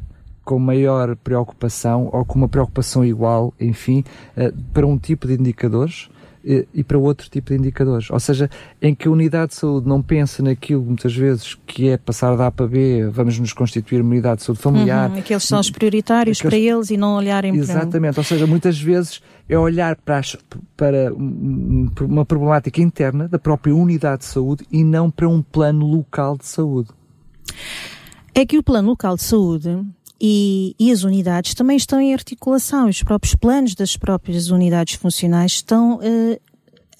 com 0.48 0.58
maior 0.58 1.14
preocupação 1.14 2.08
ou 2.10 2.24
com 2.24 2.38
uma 2.38 2.48
preocupação 2.48 3.04
igual, 3.04 3.52
enfim, 3.60 4.02
para 4.72 4.86
um 4.86 4.96
tipo 4.96 5.26
de 5.26 5.34
indicadores 5.34 6.08
e 6.72 6.82
para 6.82 6.96
outro 6.96 7.28
tipo 7.28 7.50
de 7.50 7.58
indicadores. 7.58 8.10
Ou 8.10 8.18
seja, 8.18 8.48
em 8.80 8.94
que 8.94 9.06
a 9.06 9.10
unidade 9.10 9.50
de 9.50 9.56
saúde 9.56 9.86
não 9.86 10.00
pensa 10.00 10.42
naquilo 10.42 10.82
muitas 10.82 11.14
vezes 11.14 11.54
que 11.66 11.90
é 11.90 11.98
passar 11.98 12.34
da 12.34 12.46
A 12.46 12.50
para 12.50 12.66
B, 12.66 13.10
vamos 13.12 13.38
nos 13.38 13.52
constituir 13.52 14.00
uma 14.00 14.12
unidade 14.12 14.38
de 14.38 14.44
saúde 14.44 14.62
familiar. 14.62 15.10
Uhum, 15.10 15.18
aqueles 15.18 15.44
são 15.44 15.60
os 15.60 15.70
prioritários 15.70 16.38
aqueles... 16.38 16.50
para 16.50 16.74
eles 16.74 16.90
e 16.90 16.96
não 16.96 17.16
olharem 17.16 17.54
Exatamente. 17.54 17.66
para... 17.66 17.82
Exatamente, 17.82 18.18
ou 18.18 18.24
seja, 18.24 18.46
muitas 18.46 18.80
vezes 18.80 19.20
é 19.46 19.58
olhar 19.58 19.96
para, 19.96 20.16
as, 20.16 20.34
para 20.74 21.12
uma 21.12 22.24
problemática 22.24 22.80
interna 22.80 23.28
da 23.28 23.38
própria 23.38 23.76
unidade 23.76 24.20
de 24.20 24.28
saúde 24.28 24.64
e 24.72 24.82
não 24.82 25.10
para 25.10 25.28
um 25.28 25.42
plano 25.42 25.84
local 25.84 26.38
de 26.38 26.46
saúde. 26.46 26.88
É 28.34 28.46
que 28.46 28.56
o 28.56 28.62
plano 28.62 28.90
local 28.90 29.16
de 29.16 29.24
saúde 29.24 29.84
e, 30.20 30.74
e, 30.78 30.90
as 30.90 31.04
unidades 31.04 31.54
também 31.54 31.76
estão 31.76 32.00
em 32.00 32.12
articulação. 32.12 32.88
Os 32.88 33.02
próprios 33.02 33.34
planos 33.34 33.74
das 33.74 33.96
próprias 33.96 34.50
unidades 34.50 34.94
funcionais 34.94 35.52
estão 35.52 35.96
uh, 35.96 36.40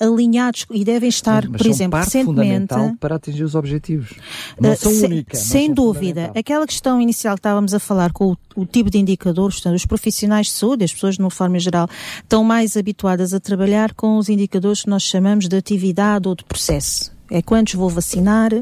alinhados 0.01 0.67
e 0.71 0.85
devem 0.85 1.09
estar, 1.09 1.45
Sim, 1.45 1.53
por 1.53 1.67
exemplo, 1.67 1.99
recentemente 1.99 2.75
para 3.01 3.17
atingir 3.17 3.43
os 3.43 3.55
objetivos. 3.55 4.15
Não 4.61 4.73
uh, 4.73 4.77
são 4.77 4.93
se, 4.93 5.05
únicas. 5.05 5.41
Sem 5.41 5.73
dúvida. 5.73 6.31
Aquela 6.35 6.67
questão 6.67 7.01
inicial 7.01 7.35
que 7.35 7.41
estávamos 7.41 7.75
a 7.75 7.81
falar 7.81 8.13
com 8.13 8.33
o, 8.33 8.37
o, 8.55 8.65
tipo 8.65 8.89
de 8.89 8.99
indicadores, 8.99 9.57
portanto, 9.57 9.77
os 9.77 9.87
profissionais 9.87 10.47
de 10.47 10.53
saúde, 10.53 10.85
as 10.85 10.93
pessoas 10.93 11.17
de 11.17 11.21
uma 11.21 11.31
forma 11.31 11.59
geral, 11.59 11.89
estão 12.23 12.45
mais 12.45 12.77
habituadas 12.77 13.35
a 13.35 13.41
trabalhar 13.41 13.95
com 13.95 14.17
os 14.17 14.29
indicadores 14.29 14.83
que 14.83 14.91
nós 14.91 15.03
chamamos 15.03 15.49
de 15.49 15.57
atividade 15.57 16.29
ou 16.29 16.37
de 16.37 16.45
processo. 16.45 17.13
É 17.31 17.43
quantos 17.43 17.75
vou 17.75 17.91
vacinar 17.91 18.53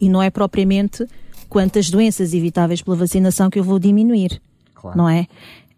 e 0.00 0.08
não 0.08 0.22
é 0.22 0.30
propriamente 0.30 1.06
quantas 1.54 1.88
doenças 1.88 2.34
evitáveis 2.34 2.82
pela 2.82 2.96
vacinação 2.96 3.48
que 3.48 3.60
eu 3.60 3.62
vou 3.62 3.78
diminuir, 3.78 4.42
claro. 4.74 4.98
não 4.98 5.08
é? 5.08 5.28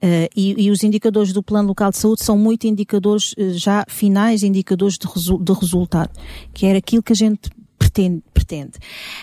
Uh, 0.03 0.29
e, 0.35 0.65
e, 0.65 0.71
os 0.71 0.83
indicadores 0.83 1.35
do 1.35 1.43
Plano 1.43 1.69
Local 1.69 1.91
de 1.91 1.99
Saúde 1.99 2.25
são 2.25 2.39
muito 2.39 2.67
indicadores 2.67 3.33
uh, 3.33 3.53
já 3.53 3.85
finais, 3.87 4.43
indicadores 4.43 4.97
de, 4.97 5.07
resu 5.07 5.37
de, 5.37 5.53
resultado, 5.53 6.11
que 6.55 6.65
era 6.65 6.79
aquilo 6.79 7.03
que 7.03 7.13
a 7.13 7.17
gente 7.17 7.51
pretende. 7.79 8.23
pretende. 8.33 8.73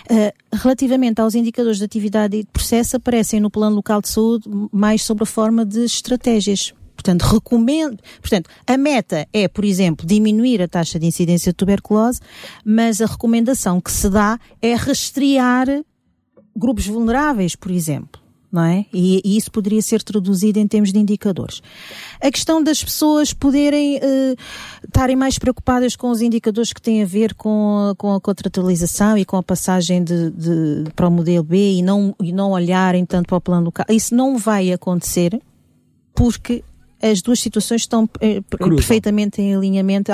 Uh, 0.08 0.56
relativamente 0.56 1.20
aos 1.20 1.34
indicadores 1.34 1.78
de 1.78 1.84
atividade 1.84 2.36
e 2.36 2.44
de 2.44 2.48
processo, 2.52 2.98
aparecem 2.98 3.40
no 3.40 3.50
Plano 3.50 3.74
Local 3.74 4.00
de 4.00 4.08
Saúde 4.10 4.48
mais 4.70 5.02
sobre 5.02 5.24
a 5.24 5.26
forma 5.26 5.64
de 5.64 5.84
estratégias. 5.84 6.72
Portanto, 6.94 7.22
recomendo, 7.22 7.98
portanto, 8.20 8.48
a 8.64 8.76
meta 8.78 9.26
é, 9.32 9.48
por 9.48 9.64
exemplo, 9.64 10.06
diminuir 10.06 10.62
a 10.62 10.68
taxa 10.68 11.00
de 11.00 11.06
incidência 11.06 11.50
de 11.50 11.56
tuberculose, 11.56 12.20
mas 12.64 13.00
a 13.00 13.06
recomendação 13.06 13.80
que 13.80 13.90
se 13.90 14.08
dá 14.08 14.38
é 14.62 14.74
rastrear 14.74 15.66
grupos 16.56 16.86
vulneráveis, 16.86 17.56
por 17.56 17.70
exemplo. 17.70 18.22
Não 18.52 18.62
é? 18.62 18.86
E, 18.92 19.20
e, 19.24 19.36
isso 19.36 19.50
poderia 19.50 19.82
ser 19.82 20.00
traduzido 20.00 20.60
em 20.60 20.68
termos 20.68 20.92
de 20.92 20.98
indicadores. 21.00 21.60
A 22.22 22.30
questão 22.30 22.62
das 22.62 22.84
pessoas 22.84 23.32
poderem 23.34 23.96
uh, 23.96 24.36
estarem 24.84 25.16
mais 25.16 25.40
preocupadas 25.40 25.96
com 25.96 26.08
os 26.08 26.22
indicadores 26.22 26.72
que 26.72 26.80
têm 26.80 27.02
a 27.02 27.04
ver 27.04 27.34
com 27.34 27.90
a, 27.90 27.96
com 27.96 28.14
a 28.14 28.20
contratualização 28.20 29.18
e 29.18 29.24
com 29.24 29.36
a 29.36 29.42
passagem 29.42 30.04
de, 30.04 30.30
de, 30.30 30.84
para 30.94 31.08
o 31.08 31.10
modelo 31.10 31.42
B 31.42 31.78
e 31.78 31.82
não, 31.82 32.14
e 32.22 32.32
não 32.32 32.52
olharem 32.52 33.04
tanto 33.04 33.26
para 33.26 33.38
o 33.38 33.40
plano 33.40 33.64
local. 33.64 33.86
Isso 33.88 34.14
não 34.14 34.38
vai 34.38 34.70
acontecer 34.70 35.36
porque 36.14 36.62
as 37.10 37.20
duas 37.20 37.40
situações 37.40 37.82
estão 37.82 38.08
eh, 38.20 38.40
perfeitamente 38.58 39.42
em 39.42 39.54
alinhamento 39.54 40.10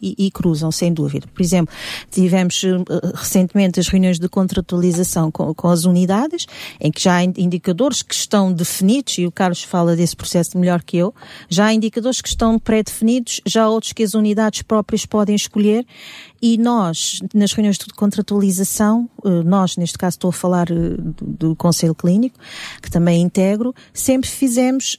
e, 0.00 0.26
e, 0.26 0.30
cruzam, 0.30 0.70
sem 0.70 0.92
dúvida. 0.92 1.26
Por 1.34 1.42
exemplo, 1.42 1.74
tivemos 2.10 2.62
uh, 2.62 2.84
recentemente 3.14 3.80
as 3.80 3.88
reuniões 3.88 4.18
de 4.18 4.28
contratualização 4.28 5.30
com, 5.30 5.52
com, 5.52 5.68
as 5.68 5.84
unidades, 5.84 6.46
em 6.80 6.90
que 6.90 7.02
já 7.02 7.16
há 7.16 7.24
indicadores 7.24 8.02
que 8.02 8.14
estão 8.14 8.52
definidos, 8.52 9.18
e 9.18 9.26
o 9.26 9.32
Carlos 9.32 9.62
fala 9.62 9.96
desse 9.96 10.14
processo 10.14 10.56
melhor 10.56 10.82
que 10.82 10.96
eu, 10.96 11.12
já 11.48 11.66
há 11.66 11.74
indicadores 11.74 12.20
que 12.20 12.28
estão 12.28 12.58
pré-definidos, 12.58 13.40
já 13.44 13.64
há 13.64 13.68
outros 13.68 13.92
que 13.92 14.02
as 14.04 14.14
unidades 14.14 14.62
próprias 14.62 15.04
podem 15.04 15.34
escolher, 15.34 15.84
e 16.40 16.56
nós, 16.56 17.20
nas 17.34 17.52
reuniões 17.52 17.76
de 17.76 17.86
contratualização, 17.94 19.08
uh, 19.24 19.42
nós, 19.42 19.76
neste 19.76 19.98
caso 19.98 20.14
estou 20.14 20.30
a 20.30 20.32
falar 20.32 20.70
uh, 20.70 21.14
do, 21.20 21.56
Conselho 21.56 21.94
Clínico, 21.94 22.38
que 22.80 22.90
também 22.90 23.22
integro, 23.22 23.74
sempre 23.92 24.28
fizemos 24.28 24.98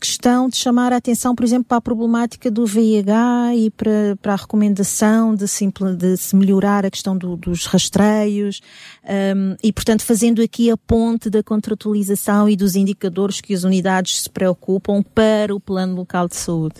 questão 0.00 0.48
de 0.48 0.56
chamar 0.56 0.92
a 0.92 0.96
atenção, 0.96 1.34
por 1.34 1.44
exemplo, 1.44 1.64
para 1.64 1.78
a 1.78 1.80
problemática 1.80 2.50
do 2.50 2.66
VIH 2.66 3.54
e 3.56 3.70
para, 3.70 4.16
para 4.20 4.32
a 4.34 4.36
recomendação 4.36 5.34
de, 5.34 5.48
simple, 5.48 5.94
de 5.94 6.16
se 6.16 6.36
melhorar 6.36 6.86
a 6.86 6.90
questão 6.90 7.16
do, 7.16 7.36
dos 7.36 7.66
rastreios 7.66 8.60
um, 9.08 9.56
e, 9.62 9.72
portanto, 9.72 10.02
fazendo 10.02 10.42
aqui 10.42 10.70
a 10.70 10.76
ponte 10.76 11.30
da 11.30 11.42
contratualização 11.42 12.48
e 12.48 12.56
dos 12.56 12.74
indicadores 12.74 13.40
que 13.40 13.54
as 13.54 13.62
unidades 13.62 14.22
se 14.22 14.30
preocupam 14.30 15.02
para 15.02 15.54
o 15.54 15.60
plano 15.60 15.94
local 15.94 16.26
de 16.26 16.34
saúde. 16.34 16.76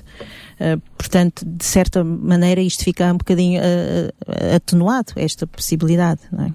Uh, 0.61 0.81
portanto, 0.99 1.45
de 1.47 1.65
certa 1.65 2.03
maneira, 2.03 2.61
isto 2.61 2.83
fica 2.83 3.13
um 3.13 3.19
bocadinho 3.19 3.61
uh, 3.61 4.55
atenuado, 4.57 5.13
esta 5.15 5.47
possibilidade, 5.47 6.21
não 6.33 6.47
é? 6.47 6.53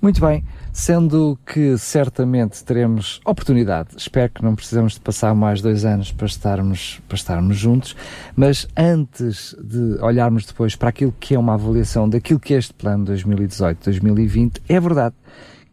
Muito 0.00 0.20
bem. 0.20 0.42
Sendo 0.76 1.38
que 1.46 1.78
certamente 1.78 2.64
teremos 2.64 3.20
oportunidade, 3.24 3.90
espero 3.96 4.32
que 4.32 4.42
não 4.42 4.56
precisamos 4.56 4.94
de 4.94 5.00
passar 5.00 5.32
mais 5.32 5.62
dois 5.62 5.84
anos 5.84 6.10
para 6.10 6.26
estarmos, 6.26 7.00
para 7.06 7.14
estarmos 7.14 7.56
juntos, 7.56 7.94
mas 8.34 8.66
antes 8.76 9.54
de 9.62 10.02
olharmos 10.02 10.44
depois 10.44 10.74
para 10.74 10.88
aquilo 10.88 11.14
que 11.20 11.36
é 11.36 11.38
uma 11.38 11.54
avaliação 11.54 12.08
daquilo 12.08 12.40
que 12.40 12.54
é 12.54 12.58
este 12.58 12.74
plano 12.74 13.06
2018-2020, 13.06 14.62
é 14.68 14.80
verdade 14.80 15.14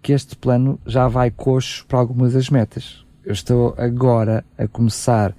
que 0.04 0.14
este 0.14 0.36
plano 0.36 0.80
já 0.86 1.08
vai 1.08 1.32
coxo 1.32 1.84
para 1.88 1.98
algumas 1.98 2.34
das 2.34 2.52
metas. 2.52 3.04
Eu 3.26 3.34
estou 3.34 3.74
agora 3.80 4.46
a 4.56 4.68
começar 4.68 5.36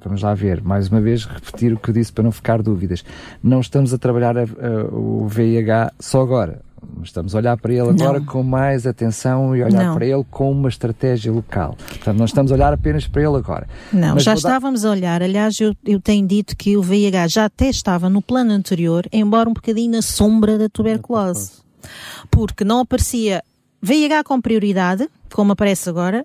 vamos 0.00 0.22
lá 0.22 0.32
ver, 0.32 0.62
mais 0.62 0.88
uma 0.88 1.00
vez, 1.00 1.24
repetir 1.24 1.72
o 1.72 1.76
que 1.76 1.90
eu 1.90 1.94
disse 1.94 2.12
para 2.12 2.24
não 2.24 2.32
ficar 2.32 2.62
dúvidas. 2.62 3.04
Não 3.42 3.60
estamos 3.60 3.92
a 3.92 3.98
trabalhar 3.98 4.38
a, 4.38 4.42
a, 4.42 4.84
o 4.92 5.26
VIH 5.28 5.92
só 5.98 6.20
agora. 6.20 6.60
Estamos 7.02 7.34
a 7.34 7.38
olhar 7.38 7.56
para 7.56 7.72
ele 7.72 7.90
agora 7.90 8.18
não. 8.18 8.26
com 8.26 8.42
mais 8.42 8.86
atenção 8.86 9.56
e 9.56 9.62
olhar 9.62 9.84
não. 9.84 9.94
para 9.94 10.06
ele 10.06 10.24
com 10.30 10.50
uma 10.50 10.68
estratégia 10.68 11.32
local. 11.32 11.76
Portanto, 11.88 12.16
não 12.16 12.24
estamos 12.24 12.52
a 12.52 12.54
olhar 12.54 12.72
apenas 12.72 13.06
para 13.06 13.22
ele 13.22 13.36
agora. 13.36 13.68
Não, 13.92 14.14
Mas 14.14 14.22
já 14.22 14.34
estávamos 14.34 14.82
dar... 14.82 14.88
a 14.88 14.92
olhar. 14.92 15.22
Aliás, 15.22 15.58
eu, 15.60 15.74
eu 15.84 16.00
tenho 16.00 16.26
dito 16.26 16.56
que 16.56 16.76
o 16.76 16.82
VIH 16.82 17.28
já 17.28 17.44
até 17.46 17.68
estava 17.68 18.08
no 18.08 18.22
plano 18.22 18.52
anterior, 18.52 19.06
embora 19.12 19.48
um 19.48 19.52
bocadinho 19.52 19.92
na 19.92 20.02
sombra 20.02 20.58
da 20.58 20.68
tuberculose. 20.68 21.52
Porque 22.30 22.64
não 22.64 22.80
aparecia 22.80 23.42
VIH 23.80 24.24
com 24.24 24.40
prioridade, 24.40 25.08
como 25.32 25.52
aparece 25.52 25.88
agora, 25.88 26.24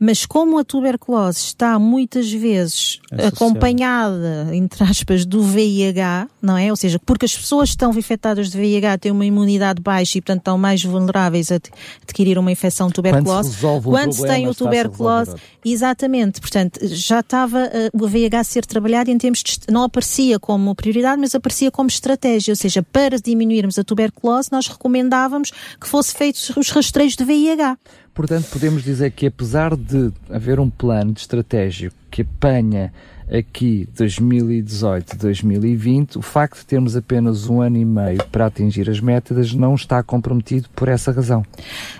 mas 0.00 0.24
como 0.24 0.58
a 0.58 0.64
tuberculose 0.64 1.38
está 1.40 1.78
muitas 1.78 2.32
vezes 2.32 2.98
é 3.12 3.26
acompanhada, 3.26 4.48
entre 4.50 4.82
aspas, 4.82 5.26
do 5.26 5.42
VIH, 5.42 6.26
não 6.40 6.56
é? 6.56 6.70
Ou 6.70 6.76
seja, 6.76 6.98
porque 7.04 7.26
as 7.26 7.36
pessoas 7.36 7.68
que 7.68 7.74
estão 7.74 7.90
infectadas 7.92 8.48
de 8.48 8.58
VIH 8.58 8.96
têm 8.96 9.12
uma 9.12 9.26
imunidade 9.26 9.82
baixa 9.82 10.16
e, 10.16 10.22
portanto, 10.22 10.38
estão 10.38 10.56
mais 10.56 10.82
vulneráveis 10.82 11.52
a 11.52 11.56
adquirir 12.02 12.38
uma 12.38 12.50
infecção 12.50 12.88
de 12.88 12.94
tuberculose. 12.94 13.54
Quando 13.60 13.82
se, 13.82 13.88
Quando 13.90 14.12
se 14.14 14.26
tem 14.26 14.48
o 14.48 14.54
tuberculose, 14.54 15.34
exatamente. 15.62 16.40
Portanto, 16.40 16.80
já 16.82 17.20
estava 17.20 17.58
uh, 17.58 18.02
o 18.02 18.08
VIH 18.08 18.40
a 18.40 18.44
ser 18.44 18.64
trabalhado 18.64 19.10
em 19.10 19.18
termos 19.18 19.42
de, 19.42 19.58
não 19.70 19.82
aparecia 19.82 20.38
como 20.38 20.74
prioridade, 20.74 21.20
mas 21.20 21.34
aparecia 21.34 21.70
como 21.70 21.90
estratégia. 21.90 22.52
Ou 22.52 22.56
seja, 22.56 22.82
para 22.82 23.18
diminuirmos 23.18 23.78
a 23.78 23.84
tuberculose, 23.84 24.48
nós 24.50 24.66
recomendávamos 24.66 25.52
que 25.78 25.86
fosse 25.86 26.14
feitos 26.14 26.50
os 26.56 26.70
rastreios 26.70 27.14
de 27.16 27.24
VIH. 27.24 27.76
Portanto, 28.20 28.48
podemos 28.52 28.84
dizer 28.84 29.12
que 29.12 29.28
apesar 29.28 29.74
de 29.74 30.12
haver 30.28 30.60
um 30.60 30.68
plano 30.68 31.14
de 31.14 31.20
estratégia 31.20 31.90
que 32.10 32.20
apanha 32.20 32.92
aqui 33.32 33.88
2018-2020, 33.96 36.16
o 36.16 36.22
facto 36.22 36.58
de 36.58 36.66
termos 36.66 36.94
apenas 36.94 37.48
um 37.48 37.62
ano 37.62 37.78
e 37.78 37.84
meio 37.86 38.22
para 38.26 38.44
atingir 38.44 38.90
as 38.90 39.00
metas 39.00 39.54
não 39.54 39.74
está 39.74 40.02
comprometido 40.02 40.68
por 40.76 40.88
essa 40.88 41.12
razão. 41.12 41.42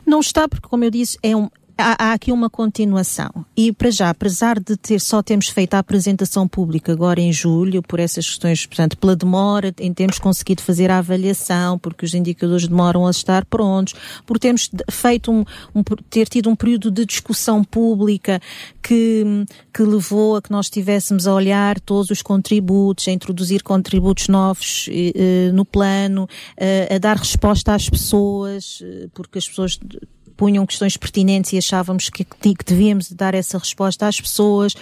Não 0.04 0.20
está, 0.20 0.46
porque, 0.46 0.68
como 0.68 0.84
eu 0.84 0.90
disse, 0.90 1.16
é 1.22 1.34
um, 1.34 1.48
há, 1.80 1.96
há, 1.98 2.12
aqui 2.12 2.30
uma 2.30 2.48
continuação. 2.48 3.30
E 3.56 3.72
para 3.72 3.90
já, 3.90 4.10
apesar 4.10 4.60
de 4.60 4.76
ter 4.76 5.00
só 5.00 5.22
temos 5.22 5.48
feito 5.48 5.74
a 5.74 5.78
apresentação 5.78 6.46
pública 6.46 6.92
agora 6.92 7.20
em 7.20 7.32
julho, 7.32 7.82
por 7.82 7.98
essas 7.98 8.26
questões, 8.26 8.66
portanto, 8.66 8.96
pela 8.96 9.16
demora, 9.16 9.74
em 9.78 9.92
termos 9.92 10.18
conseguido 10.18 10.62
fazer 10.62 10.90
a 10.90 10.98
avaliação, 10.98 11.78
porque 11.78 12.04
os 12.04 12.14
indicadores 12.14 12.68
demoram 12.68 13.06
a 13.06 13.10
estar 13.10 13.44
prontos, 13.44 13.94
por 14.26 14.38
termos 14.38 14.70
feito 14.90 15.32
um, 15.32 15.44
um 15.74 15.82
ter 16.08 16.28
tido 16.28 16.48
um 16.50 16.56
período 16.56 16.90
de 16.90 17.04
discussão 17.04 17.64
pública 17.64 18.40
que, 18.82 19.24
que 19.72 19.82
levou 19.82 20.36
a 20.36 20.42
que 20.42 20.50
nós 20.50 20.66
estivéssemos 20.66 21.26
a 21.26 21.34
olhar 21.34 21.80
todos 21.80 22.10
os 22.10 22.22
contributos, 22.22 23.08
a 23.08 23.10
introduzir 23.10 23.62
contributos 23.62 24.28
novos 24.28 24.88
eh, 24.90 25.50
no 25.52 25.64
plano, 25.64 26.28
eh, 26.56 26.94
a 26.94 26.98
dar 26.98 27.16
resposta 27.16 27.74
às 27.74 27.88
pessoas, 27.88 28.82
eh, 28.82 29.08
porque 29.14 29.38
as 29.38 29.48
pessoas 29.48 29.78
punham 30.40 30.64
questões 30.64 30.96
pertinentes 30.96 31.52
e 31.52 31.58
achávamos 31.58 32.08
que, 32.08 32.24
que 32.24 32.64
devíamos 32.64 33.12
dar 33.12 33.34
essa 33.34 33.58
resposta 33.58 34.06
às 34.06 34.18
pessoas. 34.18 34.74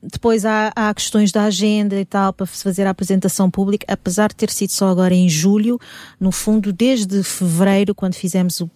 Depois 0.00 0.46
há, 0.46 0.70
há, 0.76 0.94
questões 0.94 1.32
da 1.32 1.42
agenda 1.42 1.98
e 1.98 2.04
tal 2.04 2.32
para 2.32 2.46
fazer 2.46 2.86
a 2.86 2.90
apresentação 2.90 3.50
pública, 3.50 3.84
apesar 3.92 4.28
de 4.28 4.36
ter 4.36 4.48
sido 4.48 4.70
só 4.70 4.88
agora 4.88 5.12
em 5.12 5.28
julho, 5.28 5.76
no 6.20 6.30
fundo, 6.30 6.72
desde 6.72 7.20
fevereiro, 7.24 7.96
quando 7.96 8.14
fizemos 8.14 8.60
uh, 8.60 8.68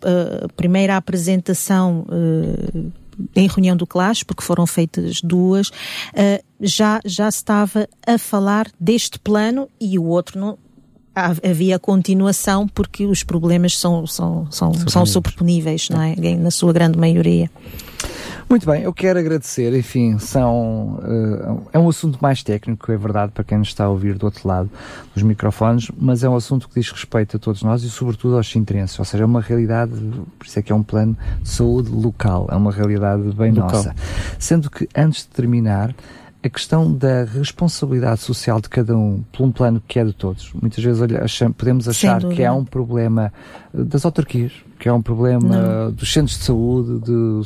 a 0.47 0.49
primeira 0.49 0.97
apresentação. 0.97 2.05
Uh, 2.09 2.93
em 3.37 3.47
reunião 3.47 3.77
do 3.77 3.87
CLAS, 3.87 4.25
porque 4.25 4.43
foram 4.43 4.67
feitas 4.67 5.21
duas, 5.23 5.69
uh, 5.69 6.45
já, 6.61 7.01
já 7.05 7.29
estava 7.29 7.89
a 8.05 8.19
falar 8.19 8.69
deste 8.81 9.21
plano 9.21 9.69
e 9.81 9.97
o 9.97 10.05
outro 10.05 10.41
não, 10.41 10.59
havia 11.15 11.79
continuação 11.79 12.67
porque 12.67 13.07
os 13.07 13.23
problemas 13.23 13.79
são, 13.79 14.07
são, 14.07 14.47
são, 14.51 14.75
são 14.75 15.07
superponíveis, 15.07 15.89
não 15.89 16.03
é? 16.03 16.15
Na 16.37 16.51
sua 16.51 16.73
grande 16.73 16.99
maioria. 16.99 17.51
Muito 18.49 18.67
bem, 18.67 18.83
eu 18.83 18.93
quero 18.93 19.19
agradecer, 19.19 19.75
enfim, 19.75 20.19
são, 20.19 21.01
uh, 21.03 21.67
é 21.73 21.79
um 21.79 21.89
assunto 21.89 22.19
mais 22.21 22.43
técnico, 22.43 22.93
é 22.93 22.97
verdade, 22.97 23.33
para 23.33 23.43
quem 23.43 23.59
nos 23.59 23.69
está 23.69 23.85
a 23.85 23.89
ouvir 23.89 24.17
do 24.17 24.27
outro 24.27 24.47
lado 24.47 24.71
dos 25.15 25.23
microfones, 25.23 25.91
mas 25.99 26.23
é 26.23 26.29
um 26.29 26.37
assunto 26.37 26.69
que 26.69 26.79
diz 26.79 26.91
respeito 26.91 27.37
a 27.37 27.41
todos 27.41 27.63
nós 27.63 27.83
e 27.83 27.91
sobretudo 27.91 28.37
aos 28.37 28.49
sintrenses, 28.49 28.99
ou 28.99 29.05
seja, 29.05 29.25
é 29.25 29.27
uma 29.27 29.41
realidade, 29.41 29.93
por 30.39 30.47
isso 30.47 30.59
é 30.59 30.63
que 30.63 30.71
é 30.71 30.75
um 30.75 30.83
plano 30.83 31.17
de 31.43 31.49
saúde 31.49 31.91
local, 31.91 32.47
é 32.51 32.55
uma 32.55 32.71
realidade 32.71 33.23
bem 33.33 33.51
local. 33.51 33.71
nossa. 33.73 33.95
Sendo 34.39 34.71
que, 34.71 34.87
antes 34.95 35.23
de 35.23 35.29
terminar, 35.29 35.95
a 36.45 36.49
questão 36.51 36.93
da 36.93 37.25
responsabilidade 37.25 38.21
social 38.21 38.61
de 38.61 38.69
cada 38.69 38.95
um 38.95 39.25
por 39.33 39.45
um 39.45 39.51
plano 39.51 39.83
que 39.89 39.99
é 39.99 40.05
de 40.05 40.13
todos. 40.13 40.53
Muitas 40.53 40.85
vezes 40.85 41.01
achamos, 41.01 41.57
podemos 41.57 41.89
achar 41.89 42.23
que 42.23 42.43
é 42.43 42.53
um 42.53 42.67
problema 42.67 43.33
eh, 43.73 43.83
das 43.83 44.05
autarquias, 44.05 44.53
que 44.79 44.87
é 44.87 44.93
um 44.93 45.01
problema 45.01 45.41
Não. 45.41 45.93
dos 45.93 46.13
centros 46.13 46.39
de 46.39 46.45
saúde, 46.45 46.99
do, 46.99 47.41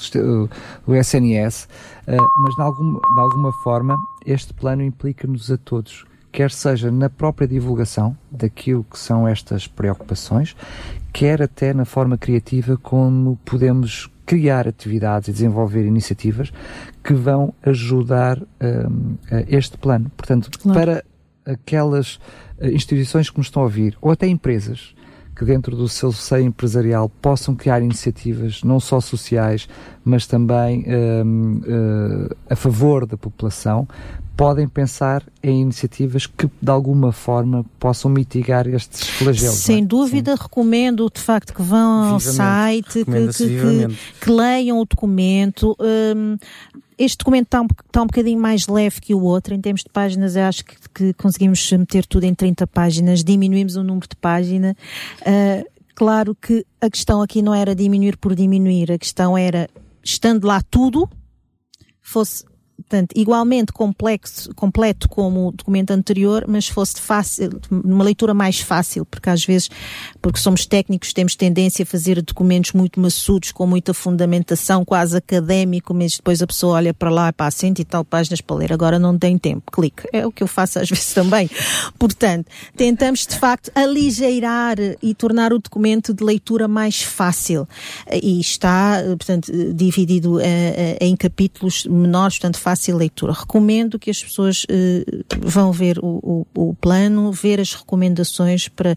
do 0.85 0.97
SNS, 0.97 1.69
eh, 2.09 2.17
mas 2.17 2.55
de 2.57 2.63
alguma, 2.63 2.99
de 2.99 3.21
alguma 3.21 3.53
forma 3.63 3.97
este 4.27 4.53
plano 4.53 4.83
implica-nos 4.83 5.49
a 5.49 5.57
todos 5.57 6.05
quer 6.31 6.51
seja 6.51 6.91
na 6.91 7.09
própria 7.09 7.49
divulgação 7.49 8.17
daquilo 8.31 8.85
que 8.85 8.99
são 8.99 9.27
estas 9.27 9.67
preocupações, 9.67 10.55
quer 11.13 11.41
até 11.43 11.73
na 11.73 11.87
forma 11.87 12.19
criativa 12.19 12.77
como 12.77 13.39
podemos 13.45 14.11
criar 14.29 14.69
atividades 14.69 15.29
e 15.29 15.33
desenvolver 15.33 15.87
iniciativas 15.87 16.53
que 17.03 17.15
vão 17.15 17.55
ajudar 17.63 18.39
um, 18.39 19.17
este 19.49 19.79
plano. 19.79 20.13
Portanto, 20.15 20.51
claro. 20.59 20.79
para 20.79 21.05
aquelas 21.47 22.21
eh, 22.59 22.71
instituições 22.71 23.31
que 23.31 23.39
nos 23.39 23.47
estão 23.47 23.63
a 23.63 23.65
ouvir, 23.65 23.97
ou 24.03 24.11
até 24.11 24.27
empresas, 24.27 24.95
que 25.35 25.47
dentro 25.47 25.75
do 25.75 25.89
seu 25.89 26.13
seio 26.13 26.45
empresarial 26.45 27.09
possam 27.09 27.55
criar 27.55 27.81
iniciativas 27.81 28.63
não 28.63 28.79
só 28.79 29.01
sociais, 29.01 29.67
mas 30.05 30.27
também 30.27 30.85
um, 30.87 31.61
uh, 31.61 31.63
eh, 31.67 32.37
a 32.51 32.57
favor 32.57 33.07
da 33.07 33.17
população, 33.17 33.89
podem 34.39 34.69
pensar 34.69 35.25
em 35.43 35.63
iniciativas 35.63 36.25
que 36.25 36.49
de 36.63 36.71
alguma 36.71 37.11
forma 37.11 37.67
possam 37.77 38.09
mitigar 38.09 38.69
estes 38.69 39.09
flagelos. 39.09 39.57
É? 39.57 39.61
Sem 39.61 39.83
é? 39.83 39.85
dúvida, 39.85 40.37
Sim. 40.37 40.43
recomendo 40.45 41.11
de 41.13 41.21
facto 41.21 41.53
que 41.53 41.61
vão 41.61 42.13
ao 42.13 42.21
site, 42.21 43.05
que, 43.05 43.33
que, 43.33 43.89
que, 44.21 44.31
leiam 44.31 44.79
o 44.79 44.85
documento. 44.85 45.77
Um, 45.81 46.37
este 46.97 47.19
documento 47.19 47.47
está 47.47 47.61
um, 47.63 47.67
está 47.85 48.03
um 48.03 48.07
bocadinho 48.07 48.39
mais 48.39 48.69
leve 48.69 49.01
que 49.01 49.13
o 49.13 49.21
outro, 49.21 49.55
em 49.55 49.61
termos 49.61 49.83
de 49.83 49.91
páginas, 49.91 50.37
eu 50.37 50.45
acho 50.45 50.65
que, 50.65 50.77
que 50.95 51.13
conseguimos 51.15 51.73
meter 51.73 52.07
tudo 52.07 52.23
em 52.23 52.33
30 52.33 52.65
páginas, 52.69 53.25
diminuímos 53.25 53.75
o 53.75 53.83
número 53.83 54.07
de 54.09 54.15
páginas. 54.15 54.77
Uh, 55.23 55.69
claro 55.97 56.37
que 56.37 56.65
a 56.81 56.89
questão 56.89 57.21
aqui 57.23 57.43
não 57.43 57.53
era 57.53 57.75
diminuir 57.75 58.17
por 58.17 58.37
diminuir, 58.37 58.93
a 58.93 58.99
questão 58.99 59.37
era, 59.37 59.69
estando 60.01 60.47
lá 60.47 60.63
tudo, 60.71 61.11
fosse 62.01 62.45
portanto, 62.79 63.13
igualmente 63.17 63.73
complexo, 63.73 64.55
completo 64.55 65.09
como 65.09 65.49
o 65.49 65.53
documento 65.53 65.91
anterior, 65.91 66.45
mas 66.47 66.69
fosse 66.69 67.01
fácil, 67.01 67.61
uma 67.71 68.05
leitura 68.05 68.33
mais 68.33 68.61
fácil, 68.61 69.05
porque 69.05 69.29
às 69.29 69.45
vezes, 69.45 69.69
porque 70.23 70.39
somos 70.39 70.65
técnicos, 70.65 71.13
temos 71.13 71.35
tendência 71.35 71.83
a 71.83 71.87
fazer 71.87 72.23
documentos 72.23 72.73
muito 72.73 73.01
maçudos, 73.01 73.53
com 73.53 73.67
muita 73.67 73.93
fundamentação, 73.93 74.85
quase 74.85 75.17
académico, 75.17 75.93
mas 75.93 76.17
depois 76.17 76.41
a 76.41 76.47
pessoa 76.47 76.77
olha 76.77 76.95
para 76.95 77.11
lá, 77.11 77.33
pá, 77.33 77.51
cento 77.51 77.81
e 77.81 77.85
tal 77.85 78.05
páginas 78.05 78.41
para 78.41 78.57
ler, 78.57 78.73
agora 78.73 78.99
não 78.99 79.19
tem 79.19 79.37
tempo, 79.37 79.71
clique. 79.71 80.05
É 80.13 80.27
o 80.27 80.31
que 80.31 80.43
eu 80.43 80.49
faço 80.49 80.79
às 80.79 80.89
vezes 80.89 81.13
também. 81.13 81.51
Portanto, 81.99 82.47
tentamos 82.77 83.27
de 83.27 83.37
facto 83.37 83.71
aligeirar 83.75 84.77
e 85.03 85.15
tornar 85.15 85.53
o 85.53 85.59
documento 85.59 86.15
de 86.15 86.23
leitura 86.23 86.69
mais 86.69 87.03
fácil. 87.03 87.69
E 88.23 88.41
está, 88.41 89.03
portanto, 89.05 89.53
dividido 89.75 90.41
eh, 90.41 90.47
eh, 90.47 90.99
em 91.01 91.17
capítulos 91.17 91.85
menores, 91.87 92.39
portanto, 92.39 92.59
fácil 92.69 92.99
leitura. 92.99 93.33
Recomendo 93.33 93.99
que 93.99 94.11
as 94.11 94.23
pessoas 94.23 94.65
uh, 94.65 95.25
vão 95.41 95.73
ver 95.73 95.99
o, 96.01 96.47
o, 96.55 96.71
o 96.71 96.75
plano, 96.75 97.33
ver 97.33 97.61
as 97.61 97.73
recomendações 97.73 98.69
para 98.69 98.95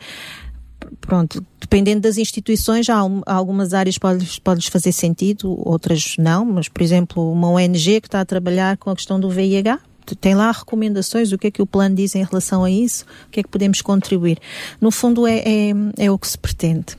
pronto, 0.99 1.45
dependendo 1.59 2.01
das 2.01 2.17
instituições, 2.17 2.89
há, 2.89 2.97
algumas 3.27 3.73
áreas 3.73 3.95
que 3.95 4.01
pode, 4.01 4.41
pode 4.41 4.69
fazer 4.69 4.91
sentido, 4.91 5.55
outras 5.63 6.15
não, 6.17 6.43
mas, 6.43 6.67
por 6.67 6.81
exemplo, 6.81 7.31
uma 7.31 7.49
ONG 7.49 8.01
que 8.01 8.07
está 8.07 8.19
a 8.19 8.25
trabalhar 8.25 8.77
com 8.77 8.89
a 8.89 8.95
questão 8.95 9.19
do 9.19 9.29
VIH, 9.29 9.79
tem 10.19 10.33
lá 10.33 10.51
recomendações, 10.51 11.31
o 11.31 11.37
que 11.37 11.47
é 11.47 11.51
que 11.51 11.61
o 11.61 11.67
plano 11.67 11.95
diz 11.95 12.15
em 12.15 12.23
relação 12.23 12.63
a 12.63 12.71
isso, 12.71 13.05
o 13.27 13.29
que 13.29 13.39
é 13.39 13.43
que 13.43 13.49
podemos 13.49 13.81
contribuir. 13.81 14.39
No 14.81 14.89
fundo, 14.89 15.25
é, 15.27 15.37
é, 15.37 15.71
é 15.97 16.11
o 16.11 16.17
que 16.17 16.27
se 16.27 16.37
pretende 16.37 16.97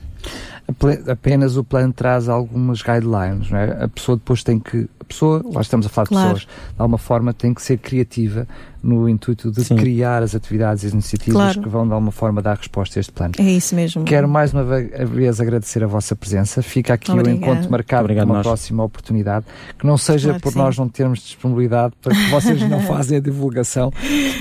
apenas 1.07 1.57
o 1.57 1.63
plano 1.63 1.93
traz 1.93 2.29
algumas 2.29 2.81
guidelines, 2.81 3.49
não 3.49 3.57
é? 3.57 3.83
A 3.83 3.87
pessoa 3.87 4.17
depois 4.17 4.43
tem 4.43 4.59
que, 4.59 4.87
a 4.99 5.03
pessoa, 5.03 5.41
lá 5.45 5.61
estamos 5.61 5.85
a 5.85 5.89
falar 5.89 6.07
claro. 6.07 6.27
de 6.27 6.45
pessoas, 6.45 6.73
de 6.75 6.81
alguma 6.81 6.97
forma 6.97 7.33
tem 7.33 7.53
que 7.53 7.61
ser 7.61 7.77
criativa 7.77 8.47
no 8.83 9.07
intuito 9.07 9.49
de 9.49 9.63
Sim. 9.63 9.77
criar 9.77 10.21
as 10.21 10.35
atividades 10.35 10.83
e 10.83 10.87
as 10.87 10.93
iniciativas 10.93 11.41
claro. 11.41 11.61
que 11.61 11.69
vão 11.69 11.87
de 11.87 11.93
alguma 11.93 12.11
forma 12.11 12.41
dar 12.41 12.57
resposta 12.57 12.99
a 12.99 13.01
este 13.01 13.13
plano. 13.13 13.33
É 13.39 13.43
isso 13.43 13.73
mesmo. 13.73 14.03
Quero 14.03 14.27
mais 14.27 14.53
uma 14.53 14.63
vez 14.63 15.39
agradecer 15.39 15.83
a 15.83 15.87
vossa 15.87 16.15
presença. 16.15 16.61
Fica 16.61 16.93
aqui 16.93 17.09
Obrigada. 17.11 17.35
o 17.35 17.39
encontro 17.39 17.71
marcado 17.71 18.03
Obrigado 18.03 18.25
para 18.25 18.31
uma 18.31 18.39
nós. 18.39 18.45
próxima 18.45 18.83
oportunidade. 18.83 19.45
Que 19.79 19.87
não 19.87 19.97
seja 19.97 20.29
claro 20.29 20.41
por 20.41 20.55
nós 20.55 20.77
não 20.77 20.89
termos 20.89 21.19
disponibilidade, 21.19 21.93
para 22.01 22.13
que 22.13 22.29
vocês 22.29 22.69
não 22.69 22.81
fazem 22.85 23.17
a 23.17 23.21
divulgação, 23.21 23.91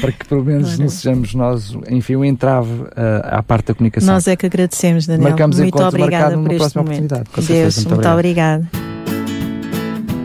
para 0.00 0.10
que 0.10 0.26
pelo 0.26 0.44
menos 0.44 0.68
claro. 0.68 0.82
não 0.82 0.88
sejamos 0.88 1.34
nós, 1.34 1.76
enfim, 1.88 2.16
o 2.16 2.24
entrave 2.24 2.82
uh, 2.82 2.88
à 3.22 3.42
parte 3.42 3.66
da 3.66 3.74
comunicação. 3.74 4.12
Nós 4.12 4.26
é 4.26 4.34
que 4.34 4.46
agradecemos, 4.46 5.06
Daniel. 5.06 5.28
Marcamos 5.30 5.58
muito 5.58 5.68
encontro 5.68 5.88
obrigada 5.88 6.36
marcado 6.36 6.42
numa 6.42 6.54
próxima 6.56 6.82
momento. 6.82 7.04
oportunidade. 7.04 7.30
Com 7.30 7.40
Deus, 7.40 7.74
certeza. 7.74 7.80
muito, 7.80 7.94
muito 7.94 8.08
obrigada. 8.08 8.70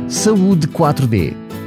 Saúde 0.08 0.68
4D 0.70 1.47